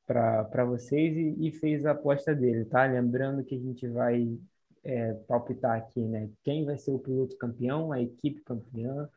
[0.05, 2.83] para vocês e, e, fez a aposta dele, tá?
[2.85, 4.39] Lembrando que a gente vai
[4.83, 6.29] é, palpitar aqui, né?
[6.43, 9.09] Quem vai ser o piloto campeão, a equipe campeã,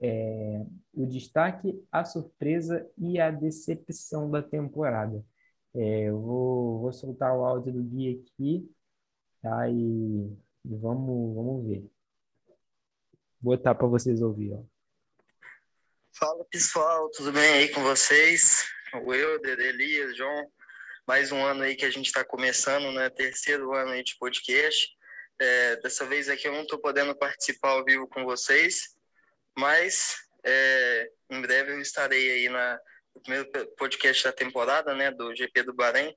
[0.00, 5.24] é, o destaque, a surpresa e a decepção da temporada.
[5.74, 8.70] É, eu vou, vou soltar o áudio do Gui aqui,
[9.40, 9.68] tá?
[9.68, 9.74] E,
[10.64, 11.90] e vamos, vamos ver.
[13.40, 14.62] Vou botar para vocês ouvir, ó.
[16.14, 18.64] Fala pessoal, tudo bem aí com vocês?
[19.04, 20.46] O Euder, Elias, João,
[21.06, 23.08] mais um ano aí que a gente está começando, né?
[23.08, 24.94] Terceiro ano aí de podcast.
[25.38, 28.96] É, dessa vez aqui eu não estou podendo participar ao vivo com vocês,
[29.56, 32.80] mas é, em breve eu estarei aí na,
[33.14, 35.10] no primeiro podcast da temporada, né?
[35.10, 36.16] Do GP do Bahrein.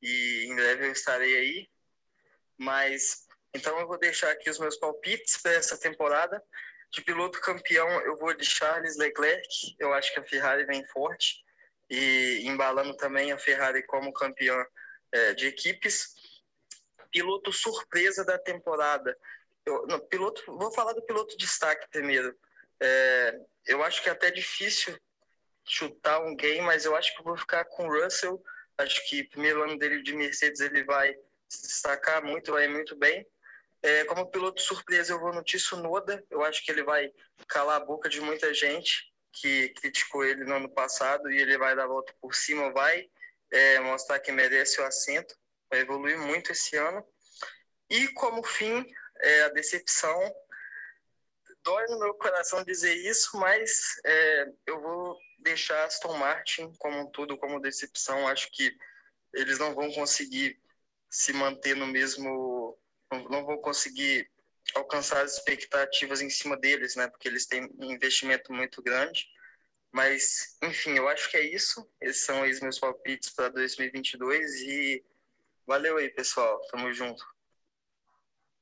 [0.00, 1.68] E em breve eu estarei aí.
[2.58, 6.42] Mas então eu vou deixar aqui os meus palpites para essa temporada.
[6.90, 9.76] De piloto campeão, eu vou de Charles Leclerc.
[9.78, 11.42] Eu acho que a Ferrari vem forte.
[11.88, 14.64] E embalando também a Ferrari como campeã
[15.10, 16.14] é, de equipes.
[17.12, 19.16] Piloto surpresa da temporada.
[19.64, 22.36] Eu, no, piloto, vou falar do piloto destaque primeiro.
[22.80, 24.98] É, eu acho que é até difícil
[25.64, 28.42] chutar um game, mas eu acho que vou ficar com o Russell.
[28.78, 31.14] Acho que primeiro ano dele de Mercedes ele vai
[31.48, 33.26] se destacar muito, vai muito bem.
[33.82, 36.24] É, como piloto surpresa, eu vou no Tsunoda.
[36.30, 37.12] Eu acho que ele vai
[37.46, 41.74] calar a boca de muita gente que criticou ele no ano passado e ele vai
[41.74, 43.08] dar a volta por cima, vai
[43.50, 45.34] é, mostrar que merece o assento.
[45.72, 47.02] Vai evoluir muito esse ano.
[47.88, 48.84] E como fim,
[49.22, 50.20] é, a decepção.
[51.64, 57.38] Dói no meu coração dizer isso, mas é, eu vou deixar Aston Martin como um
[57.38, 58.28] como decepção.
[58.28, 58.76] Acho que
[59.32, 60.60] eles não vão conseguir
[61.08, 62.78] se manter no mesmo
[63.30, 64.30] não vou conseguir
[64.74, 67.08] alcançar as expectativas em cima deles, né?
[67.08, 69.26] Porque eles têm um investimento muito grande.
[69.90, 71.90] Mas, enfim, eu acho que é isso.
[71.98, 75.04] Esses são os meus palpites para 2022 e
[75.66, 76.60] valeu aí, pessoal.
[76.70, 77.22] Tamo junto.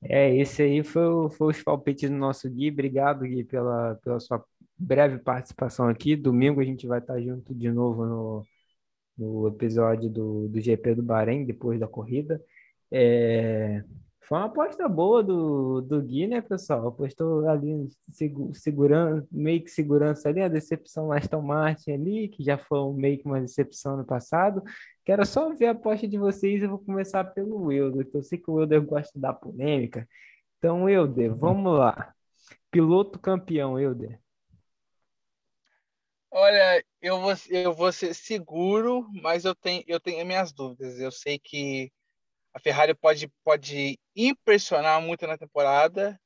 [0.03, 2.71] É, esse aí foi, foi os palpites do nosso Gui.
[2.71, 4.45] Obrigado, Gui, pela, pela sua
[4.79, 6.17] breve participação aqui.
[6.17, 8.47] Domingo a gente vai estar junto de novo no,
[9.19, 12.43] no episódio do, do GP do Bahrein, depois da corrida.
[12.91, 13.85] É,
[14.31, 16.87] foi uma aposta boa do, do Gui, né, pessoal?
[16.87, 17.89] Apostou ali
[18.55, 23.19] segurando, meio que segurança ali, a decepção lá Aston Martin ali, que já foi meio
[23.19, 24.63] que uma decepção no passado.
[25.05, 26.63] Quero só ver a aposta de vocês.
[26.63, 30.09] Eu vou começar pelo Wilder, que eu sei que o Wilder gosta da polêmica.
[30.59, 32.15] Então, Wilder, vamos lá.
[32.71, 34.21] Piloto campeão, Wilder.
[36.31, 41.01] Olha, eu vou, eu vou ser seguro, mas eu tenho, eu tenho minhas dúvidas.
[41.01, 41.91] Eu sei que
[42.53, 46.21] a Ferrari pode, pode impressionar muito na temporada,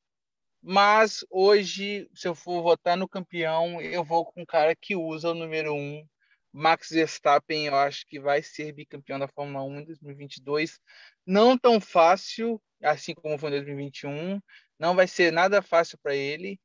[0.61, 5.29] mas hoje, se eu for votar no campeão, eu vou com o cara que usa
[5.29, 6.07] o número 1, um,
[6.51, 7.67] Max Verstappen.
[7.67, 10.79] Eu acho que vai ser bicampeão da Fórmula 1 em 2022.
[11.25, 14.41] Não tão fácil, assim como foi em 2021.
[14.79, 16.59] Não vai ser nada fácil para ele,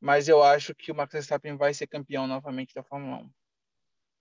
[0.00, 3.30] mas eu acho que o Max Verstappen vai ser campeão novamente da Fórmula 1.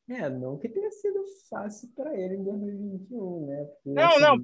[0.07, 3.65] É, não que tenha sido fácil para ele em 2021, né?
[3.65, 4.43] Porque, não, assim, não.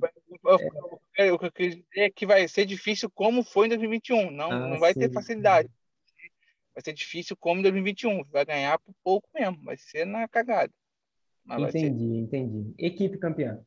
[1.17, 1.31] É...
[1.31, 4.31] O que eu quis dizer é que vai ser difícil como foi em 2021.
[4.31, 5.69] Não, ah, não vai sim, ter facilidade.
[5.69, 6.29] Sim.
[6.73, 8.23] Vai ser difícil como em 2021.
[8.31, 9.61] Vai ganhar por pouco mesmo.
[9.63, 10.73] Vai ser na cagada.
[11.47, 12.17] entendi, ser...
[12.17, 12.73] entendi.
[12.79, 13.63] Equipe campeã.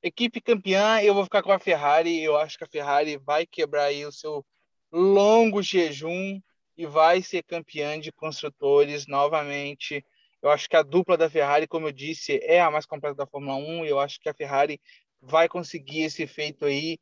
[0.00, 2.22] Equipe campeã, eu vou ficar com a Ferrari.
[2.22, 4.44] Eu acho que a Ferrari vai quebrar aí o seu
[4.92, 6.40] longo jejum
[6.76, 10.04] e vai ser campeã de construtores novamente.
[10.42, 13.26] Eu acho que a dupla da Ferrari, como eu disse, é a mais completa da
[13.26, 13.86] Fórmula 1.
[13.86, 14.80] E eu acho que a Ferrari
[15.20, 16.98] vai conseguir esse feito aí,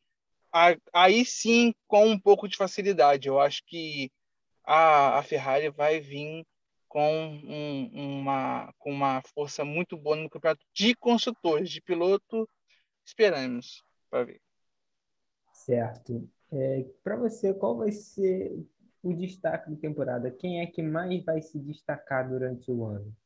[0.93, 3.29] aí sim com um pouco de facilidade.
[3.29, 4.13] Eu acho que
[4.63, 6.45] a, a Ferrari vai vir
[6.87, 12.49] com um, uma, com uma força muito boa no campeonato de construtores, de piloto.
[13.07, 14.41] Esperamos para ver.
[15.53, 16.29] Certo.
[16.53, 18.67] É, para você, qual vai ser
[19.03, 20.31] o destaque da temporada?
[20.31, 23.17] Quem é que mais vai se destacar durante o ano?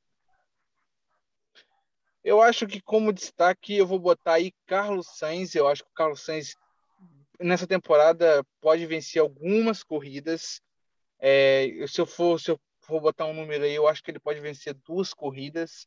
[2.25, 5.55] Eu acho que como destaque eu vou botar aí Carlos Sainz.
[5.55, 6.57] Eu acho que o Carlos Sainz
[7.39, 10.63] nessa temporada pode vencer algumas corridas.
[11.21, 14.19] É, se eu for se eu for botar um número aí, eu acho que ele
[14.19, 15.87] pode vencer duas corridas.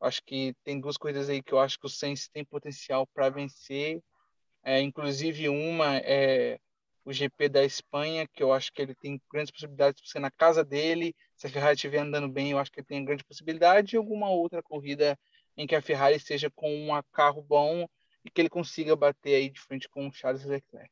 [0.00, 3.28] Acho que tem duas corridas aí que eu acho que o Sainz tem potencial para
[3.28, 4.02] vencer.
[4.62, 6.58] É, inclusive uma é
[7.04, 10.30] o GP da Espanha, que eu acho que ele tem grandes possibilidades de ser na
[10.30, 11.14] casa dele.
[11.36, 13.94] Se a Ferrari estiver andando bem, eu acho que ele tem grande possibilidade.
[13.94, 15.18] E alguma outra corrida
[15.56, 17.86] em que a Ferrari esteja com um carro bom
[18.24, 20.90] e que ele consiga bater aí de frente com o Charles Leclerc.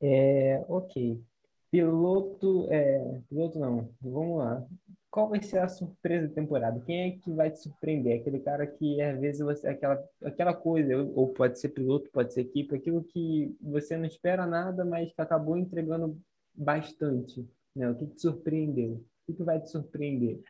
[0.00, 1.22] É, ok.
[1.70, 4.66] Piloto, é, piloto não, vamos lá.
[5.10, 6.80] Qual vai ser a surpresa da temporada?
[6.80, 8.20] Quem é que vai te surpreender?
[8.20, 12.42] Aquele cara que às vezes você aquela aquela coisa, ou pode ser piloto, pode ser
[12.42, 16.18] equipe, aquilo que você não espera nada, mas que acabou entregando
[16.54, 17.90] bastante, né?
[17.90, 19.04] O que te surpreendeu?
[19.28, 20.42] O que vai te surpreender?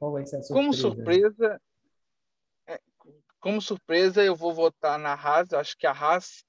[0.00, 0.54] Qual vai ser a surpresa?
[0.54, 1.60] Como surpresa,
[2.66, 2.80] é,
[3.38, 5.52] como surpresa, eu vou votar na Haas.
[5.52, 6.42] Eu acho que a Haas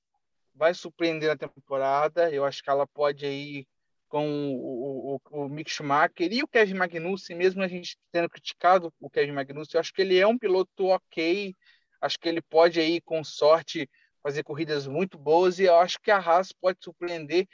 [0.55, 2.31] vai surpreender na temporada.
[2.31, 3.67] Eu acho que ela pode ir
[4.07, 8.93] com o, o, o Mick Schumacher e o Kevin Magnussen, mesmo a gente tendo criticado
[8.99, 11.53] o Kevin Magnussen, eu acho que ele é um piloto ok.
[11.99, 13.89] Acho que ele pode aí, com sorte,
[14.23, 17.47] fazer corridas muito boas e eu acho que a Haas pode surpreender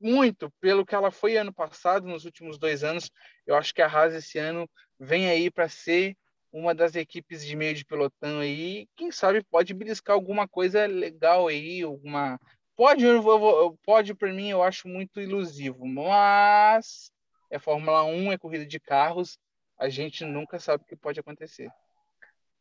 [0.00, 3.10] muito pelo que ela foi ano passado, nos últimos dois anos.
[3.46, 4.68] Eu acho que a Haas esse ano
[4.98, 6.16] vem aí para ser
[6.52, 11.48] uma das equipes de meio de pelotão aí, quem sabe pode beliscar alguma coisa legal
[11.48, 12.38] aí, alguma
[12.76, 13.04] pode
[13.82, 17.10] pode para mim eu acho muito ilusivo, mas
[17.50, 19.38] é Fórmula 1, é corrida de carros,
[19.78, 21.70] a gente nunca sabe o que pode acontecer.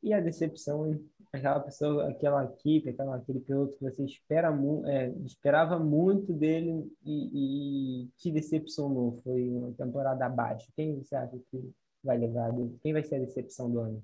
[0.03, 1.11] E a decepção, hein?
[1.34, 6.91] aquela pessoa, aquela equipe, aquela, aquele piloto que você espera mu é, esperava muito dele
[7.06, 10.68] e, e te decepcionou, foi uma temporada abaixo.
[10.76, 11.73] Quem você acha que
[12.03, 12.52] vai levar?
[12.82, 14.03] Quem vai ser a decepção do ano?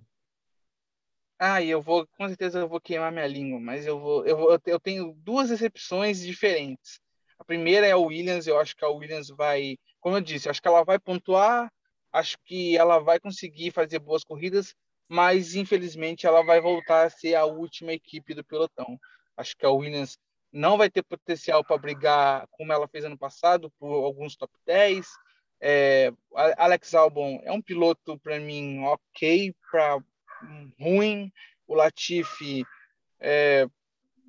[1.40, 4.60] Ah, eu vou, com certeza eu vou queimar minha língua, mas eu vou, eu vou,
[4.66, 7.00] eu tenho duas decepções diferentes.
[7.38, 10.60] A primeira é a Williams, eu acho que a Williams vai, como eu disse, acho
[10.60, 11.72] que ela vai pontuar,
[12.12, 14.74] acho que ela vai conseguir fazer boas corridas,
[15.08, 19.00] mas infelizmente ela vai voltar a ser a última equipe do pelotão.
[19.36, 20.18] Acho que a Williams
[20.52, 25.08] não vai ter potencial para brigar como ela fez ano passado por alguns top 10,
[25.60, 26.12] é,
[26.58, 30.00] Alex Albon é um piloto para mim ok para
[30.80, 31.32] ruim,
[31.68, 32.64] o Latifi
[33.20, 33.68] é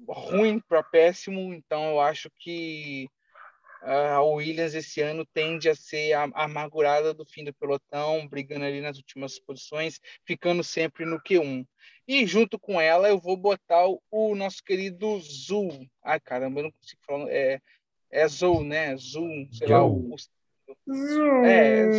[0.09, 3.11] ruim para péssimo, então eu acho que
[3.83, 8.81] a Williams esse ano tende a ser a, amargurada do fim do pelotão, brigando ali
[8.81, 11.67] nas últimas posições, ficando sempre no Q1.
[12.07, 15.87] E junto com ela eu vou botar o, o nosso querido Zul.
[16.03, 17.31] Ai, caramba, eu não consigo falar.
[17.31, 17.61] É,
[18.11, 18.97] é Zul, né?
[18.97, 19.77] Zul, sei Joe.
[19.77, 20.17] lá, o,
[21.45, 21.91] é,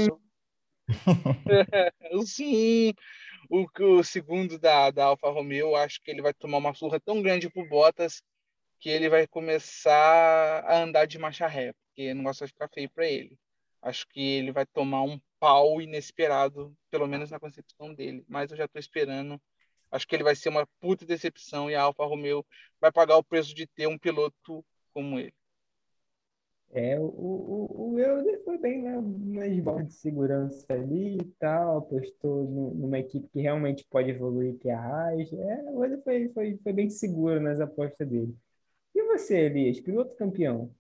[2.26, 2.94] sim.
[3.52, 7.20] O, o segundo da, da Alfa Romeo, acho que ele vai tomar uma surra tão
[7.20, 8.22] grande por Bottas
[8.80, 12.90] que ele vai começar a andar de marcha ré, porque não gosta de ficar feio
[12.90, 13.38] para ele.
[13.82, 18.26] Acho que ele vai tomar um pau inesperado, pelo menos na concepção dele.
[18.28, 19.42] Mas eu já estou esperando.
[19.92, 22.46] Acho que ele vai ser uma puta decepção e a Alfa Romeo
[22.80, 25.34] vai pagar o preço de ter um piloto como ele.
[26.72, 31.80] É, o, o, o Euler foi bem né, nas bolas de segurança ali e tal,
[31.80, 32.44] apostou
[32.76, 35.34] numa equipe que realmente pode evoluir, que é a Haas.
[35.34, 38.38] É, o Euler foi, foi, foi bem seguro nas apostas dele.
[39.10, 40.72] Você, Elias, piloto campeão?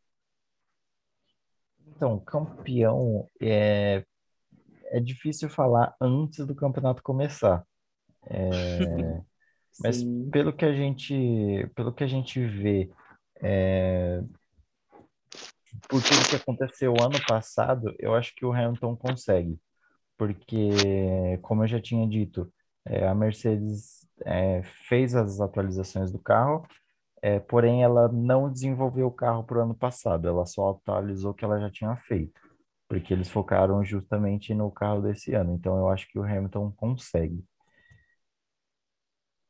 [1.87, 4.03] Então, campeão é,
[4.85, 7.65] é difícil falar antes do campeonato começar.
[8.27, 8.39] É,
[9.81, 12.91] mas pelo que a gente, pelo que a gente vê,
[13.41, 14.21] é,
[15.89, 19.59] por tudo que aconteceu ano passado, eu acho que o Hamilton consegue.
[20.15, 20.69] Porque,
[21.41, 22.53] como eu já tinha dito,
[22.85, 26.67] é, a Mercedes é, fez as atualizações do carro,
[27.21, 31.33] é, porém ela não desenvolveu o carro para o ano passado, ela só atualizou o
[31.33, 32.39] que ela já tinha feito,
[32.87, 35.53] porque eles focaram justamente no carro desse ano.
[35.53, 37.43] Então eu acho que o Hamilton consegue.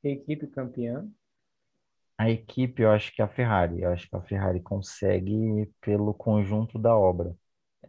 [0.03, 1.09] Equipe campeã?
[2.17, 3.81] A equipe, eu acho que é a Ferrari.
[3.81, 7.33] Eu acho que a Ferrari consegue pelo conjunto da obra.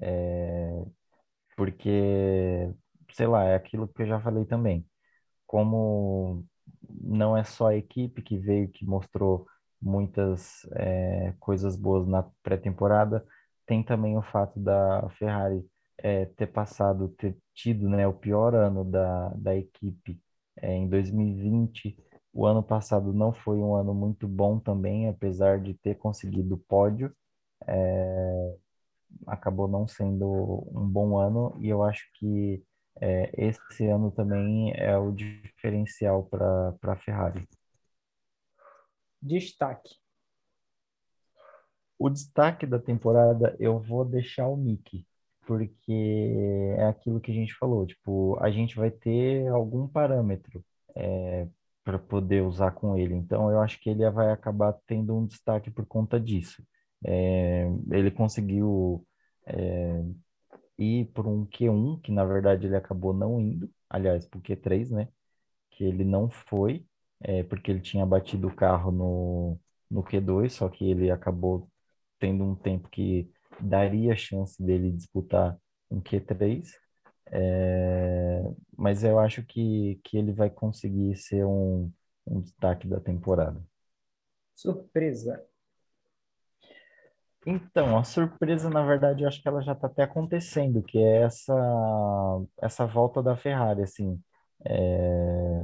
[0.01, 0.85] É,
[1.57, 2.73] porque,
[3.13, 4.87] sei lá, é aquilo que eu já falei também.
[5.47, 6.47] Como
[6.89, 9.47] não é só a equipe que veio, que mostrou
[9.81, 13.25] muitas é, coisas boas na pré-temporada,
[13.67, 15.65] tem também o fato da Ferrari
[15.99, 20.21] é, ter passado, ter tido né, o pior ano da, da equipe
[20.57, 21.97] é, em 2020
[22.33, 27.13] o ano passado não foi um ano muito bom também, apesar de ter conseguido pódio.
[29.27, 32.63] Acabou não sendo um bom ano e eu acho que
[33.37, 37.49] esse ano também é o diferencial para a Ferrari.
[39.23, 39.91] Destaque.
[41.99, 45.07] O destaque da temporada eu vou deixar o Mickey,
[45.47, 50.65] porque é aquilo que a gente falou, tipo, a gente vai ter algum parâmetro
[50.97, 51.47] é,
[51.85, 53.15] para poder usar com ele.
[53.15, 56.63] Então, eu acho que ele vai acabar tendo um destaque por conta disso.
[57.05, 59.07] É, ele conseguiu
[59.47, 60.03] é,
[60.79, 65.09] ir por um Q1, que na verdade ele acabou não indo, aliás, por Q3, né?
[65.71, 66.87] Que ele não foi,
[67.21, 69.61] é, porque ele tinha batido o carro no,
[69.91, 71.69] no Q2, só que ele acabou
[72.19, 73.31] tendo um tempo que
[73.61, 75.59] daria chance dele disputar
[75.91, 76.65] um Q3,
[77.33, 78.43] é,
[78.77, 81.91] mas eu acho que, que ele vai conseguir ser um,
[82.27, 83.63] um destaque da temporada.
[84.55, 85.45] Surpresa.
[87.47, 91.23] Então, a surpresa, na verdade, eu acho que ela já está até acontecendo, que é
[91.23, 91.55] essa,
[92.61, 94.23] essa volta da Ferrari, assim.
[94.65, 95.63] É,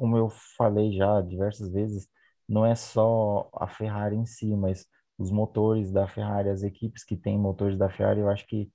[0.00, 2.08] como eu falei já diversas vezes,
[2.48, 4.86] não é só a Ferrari em si, mas
[5.18, 8.72] os motores da Ferrari, as equipes que têm motores da Ferrari, eu acho que,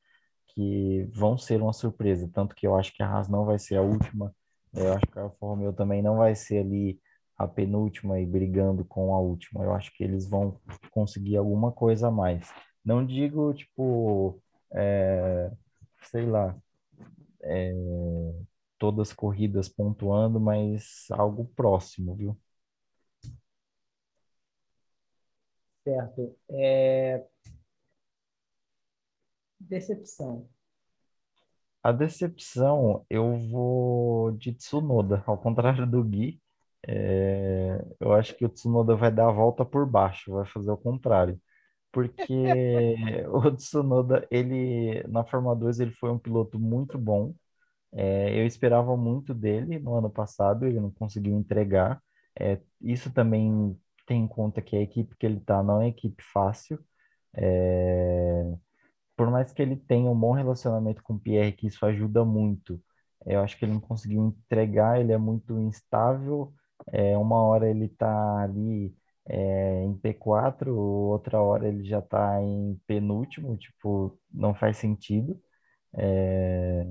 [0.50, 2.30] que vão ser uma surpresa.
[2.32, 4.36] Tanto que eu acho que a Haas não vai ser a última,
[4.72, 7.02] eu acho que a Alfa Romeo também não vai ser ali
[7.36, 9.64] a penúltima e brigando com a última.
[9.64, 10.60] Eu acho que eles vão
[10.92, 12.48] conseguir alguma coisa a mais.
[12.86, 14.40] Não digo, tipo,
[14.72, 15.52] é,
[16.04, 16.56] sei lá,
[17.42, 17.74] é,
[18.86, 22.38] todas corridas pontuando, mas algo próximo, viu?
[25.84, 26.36] Certo.
[26.50, 27.26] É...
[29.60, 30.48] Decepção.
[31.84, 36.42] A decepção, eu vou de Tsunoda, ao contrário do Gui.
[36.88, 40.78] É, eu acho que o Tsunoda vai dar a volta por baixo, vai fazer o
[40.78, 41.40] contrário.
[41.92, 42.34] Porque
[43.30, 47.34] o Tsunoda, ele, na Fórmula 2, ele foi um piloto muito bom.
[47.96, 52.02] É, eu esperava muito dele no ano passado, ele não conseguiu entregar.
[52.40, 56.24] É, isso também tem em conta que a equipe que ele está não é equipe
[56.34, 56.80] fácil.
[57.36, 58.54] É,
[59.16, 62.82] por mais que ele tenha um bom relacionamento com o Pierre, que isso ajuda muito,
[63.26, 66.54] eu acho que ele não conseguiu entregar, ele é muito instável
[66.92, 68.96] é, uma hora ele está ali
[69.28, 75.42] é, em P4, outra hora ele já está em penúltimo, tipo, não faz sentido.
[75.98, 76.86] É,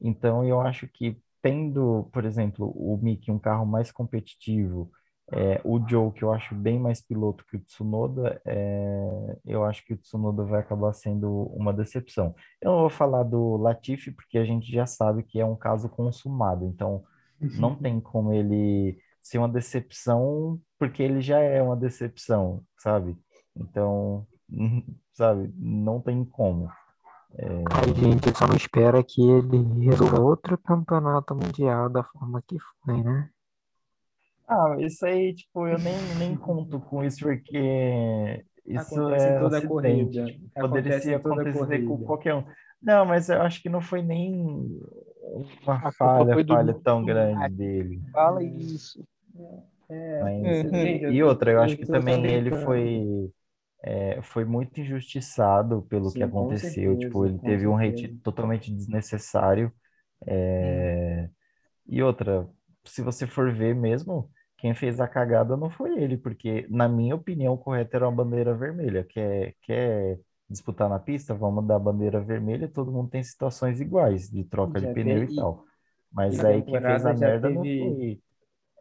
[0.00, 4.90] então eu acho que tendo, por exemplo, o Mickey um carro mais competitivo,
[5.32, 9.84] é, o Joe, que eu acho bem mais piloto que o Tsunoda, é, eu acho
[9.84, 12.34] que o Tsunoda vai acabar sendo uma decepção.
[12.60, 15.88] Eu não vou falar do Latifi, porque a gente já sabe que é um caso
[15.88, 17.04] consumado, então
[17.40, 23.16] não tem como ele ser uma decepção porque ele já é uma decepção, sabe?
[23.56, 24.26] Então,
[25.12, 26.70] sabe, não tem como.
[27.34, 27.46] É...
[27.72, 33.02] A gente só não espera que ele resolva outro campeonato mundial da forma que foi,
[33.02, 33.30] né?
[34.48, 39.56] Ah, isso aí, tipo, eu nem, nem conto com isso porque isso Acontece é toda
[39.56, 39.68] a acidente.
[39.68, 40.24] corrida.
[40.26, 42.06] Tipo, Acontece poderia em toda a acontecer com corrida.
[42.06, 42.44] qualquer um.
[42.82, 44.80] Não, mas eu acho que não foi nem
[45.62, 48.00] uma A falha, do falha tão grande dele.
[48.12, 49.04] Fala isso.
[49.88, 50.70] É, Mas, Uhum.
[50.72, 53.30] gente, eu e outra, eu acho que também ele foi,
[53.82, 56.56] é, foi muito injustiçado pelo que Sim, com aconteceu.
[56.56, 58.20] certeza, Tipo, ele teve um hate certeza.
[58.22, 59.72] totalmente desnecessário.
[60.26, 61.30] É,
[61.86, 62.48] E outra,
[62.84, 67.14] se você for ver mesmo, quem fez a cagada não foi ele, porque, na minha
[67.14, 69.04] opinião, o correto era uma bandeira vermelha.
[69.04, 71.34] Quer, quer disputar na pista?
[71.34, 75.24] Vamos dar bandeira vermelha, todo mundo tem situações iguais de troca de Já pneu teve-
[75.24, 75.64] e tal.
[76.12, 78.20] Mas e aí quem fez a merda não teve- foi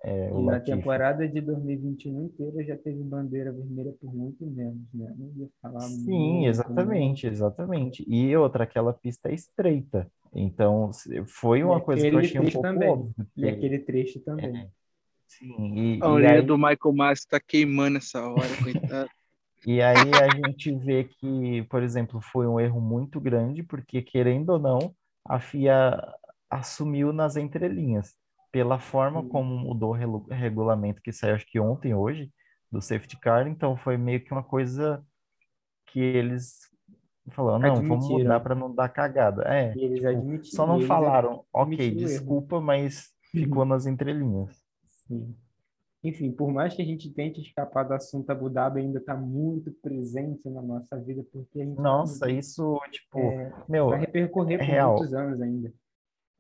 [0.06, 0.60] é, o E na Latifi.
[0.60, 5.11] temporada de 2021 inteira já teve bandeira vermelha por muito menos, né?
[5.18, 8.03] Não ia falar Sim, muito, exatamente, exatamente.
[8.07, 10.10] E outra, aquela pista é estreita.
[10.34, 10.91] Então,
[11.27, 12.82] foi uma E coisa que eu achei um pouco também.
[12.82, 13.14] óbvio.
[13.36, 14.64] E que- aquele trecho também.
[14.64, 14.69] É.
[15.27, 19.11] Sim, e, A e orelha aí, do Michael Masi tá queimando essa hora, coitado.
[19.65, 24.49] e aí a gente vê que, por exemplo, foi um erro muito grande, porque, querendo
[24.52, 24.95] ou não,
[25.26, 26.14] a FIA
[26.49, 28.15] assumiu nas entrelinhas.
[28.56, 29.27] Pela forma Sim.
[29.27, 32.32] como mudou o regulamento que saiu, acho que ontem, hoje,
[32.72, 35.06] do safety car, então foi meio que uma coisa
[35.88, 36.60] que eles
[37.32, 38.19] falaram, não, vamos Admitiram.
[38.19, 39.44] mudar para não dar cagada.
[39.45, 40.56] É, E eles tipo, admitiram.
[40.56, 41.98] só não eles falaram, ok, o erro.
[41.98, 44.64] desculpa, mas ficou nas entrelinhas.
[45.06, 45.36] Sim.
[46.02, 49.69] Enfim, por mais que a gente tente escapar do assunto Abu Dhabi, ainda está muito
[49.82, 54.65] presente na nossa vida, porque a gente Nossa, isso, tipo, é, meu, vai repercorrer por
[54.65, 54.94] real.
[54.95, 55.73] muitos anos ainda.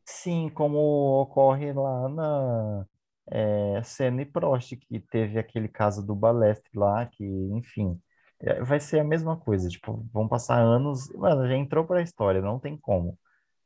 [0.05, 0.77] Sim, como
[1.21, 2.85] ocorre lá na
[3.31, 7.99] é, Senna e Prost, que teve aquele caso do Balestre lá, que, enfim,
[8.39, 12.03] é, vai ser a mesma coisa, tipo, vão passar anos, mano, já entrou para a
[12.03, 13.17] história, não tem como.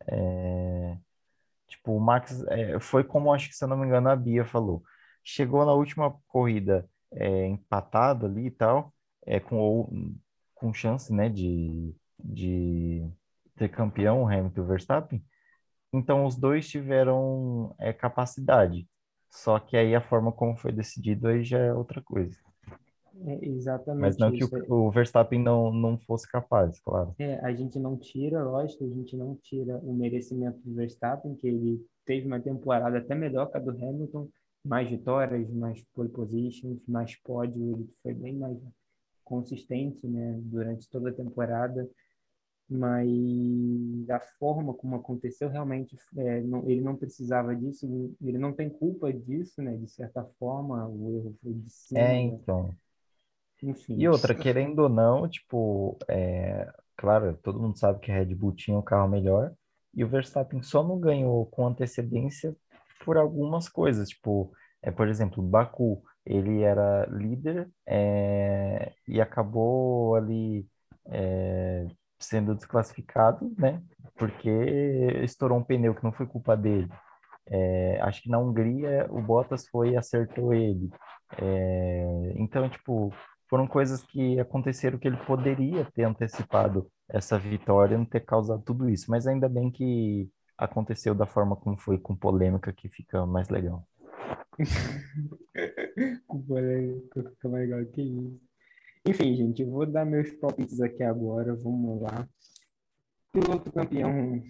[0.07, 0.97] É,
[1.67, 4.45] tipo, o Max, é, foi como, acho que, se eu não me engano, a Bia
[4.45, 4.83] falou,
[5.23, 8.93] chegou na última corrida é, empatado ali e tal,
[9.25, 9.91] é, com, ou-
[10.55, 13.07] com chance, né, de, de
[13.55, 15.23] ter campeão, o Hamilton Verstappen,
[15.93, 18.87] então os dois tiveram é, capacidade,
[19.29, 22.37] só que aí a forma como foi decidido aí já é outra coisa.
[23.25, 24.55] É exatamente Mas não que isso.
[24.69, 27.13] o, o Verstappen não, não fosse capaz, claro.
[27.19, 31.47] É, a gente não tira, lógico, a gente não tira o merecimento do Verstappen, que
[31.47, 34.29] ele teve uma temporada até melhor que a do Hamilton,
[34.63, 38.57] mais vitórias, mais pole positions, mais pódio, ele foi bem mais
[39.23, 41.87] consistente, né, durante toda a temporada,
[42.69, 48.69] mas a forma como aconteceu realmente, é, não, ele não precisava disso, ele não tem
[48.69, 51.99] culpa disso, né, de certa forma, o erro foi de cima.
[51.99, 52.75] É, então.
[53.61, 53.95] Enfim.
[53.97, 58.53] E outra, querendo ou não, tipo, é, claro, todo mundo sabe que a Red Bull
[58.53, 59.53] tinha um carro melhor
[59.93, 62.55] e o Verstappen só não ganhou com antecedência
[63.03, 70.67] por algumas coisas, tipo, é, por exemplo, Baku, ele era líder é, e acabou ali
[71.07, 71.87] é,
[72.19, 73.81] sendo desclassificado, né?
[74.15, 74.49] Porque
[75.23, 76.89] estourou um pneu que não foi culpa dele.
[77.47, 80.89] É, acho que na Hungria o Bottas foi e acertou ele.
[81.37, 83.11] É, então, tipo,
[83.49, 88.89] foram coisas que aconteceram que ele poderia ter antecipado essa vitória, não ter causado tudo
[88.89, 89.09] isso.
[89.09, 93.87] Mas ainda bem que aconteceu da forma como foi, com polêmica, que fica mais legal.
[96.27, 98.48] com polêmica fica mais legal que isso.
[99.09, 101.55] Enfim, gente, vou dar meus palpites aqui agora.
[101.55, 102.29] Vamos lá.
[103.31, 104.43] Piloto campeão.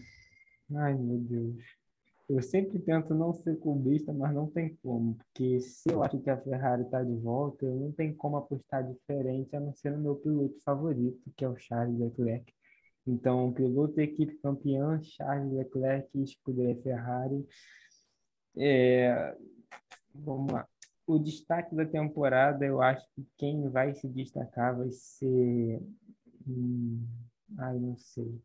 [0.76, 1.64] Ai, meu Deus.
[2.27, 6.30] Eu sempre tento não ser clubista, mas não tem como, porque se eu acho que
[6.30, 9.99] a Ferrari está de volta, eu não tenho como apostar diferente a não ser no
[9.99, 12.53] meu piloto favorito, que é o Charles Leclerc.
[13.07, 17.48] Então, piloto equipe campeã, Charles Leclerc, escuderia Ferrari.
[18.57, 19.38] É...
[20.14, 20.68] Vamos lá.
[21.10, 25.81] O destaque da temporada, eu acho que quem vai se destacar vai ser.
[26.48, 27.03] Hum...
[27.57, 28.40] Ai, não sei.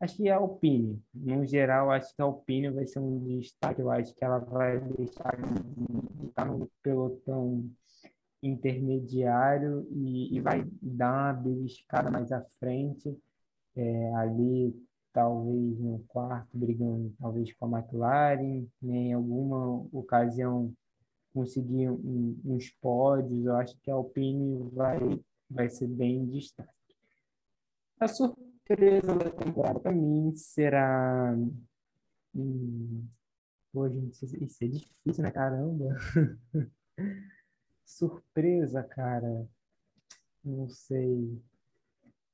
[0.00, 3.82] Acho que a Alpine, no geral, acho que a Alpine vai ser um destaque.
[3.82, 7.70] Eu acho que ela vai deixar de estar no pelotão
[8.42, 13.14] intermediário e, e vai dar uma beliscada mais à frente,
[13.76, 14.74] é, ali
[15.12, 20.72] talvez no quarto, brigando talvez com a McLaren, né, em alguma ocasião
[21.38, 23.44] conseguir um, uns pódios.
[23.44, 24.98] Eu acho que a Alpine vai,
[25.48, 26.68] vai ser bem destaque.
[28.00, 31.36] A surpresa da temporada para mim será.
[32.34, 33.06] Hum...
[33.72, 35.30] Pô, gente, isso é difícil, né?
[35.30, 35.96] Caramba.
[37.84, 39.46] surpresa, cara.
[40.44, 41.40] Não sei.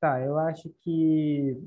[0.00, 1.60] Tá, eu acho que,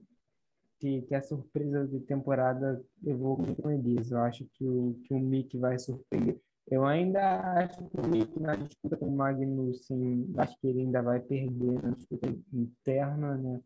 [0.79, 4.09] que, que a surpresa de temporada eu vou com o Elias.
[4.09, 6.39] Eu acho que o, que o Mick vai surpreender.
[6.69, 11.81] Eu ainda acho que na disputa com o Magnussen, acho que ele ainda vai perder
[11.81, 13.61] na disputa interna, né?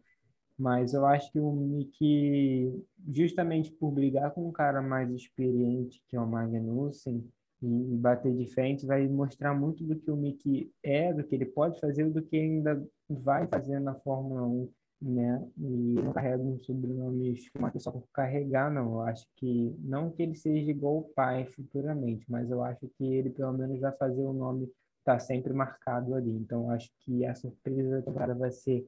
[0.57, 6.15] Mas eu acho que o Mick, justamente por brigar com um cara mais experiente, que
[6.15, 7.27] é o Magnussen,
[7.63, 11.45] e bater de frente, vai mostrar muito do que o Mick é, do que ele
[11.45, 14.69] pode fazer, do que ainda vai fazer na Fórmula 1,
[15.01, 15.43] né?
[15.57, 17.35] E não carrega um sobrenome
[17.79, 18.93] só por carregar, não.
[18.93, 23.03] Eu acho que, não que ele seja igual o pai futuramente, mas eu acho que
[23.03, 24.65] ele pelo menos vai fazer o nome
[24.99, 26.31] estar tá sempre marcado ali.
[26.31, 28.87] Então, acho que a surpresa agora vai ser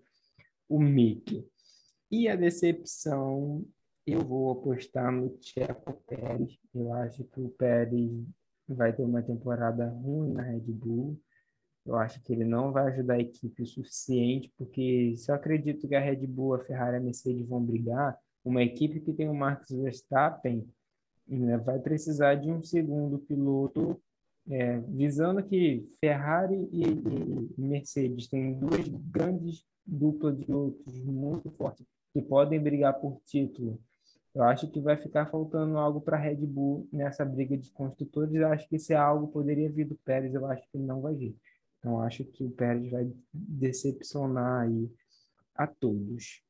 [0.70, 1.46] o Mick.
[2.12, 3.66] E a decepção,
[4.06, 6.60] eu vou apostar no Checo Pérez.
[6.74, 8.12] Eu acho que o Pérez
[8.68, 11.20] vai ter uma temporada ruim na Red Bull.
[11.86, 15.88] Eu acho que ele não vai ajudar a equipe o suficiente, porque se eu acredito
[15.88, 19.34] que a Red Bull, a Ferrari a Mercedes vão brigar, uma equipe que tem o
[19.34, 20.68] Max Verstappen
[21.28, 24.02] né, vai precisar de um segundo piloto,
[24.50, 31.86] é, visando que Ferrari e, e Mercedes têm duas grandes duplas de pilotos muito fortes
[32.14, 33.80] que podem brigar por título.
[34.36, 38.34] Eu acho que vai ficar faltando algo para a Red Bull nessa briga de construtores.
[38.34, 41.36] Eu acho que esse algo poderia vir do Pérez, eu acho que não vai vir.
[41.84, 44.90] Então, acho que o Pérez vai decepcionar aí
[45.54, 46.42] a todos.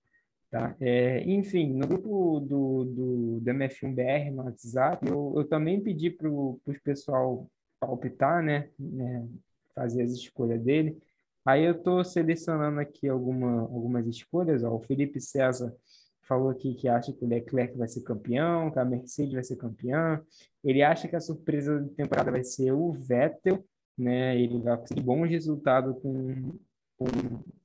[0.52, 0.76] Tá?
[0.80, 6.30] É, enfim, no grupo do, do, do MF1BR no WhatsApp, eu, eu também pedi para
[6.30, 7.50] os pessoal
[7.80, 8.70] palpitar, né?
[8.78, 9.28] né?
[9.74, 11.02] Fazer as escolhas dele.
[11.44, 14.64] Aí eu estou selecionando aqui alguma, algumas escolhas.
[14.64, 14.76] Ó.
[14.76, 15.76] O Felipe César
[16.22, 19.56] falou aqui que acha que o Leclerc vai ser campeão, que a Mercedes vai ser
[19.56, 20.22] campeã.
[20.64, 23.66] Ele acha que a surpresa da temporada vai ser o Vettel,
[23.98, 24.40] né?
[24.40, 26.58] Ele vai conseguir bons resultados com,
[26.98, 27.06] com,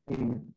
[0.04, 0.52] com,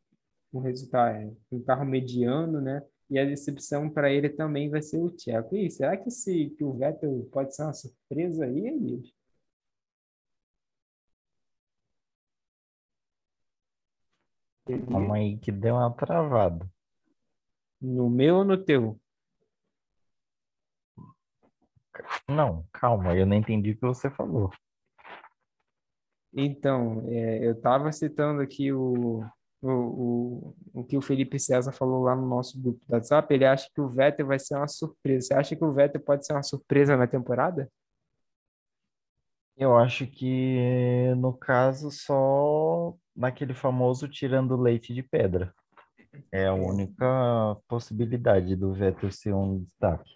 [0.52, 2.82] com resultado, é, um carro mediano, né?
[3.10, 5.56] E a decepção para ele também vai ser o Tcheco.
[5.56, 9.12] E será que, esse, que o Vettel pode ser uma surpresa aí, Elias?
[14.88, 16.66] Calma aí que deu uma travada.
[17.80, 18.98] No meu ou no teu?
[22.28, 24.50] Não, calma, eu não entendi o que você falou.
[26.34, 29.22] Então, é, eu estava citando aqui o,
[29.60, 33.32] o, o, o que o Felipe César falou lá no nosso grupo do WhatsApp.
[33.32, 35.26] Ele acha que o Vettel vai ser uma surpresa.
[35.26, 37.70] Você acha que o Vettel pode ser uma surpresa na temporada?
[39.56, 45.54] Eu acho que, no caso, só naquele famoso tirando leite de pedra.
[46.30, 50.10] É a única possibilidade do Vettel ser um destaque.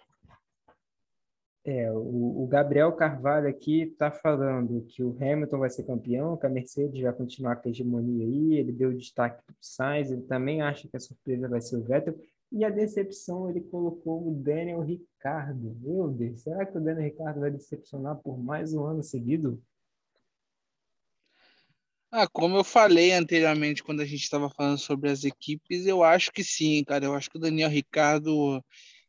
[1.67, 6.45] É, o, o Gabriel Carvalho aqui está falando que o Hamilton vai ser campeão, que
[6.45, 10.21] a Mercedes vai continuar com a hegemonia aí, ele deu destaque para o Sainz, ele
[10.21, 12.17] também acha que a surpresa vai ser o Vettel,
[12.53, 15.75] e a decepção ele colocou o Daniel Ricardo.
[15.81, 19.61] Meu Deus, será que o Daniel Ricardo vai decepcionar por mais um ano seguido?
[22.09, 26.31] Ah, como eu falei anteriormente quando a gente estava falando sobre as equipes, eu acho
[26.31, 27.03] que sim, cara.
[27.03, 28.63] Eu acho que o Daniel Ricardo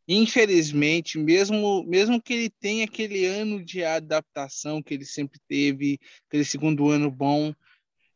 [0.08, 6.46] Infelizmente, mesmo, mesmo que ele tenha aquele ano de adaptação que ele sempre teve, aquele
[6.46, 7.52] segundo ano bom,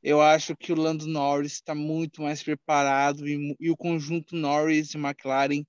[0.03, 4.95] eu acho que o Lando Norris está muito mais preparado e, e, o conjunto Norris
[4.95, 5.65] e McLaren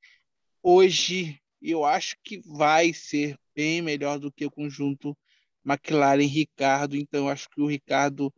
[0.64, 5.18] hoje eu acho que vai ser bem melhor do que o conjunto
[5.66, 6.95] McLaren Ricardo.
[6.95, 8.34] Então, eu acho que o Ricardo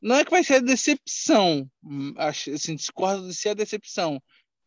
[0.00, 4.22] não é que vai ser a decepção, hum, assim, discordo de ser a decepção,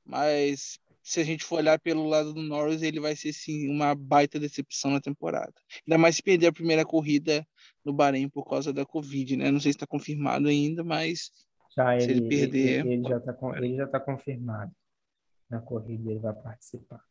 [0.06, 3.94] mas se a gente for olhar pelo lado do Norris, ele vai ser sim uma
[3.94, 5.54] baita decepção na temporada.
[5.86, 7.46] Ainda mais se perder a primeira corrida
[7.84, 9.52] no Bahrein por causa da Covid, né?
[9.52, 11.30] Não sei se está confirmado ainda, mas
[11.76, 12.86] já se ele, ele perder.
[12.86, 14.72] Ele, ele já está tá confirmado
[15.50, 17.04] na corrida, ele vai participar.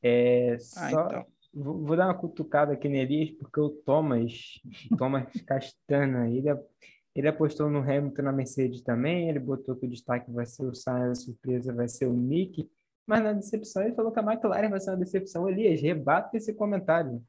[0.00, 0.58] É, ah,
[0.90, 1.26] só, então.
[1.52, 4.60] vou, vou, dar uma cutucada aqui nele, porque o Thomas,
[4.96, 6.48] Thomas Castana, ele,
[7.14, 10.74] ele apostou no Hamilton na Mercedes também, ele botou que o destaque vai ser o
[10.74, 12.70] Sainz, a surpresa vai ser o Nick.
[13.06, 15.48] Mas na decepção ele falou que a McLaren vai ser uma decepção.
[15.48, 17.22] Elias, rebata esse comentário.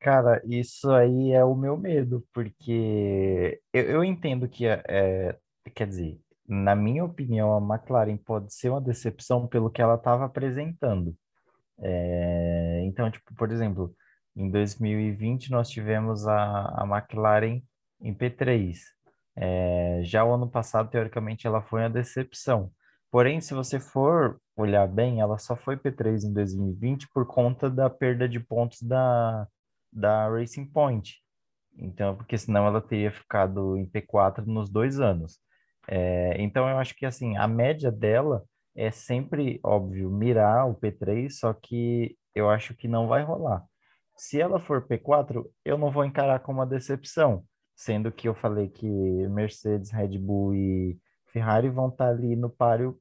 [0.00, 5.38] Cara, isso aí é o meu medo, porque eu, eu entendo que, é,
[5.74, 10.26] quer dizer, na minha opinião, a McLaren pode ser uma decepção pelo que ela estava
[10.26, 11.16] apresentando.
[11.78, 13.94] É, então, tipo, por exemplo,
[14.36, 17.62] em 2020 nós tivemos a, a McLaren
[18.00, 18.76] em P3.
[19.36, 22.70] É, já o ano passado, teoricamente, ela foi uma decepção.
[23.14, 27.88] Porém, se você for olhar bem, ela só foi P3 em 2020 por conta da
[27.88, 29.46] perda de pontos da,
[29.92, 31.22] da Racing Point.
[31.78, 35.38] Então, porque senão ela teria ficado em P4 nos dois anos.
[35.86, 38.42] É, então, eu acho que assim, a média dela
[38.74, 43.64] é sempre, óbvio, mirar o P3, só que eu acho que não vai rolar.
[44.16, 47.44] Se ela for P4, eu não vou encarar como uma decepção,
[47.76, 48.88] sendo que eu falei que
[49.28, 53.00] Mercedes, Red Bull e Ferrari vão estar ali no páreo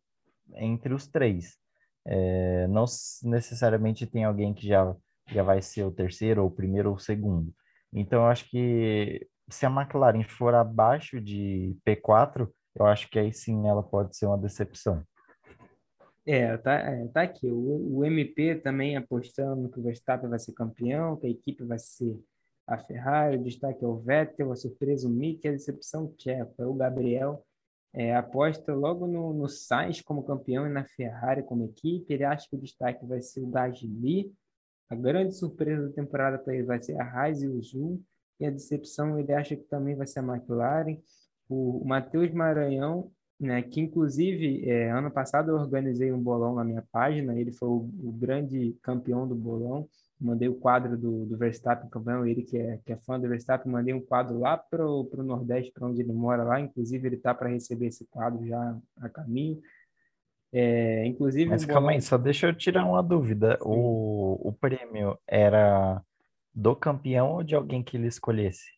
[0.57, 1.57] entre os três.
[2.05, 2.85] É, não
[3.23, 4.95] necessariamente tem alguém que já,
[5.27, 7.53] já vai ser o terceiro, ou o primeiro, ou o segundo.
[7.93, 13.31] Então, eu acho que se a McLaren for abaixo de P4, eu acho que aí
[13.31, 15.03] sim ela pode ser uma decepção.
[16.25, 17.47] É, tá, é, tá aqui.
[17.47, 21.77] O, o MP também apostando que o Verstappen vai ser campeão, que a equipe vai
[21.77, 22.17] ser
[22.65, 26.61] a Ferrari, o destaque é o Vettel, a surpresa o Mick, a decepção o Checo.
[26.61, 27.45] É o Gabriel
[27.93, 32.11] é, aposta logo no, no Sainz como campeão e na Ferrari como equipe.
[32.11, 34.33] Ele acha que o destaque vai ser o Gasly.
[34.89, 38.01] A grande surpresa da temporada para ele vai ser a Haas e o Zul.
[38.39, 40.97] E a decepção ele acha que também vai ser a McLaren.
[41.47, 46.63] O, o Matheus Maranhão, né, que inclusive é, ano passado eu organizei um bolão na
[46.63, 47.39] minha página.
[47.39, 49.87] Ele foi o, o grande campeão do bolão
[50.23, 53.71] mandei o quadro do, do Verstappen, campeão, ele que é, que é fã do Verstappen,
[53.71, 57.33] mandei um quadro lá para o Nordeste, para onde ele mora lá, inclusive ele tá
[57.33, 59.61] para receber esse quadro já a caminho.
[60.51, 61.49] É, inclusive...
[61.49, 66.01] Mas calma aí, só deixa eu tirar uma dúvida, o, o prêmio era
[66.53, 68.71] do campeão ou de alguém que ele escolhesse?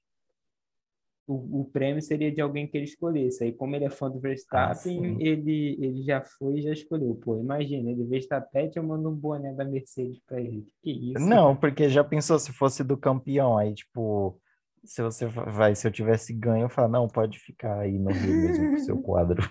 [1.27, 3.43] O, o, prêmio seria de alguém que ele escolhesse.
[3.43, 7.15] Aí, como ele é fã do Verstappen, ah, ele, ele já foi e já escolheu.
[7.15, 10.65] Pô, imagina, ele Verstappen, eu mando um boné da Mercedes para ele.
[10.83, 11.19] Que isso?
[11.19, 14.39] Não, porque já pensou se fosse do campeão, aí, tipo,
[14.83, 18.35] se você vai, se eu tivesse ganho, eu falo, não, pode ficar aí no Rio
[18.35, 19.49] mesmo com o seu quadro.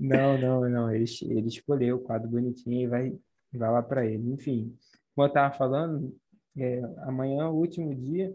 [0.00, 3.16] não, não, não, ele, ele escolheu o quadro bonitinho e vai,
[3.52, 4.32] vai lá para ele.
[4.32, 4.76] Enfim,
[5.14, 6.12] como eu estava falando,
[6.58, 8.34] é, amanhã é o último dia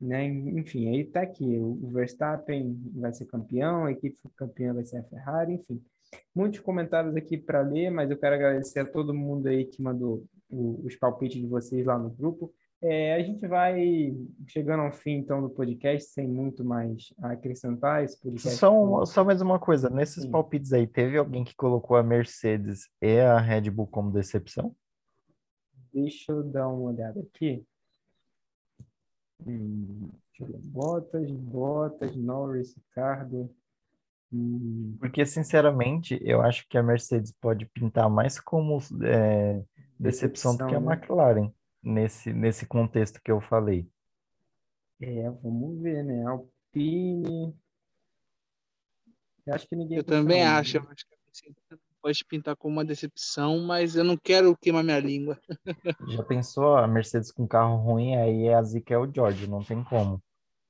[0.00, 0.26] né?
[0.26, 5.04] Enfim, aí tá aqui, o Verstappen vai ser campeão, a equipe campeã vai ser a
[5.04, 5.82] Ferrari, enfim.
[6.34, 10.24] Muitos comentários aqui para ler, mas eu quero agradecer a todo mundo aí que mandou
[10.48, 12.52] os palpites de vocês lá no grupo.
[12.80, 14.14] É, a gente vai
[14.46, 18.58] chegando ao fim, então, do podcast, sem muito mais a acrescentar esse podcast.
[18.58, 20.30] Só, só mais uma coisa, nesses Sim.
[20.30, 24.76] palpites aí, teve alguém que colocou a Mercedes e a Red Bull como decepção?
[25.92, 27.64] Deixa eu dar uma olhada aqui.
[29.44, 33.50] Hum, Bottas, Bottas, Norris, Ricardo.
[34.32, 34.96] Hum.
[34.98, 39.62] Porque, sinceramente, eu acho que a Mercedes pode pintar mais como é,
[39.98, 40.94] decepção, decepção, do que a né?
[40.94, 41.52] McLaren,
[41.82, 43.88] nesse, nesse contexto que eu falei.
[45.00, 46.24] É, vamos ver, né?
[46.26, 47.54] Alpine.
[49.46, 50.50] Eu acho que ninguém Eu também nele.
[50.50, 50.76] acho.
[50.78, 51.62] Eu acho que a Mercedes
[52.06, 55.36] pode pintar como uma decepção, mas eu não quero queimar minha língua.
[56.16, 59.82] Já pensou a Mercedes com carro ruim, aí a zica é o George, não tem
[59.82, 60.22] como.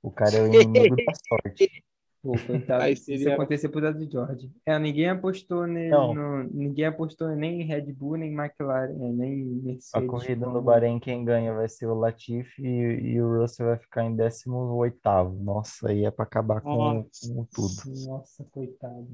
[0.02, 1.70] O cara é o inimigo da sorte.
[2.22, 4.50] Pô, coitado, Aí se seria- acontecer pro Dado George.
[4.64, 9.94] É, ninguém apostou nele, no- ninguém apostou nem em Red Bull, nem McLaren, nem Mercedes.
[9.94, 13.76] A corrida no Bahrein, quem ganha vai ser o Latifi e, e o Russell vai
[13.78, 15.38] ficar em 18º.
[15.44, 17.32] Nossa, aí é pra acabar com, Nossa.
[17.32, 18.06] com tudo.
[18.08, 19.06] Nossa, coitado.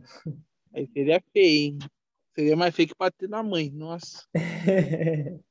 [0.74, 1.78] Aí seria feio, hein?
[2.34, 3.70] Seria mais feio que bater na mãe.
[3.70, 4.26] Nossa.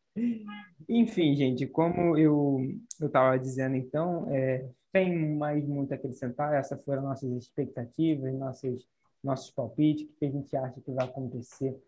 [0.90, 2.60] Enfim, gente, como eu
[3.00, 6.54] estava dizendo então, é, tem mais muito a acrescentar.
[6.54, 8.86] Essas foram nossas expectativas, nossas,
[9.24, 11.80] nossos palpites, o que a gente acha que vai acontecer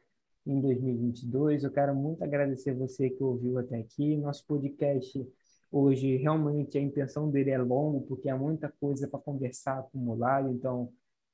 [0.45, 1.64] em 2022.
[1.64, 4.15] Eu quero muito agradecer você que ouviu até aqui.
[4.18, 5.28] Nosso podcast
[5.72, 10.91] hoje, realmente, a intenção dele é longo, porque há muita coisa para conversar acumulado, então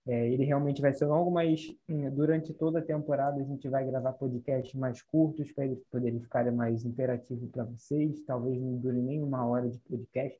[0.09, 3.85] é, ele realmente vai ser longo, mas hum, durante toda a temporada a gente vai
[3.85, 8.19] gravar podcasts mais curtos para eles poderem ficar mais interativos para vocês.
[8.25, 10.39] Talvez não dure nem uma hora de podcast.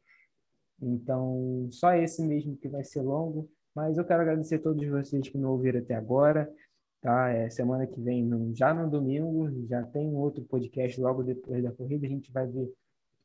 [0.81, 3.47] Então, só esse mesmo que vai ser longo.
[3.75, 6.51] Mas eu quero agradecer a todos vocês que me ouviram até agora.
[7.01, 7.29] Tá?
[7.29, 11.71] É, semana que vem, no- já no domingo, já tem outro podcast logo depois da
[11.71, 12.07] corrida.
[12.07, 12.73] A gente vai ver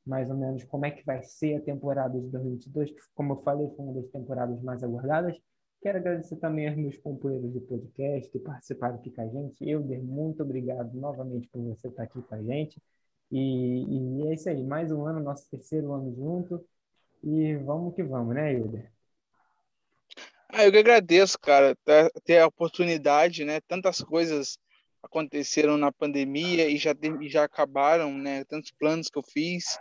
[0.06, 3.42] mais ou menos como é que vai ser a temporada de 2022, que, como eu
[3.42, 5.40] falei, foi uma das temporadas mais aguardadas.
[5.85, 9.69] Quero agradecer também aos meus companheiros de podcast que participaram aqui com a gente.
[9.69, 12.81] Euder, muito obrigado novamente por você estar aqui com a gente.
[13.31, 16.66] E, e é isso aí, mais um ano, nosso terceiro ano junto.
[17.23, 18.90] E vamos que vamos, né, Euder?
[20.48, 23.61] Ah, eu que agradeço, cara, ter- ter a oportunidade, né?
[23.69, 24.56] Tantas coisas
[25.02, 26.94] aconteceram na pandemia e já,
[27.28, 28.43] já acabaram, né?
[28.47, 29.78] Tantos planos que eu fiz.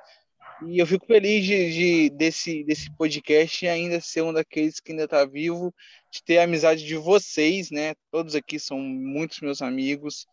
[0.59, 5.03] E eu fico feliz de, de- desse, desse podcast ainda ser um daqueles que ainda
[5.05, 5.73] está vivo,
[6.11, 7.93] de ter a amizade de vocês, né?
[8.11, 10.25] Todos aqui são muitos meus amigos,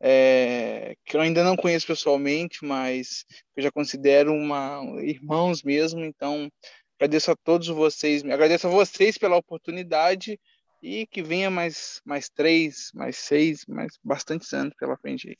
[0.00, 3.24] é, que eu ainda não conheço pessoalmente, mas
[3.56, 6.04] eu já considero uma, irmãos mesmo.
[6.04, 6.50] Então,
[6.98, 10.38] agradeço a todos vocês, agradeço a vocês pela oportunidade
[10.82, 15.36] e que venha mais, mais três, mais seis, mais bastantes anos pela frente aí.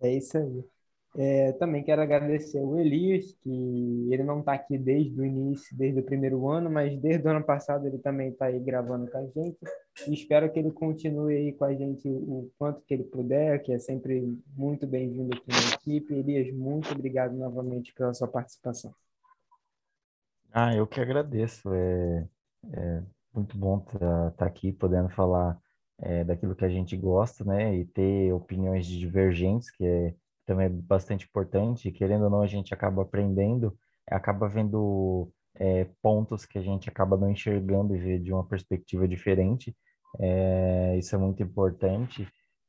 [0.00, 0.75] É isso aí.
[1.18, 5.98] É, também quero agradecer o Elias, que ele não está aqui desde o início, desde
[5.98, 9.22] o primeiro ano, mas desde o ano passado ele também está aí gravando com a
[9.22, 9.56] gente.
[10.06, 13.72] E espero que ele continue aí com a gente o quanto que ele puder, que
[13.72, 16.12] é sempre muito bem-vindo aqui na equipe.
[16.12, 18.92] Elias, muito obrigado novamente pela sua participação.
[20.52, 21.72] Ah, eu que agradeço.
[21.72, 22.28] É,
[22.74, 23.02] é
[23.34, 23.82] muito bom
[24.30, 25.58] estar aqui podendo falar
[25.98, 27.74] é, daquilo que a gente gosta, né?
[27.74, 30.14] E ter opiniões divergentes, que é
[30.46, 31.90] também é bastante importante.
[31.90, 33.76] Querendo ou não, a gente acaba aprendendo,
[34.08, 39.06] acaba vendo é, pontos que a gente acaba não enxergando e vê de uma perspectiva
[39.08, 39.76] diferente.
[40.18, 42.26] É, isso é muito importante.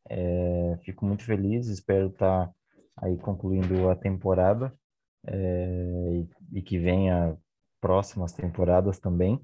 [0.09, 2.51] É, fico muito feliz, espero estar
[2.97, 4.73] aí concluindo a temporada
[5.27, 6.23] é,
[6.53, 7.37] e, e que venha
[7.81, 9.41] próximas temporadas também.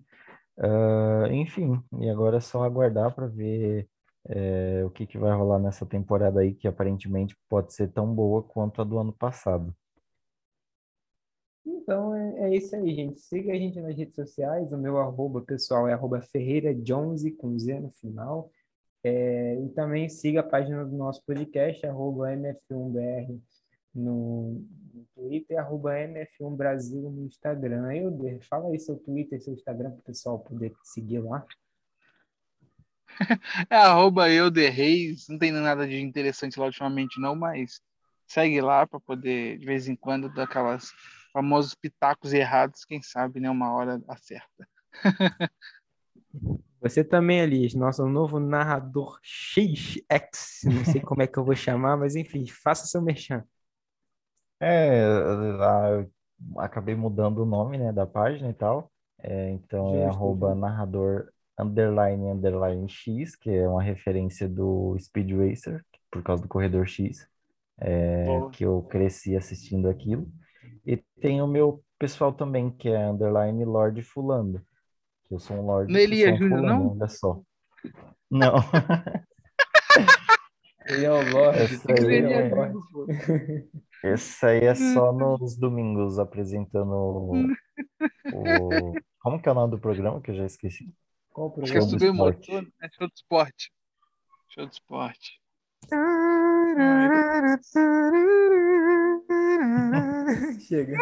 [0.57, 3.88] Ah, enfim, e agora é só aguardar para ver
[4.25, 8.41] é, o que, que vai rolar nessa temporada aí, que aparentemente pode ser tão boa
[8.43, 9.75] quanto a do ano passado.
[11.65, 13.19] Então é, é isso aí, gente.
[13.19, 14.71] Siga a gente nas redes sociais.
[14.71, 18.51] O meu arroba pessoal é arroba Ferreira Jones com Z no final.
[19.03, 23.37] É, e também siga a página do nosso podcast, arroba MF1BR
[23.93, 27.93] no, no Twitter, arroba MF1 Brasil no Instagram.
[27.93, 31.45] Euder, fala aí seu Twitter, seu Instagram para o pessoal poder seguir lá.
[33.69, 37.81] É arroba Euder Reis, não tem nada de interessante lá ultimamente não, mas
[38.27, 40.91] segue lá para poder, de vez em quando, dar aquelas
[41.31, 44.68] famosos pitacos errados, quem sabe, né, uma hora acerta.
[46.81, 50.03] Você também, Elias, nosso novo narrador XX,
[50.65, 53.44] não sei como é que eu vou chamar, mas enfim, faça seu merchan.
[54.60, 56.11] É, eu
[56.57, 58.91] acabei mudando o nome, né, da página e tal.
[59.19, 60.60] É, então é Justo, arroba justo.
[60.60, 66.85] narrador underline underline X, que é uma referência do Speed Racer, por causa do Corredor
[66.88, 67.27] X,
[67.80, 70.27] é, que eu cresci assistindo aquilo.
[70.85, 74.61] E tem o meu pessoal também, que é underline Lord Fulano,
[75.25, 76.91] que eu sou um Lord Não é Júnior, fulano, não?
[76.91, 77.41] olha só.
[78.30, 78.55] Não,
[80.85, 82.77] Ele é o Lorde, ser é- Lorde.
[84.03, 87.47] esse aí é só nos domingos apresentando o,
[88.34, 90.93] o- Como que é o nome do programa que eu já esqueci?
[91.34, 92.26] Qual o Acho que é programa?
[92.26, 93.72] motor, é show de esporte.
[94.49, 95.41] Show de esporte.
[100.60, 100.97] Chega.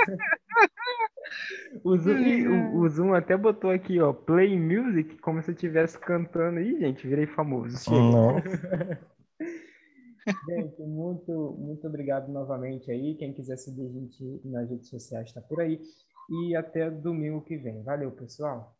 [1.84, 5.98] O Zoom, o, o Zoom até botou aqui, ó, play music, como se eu estivesse
[5.99, 6.60] cantando.
[6.60, 7.78] Ih, gente, virei famoso.
[7.78, 7.98] Chega.
[7.98, 8.38] Não.
[10.48, 13.16] Gente, muito, muito obrigado novamente aí.
[13.16, 15.82] Quem quiser seguir a gente nas redes sociais está por aí.
[16.30, 17.84] E até domingo que vem.
[17.84, 18.76] Valeu, pessoal.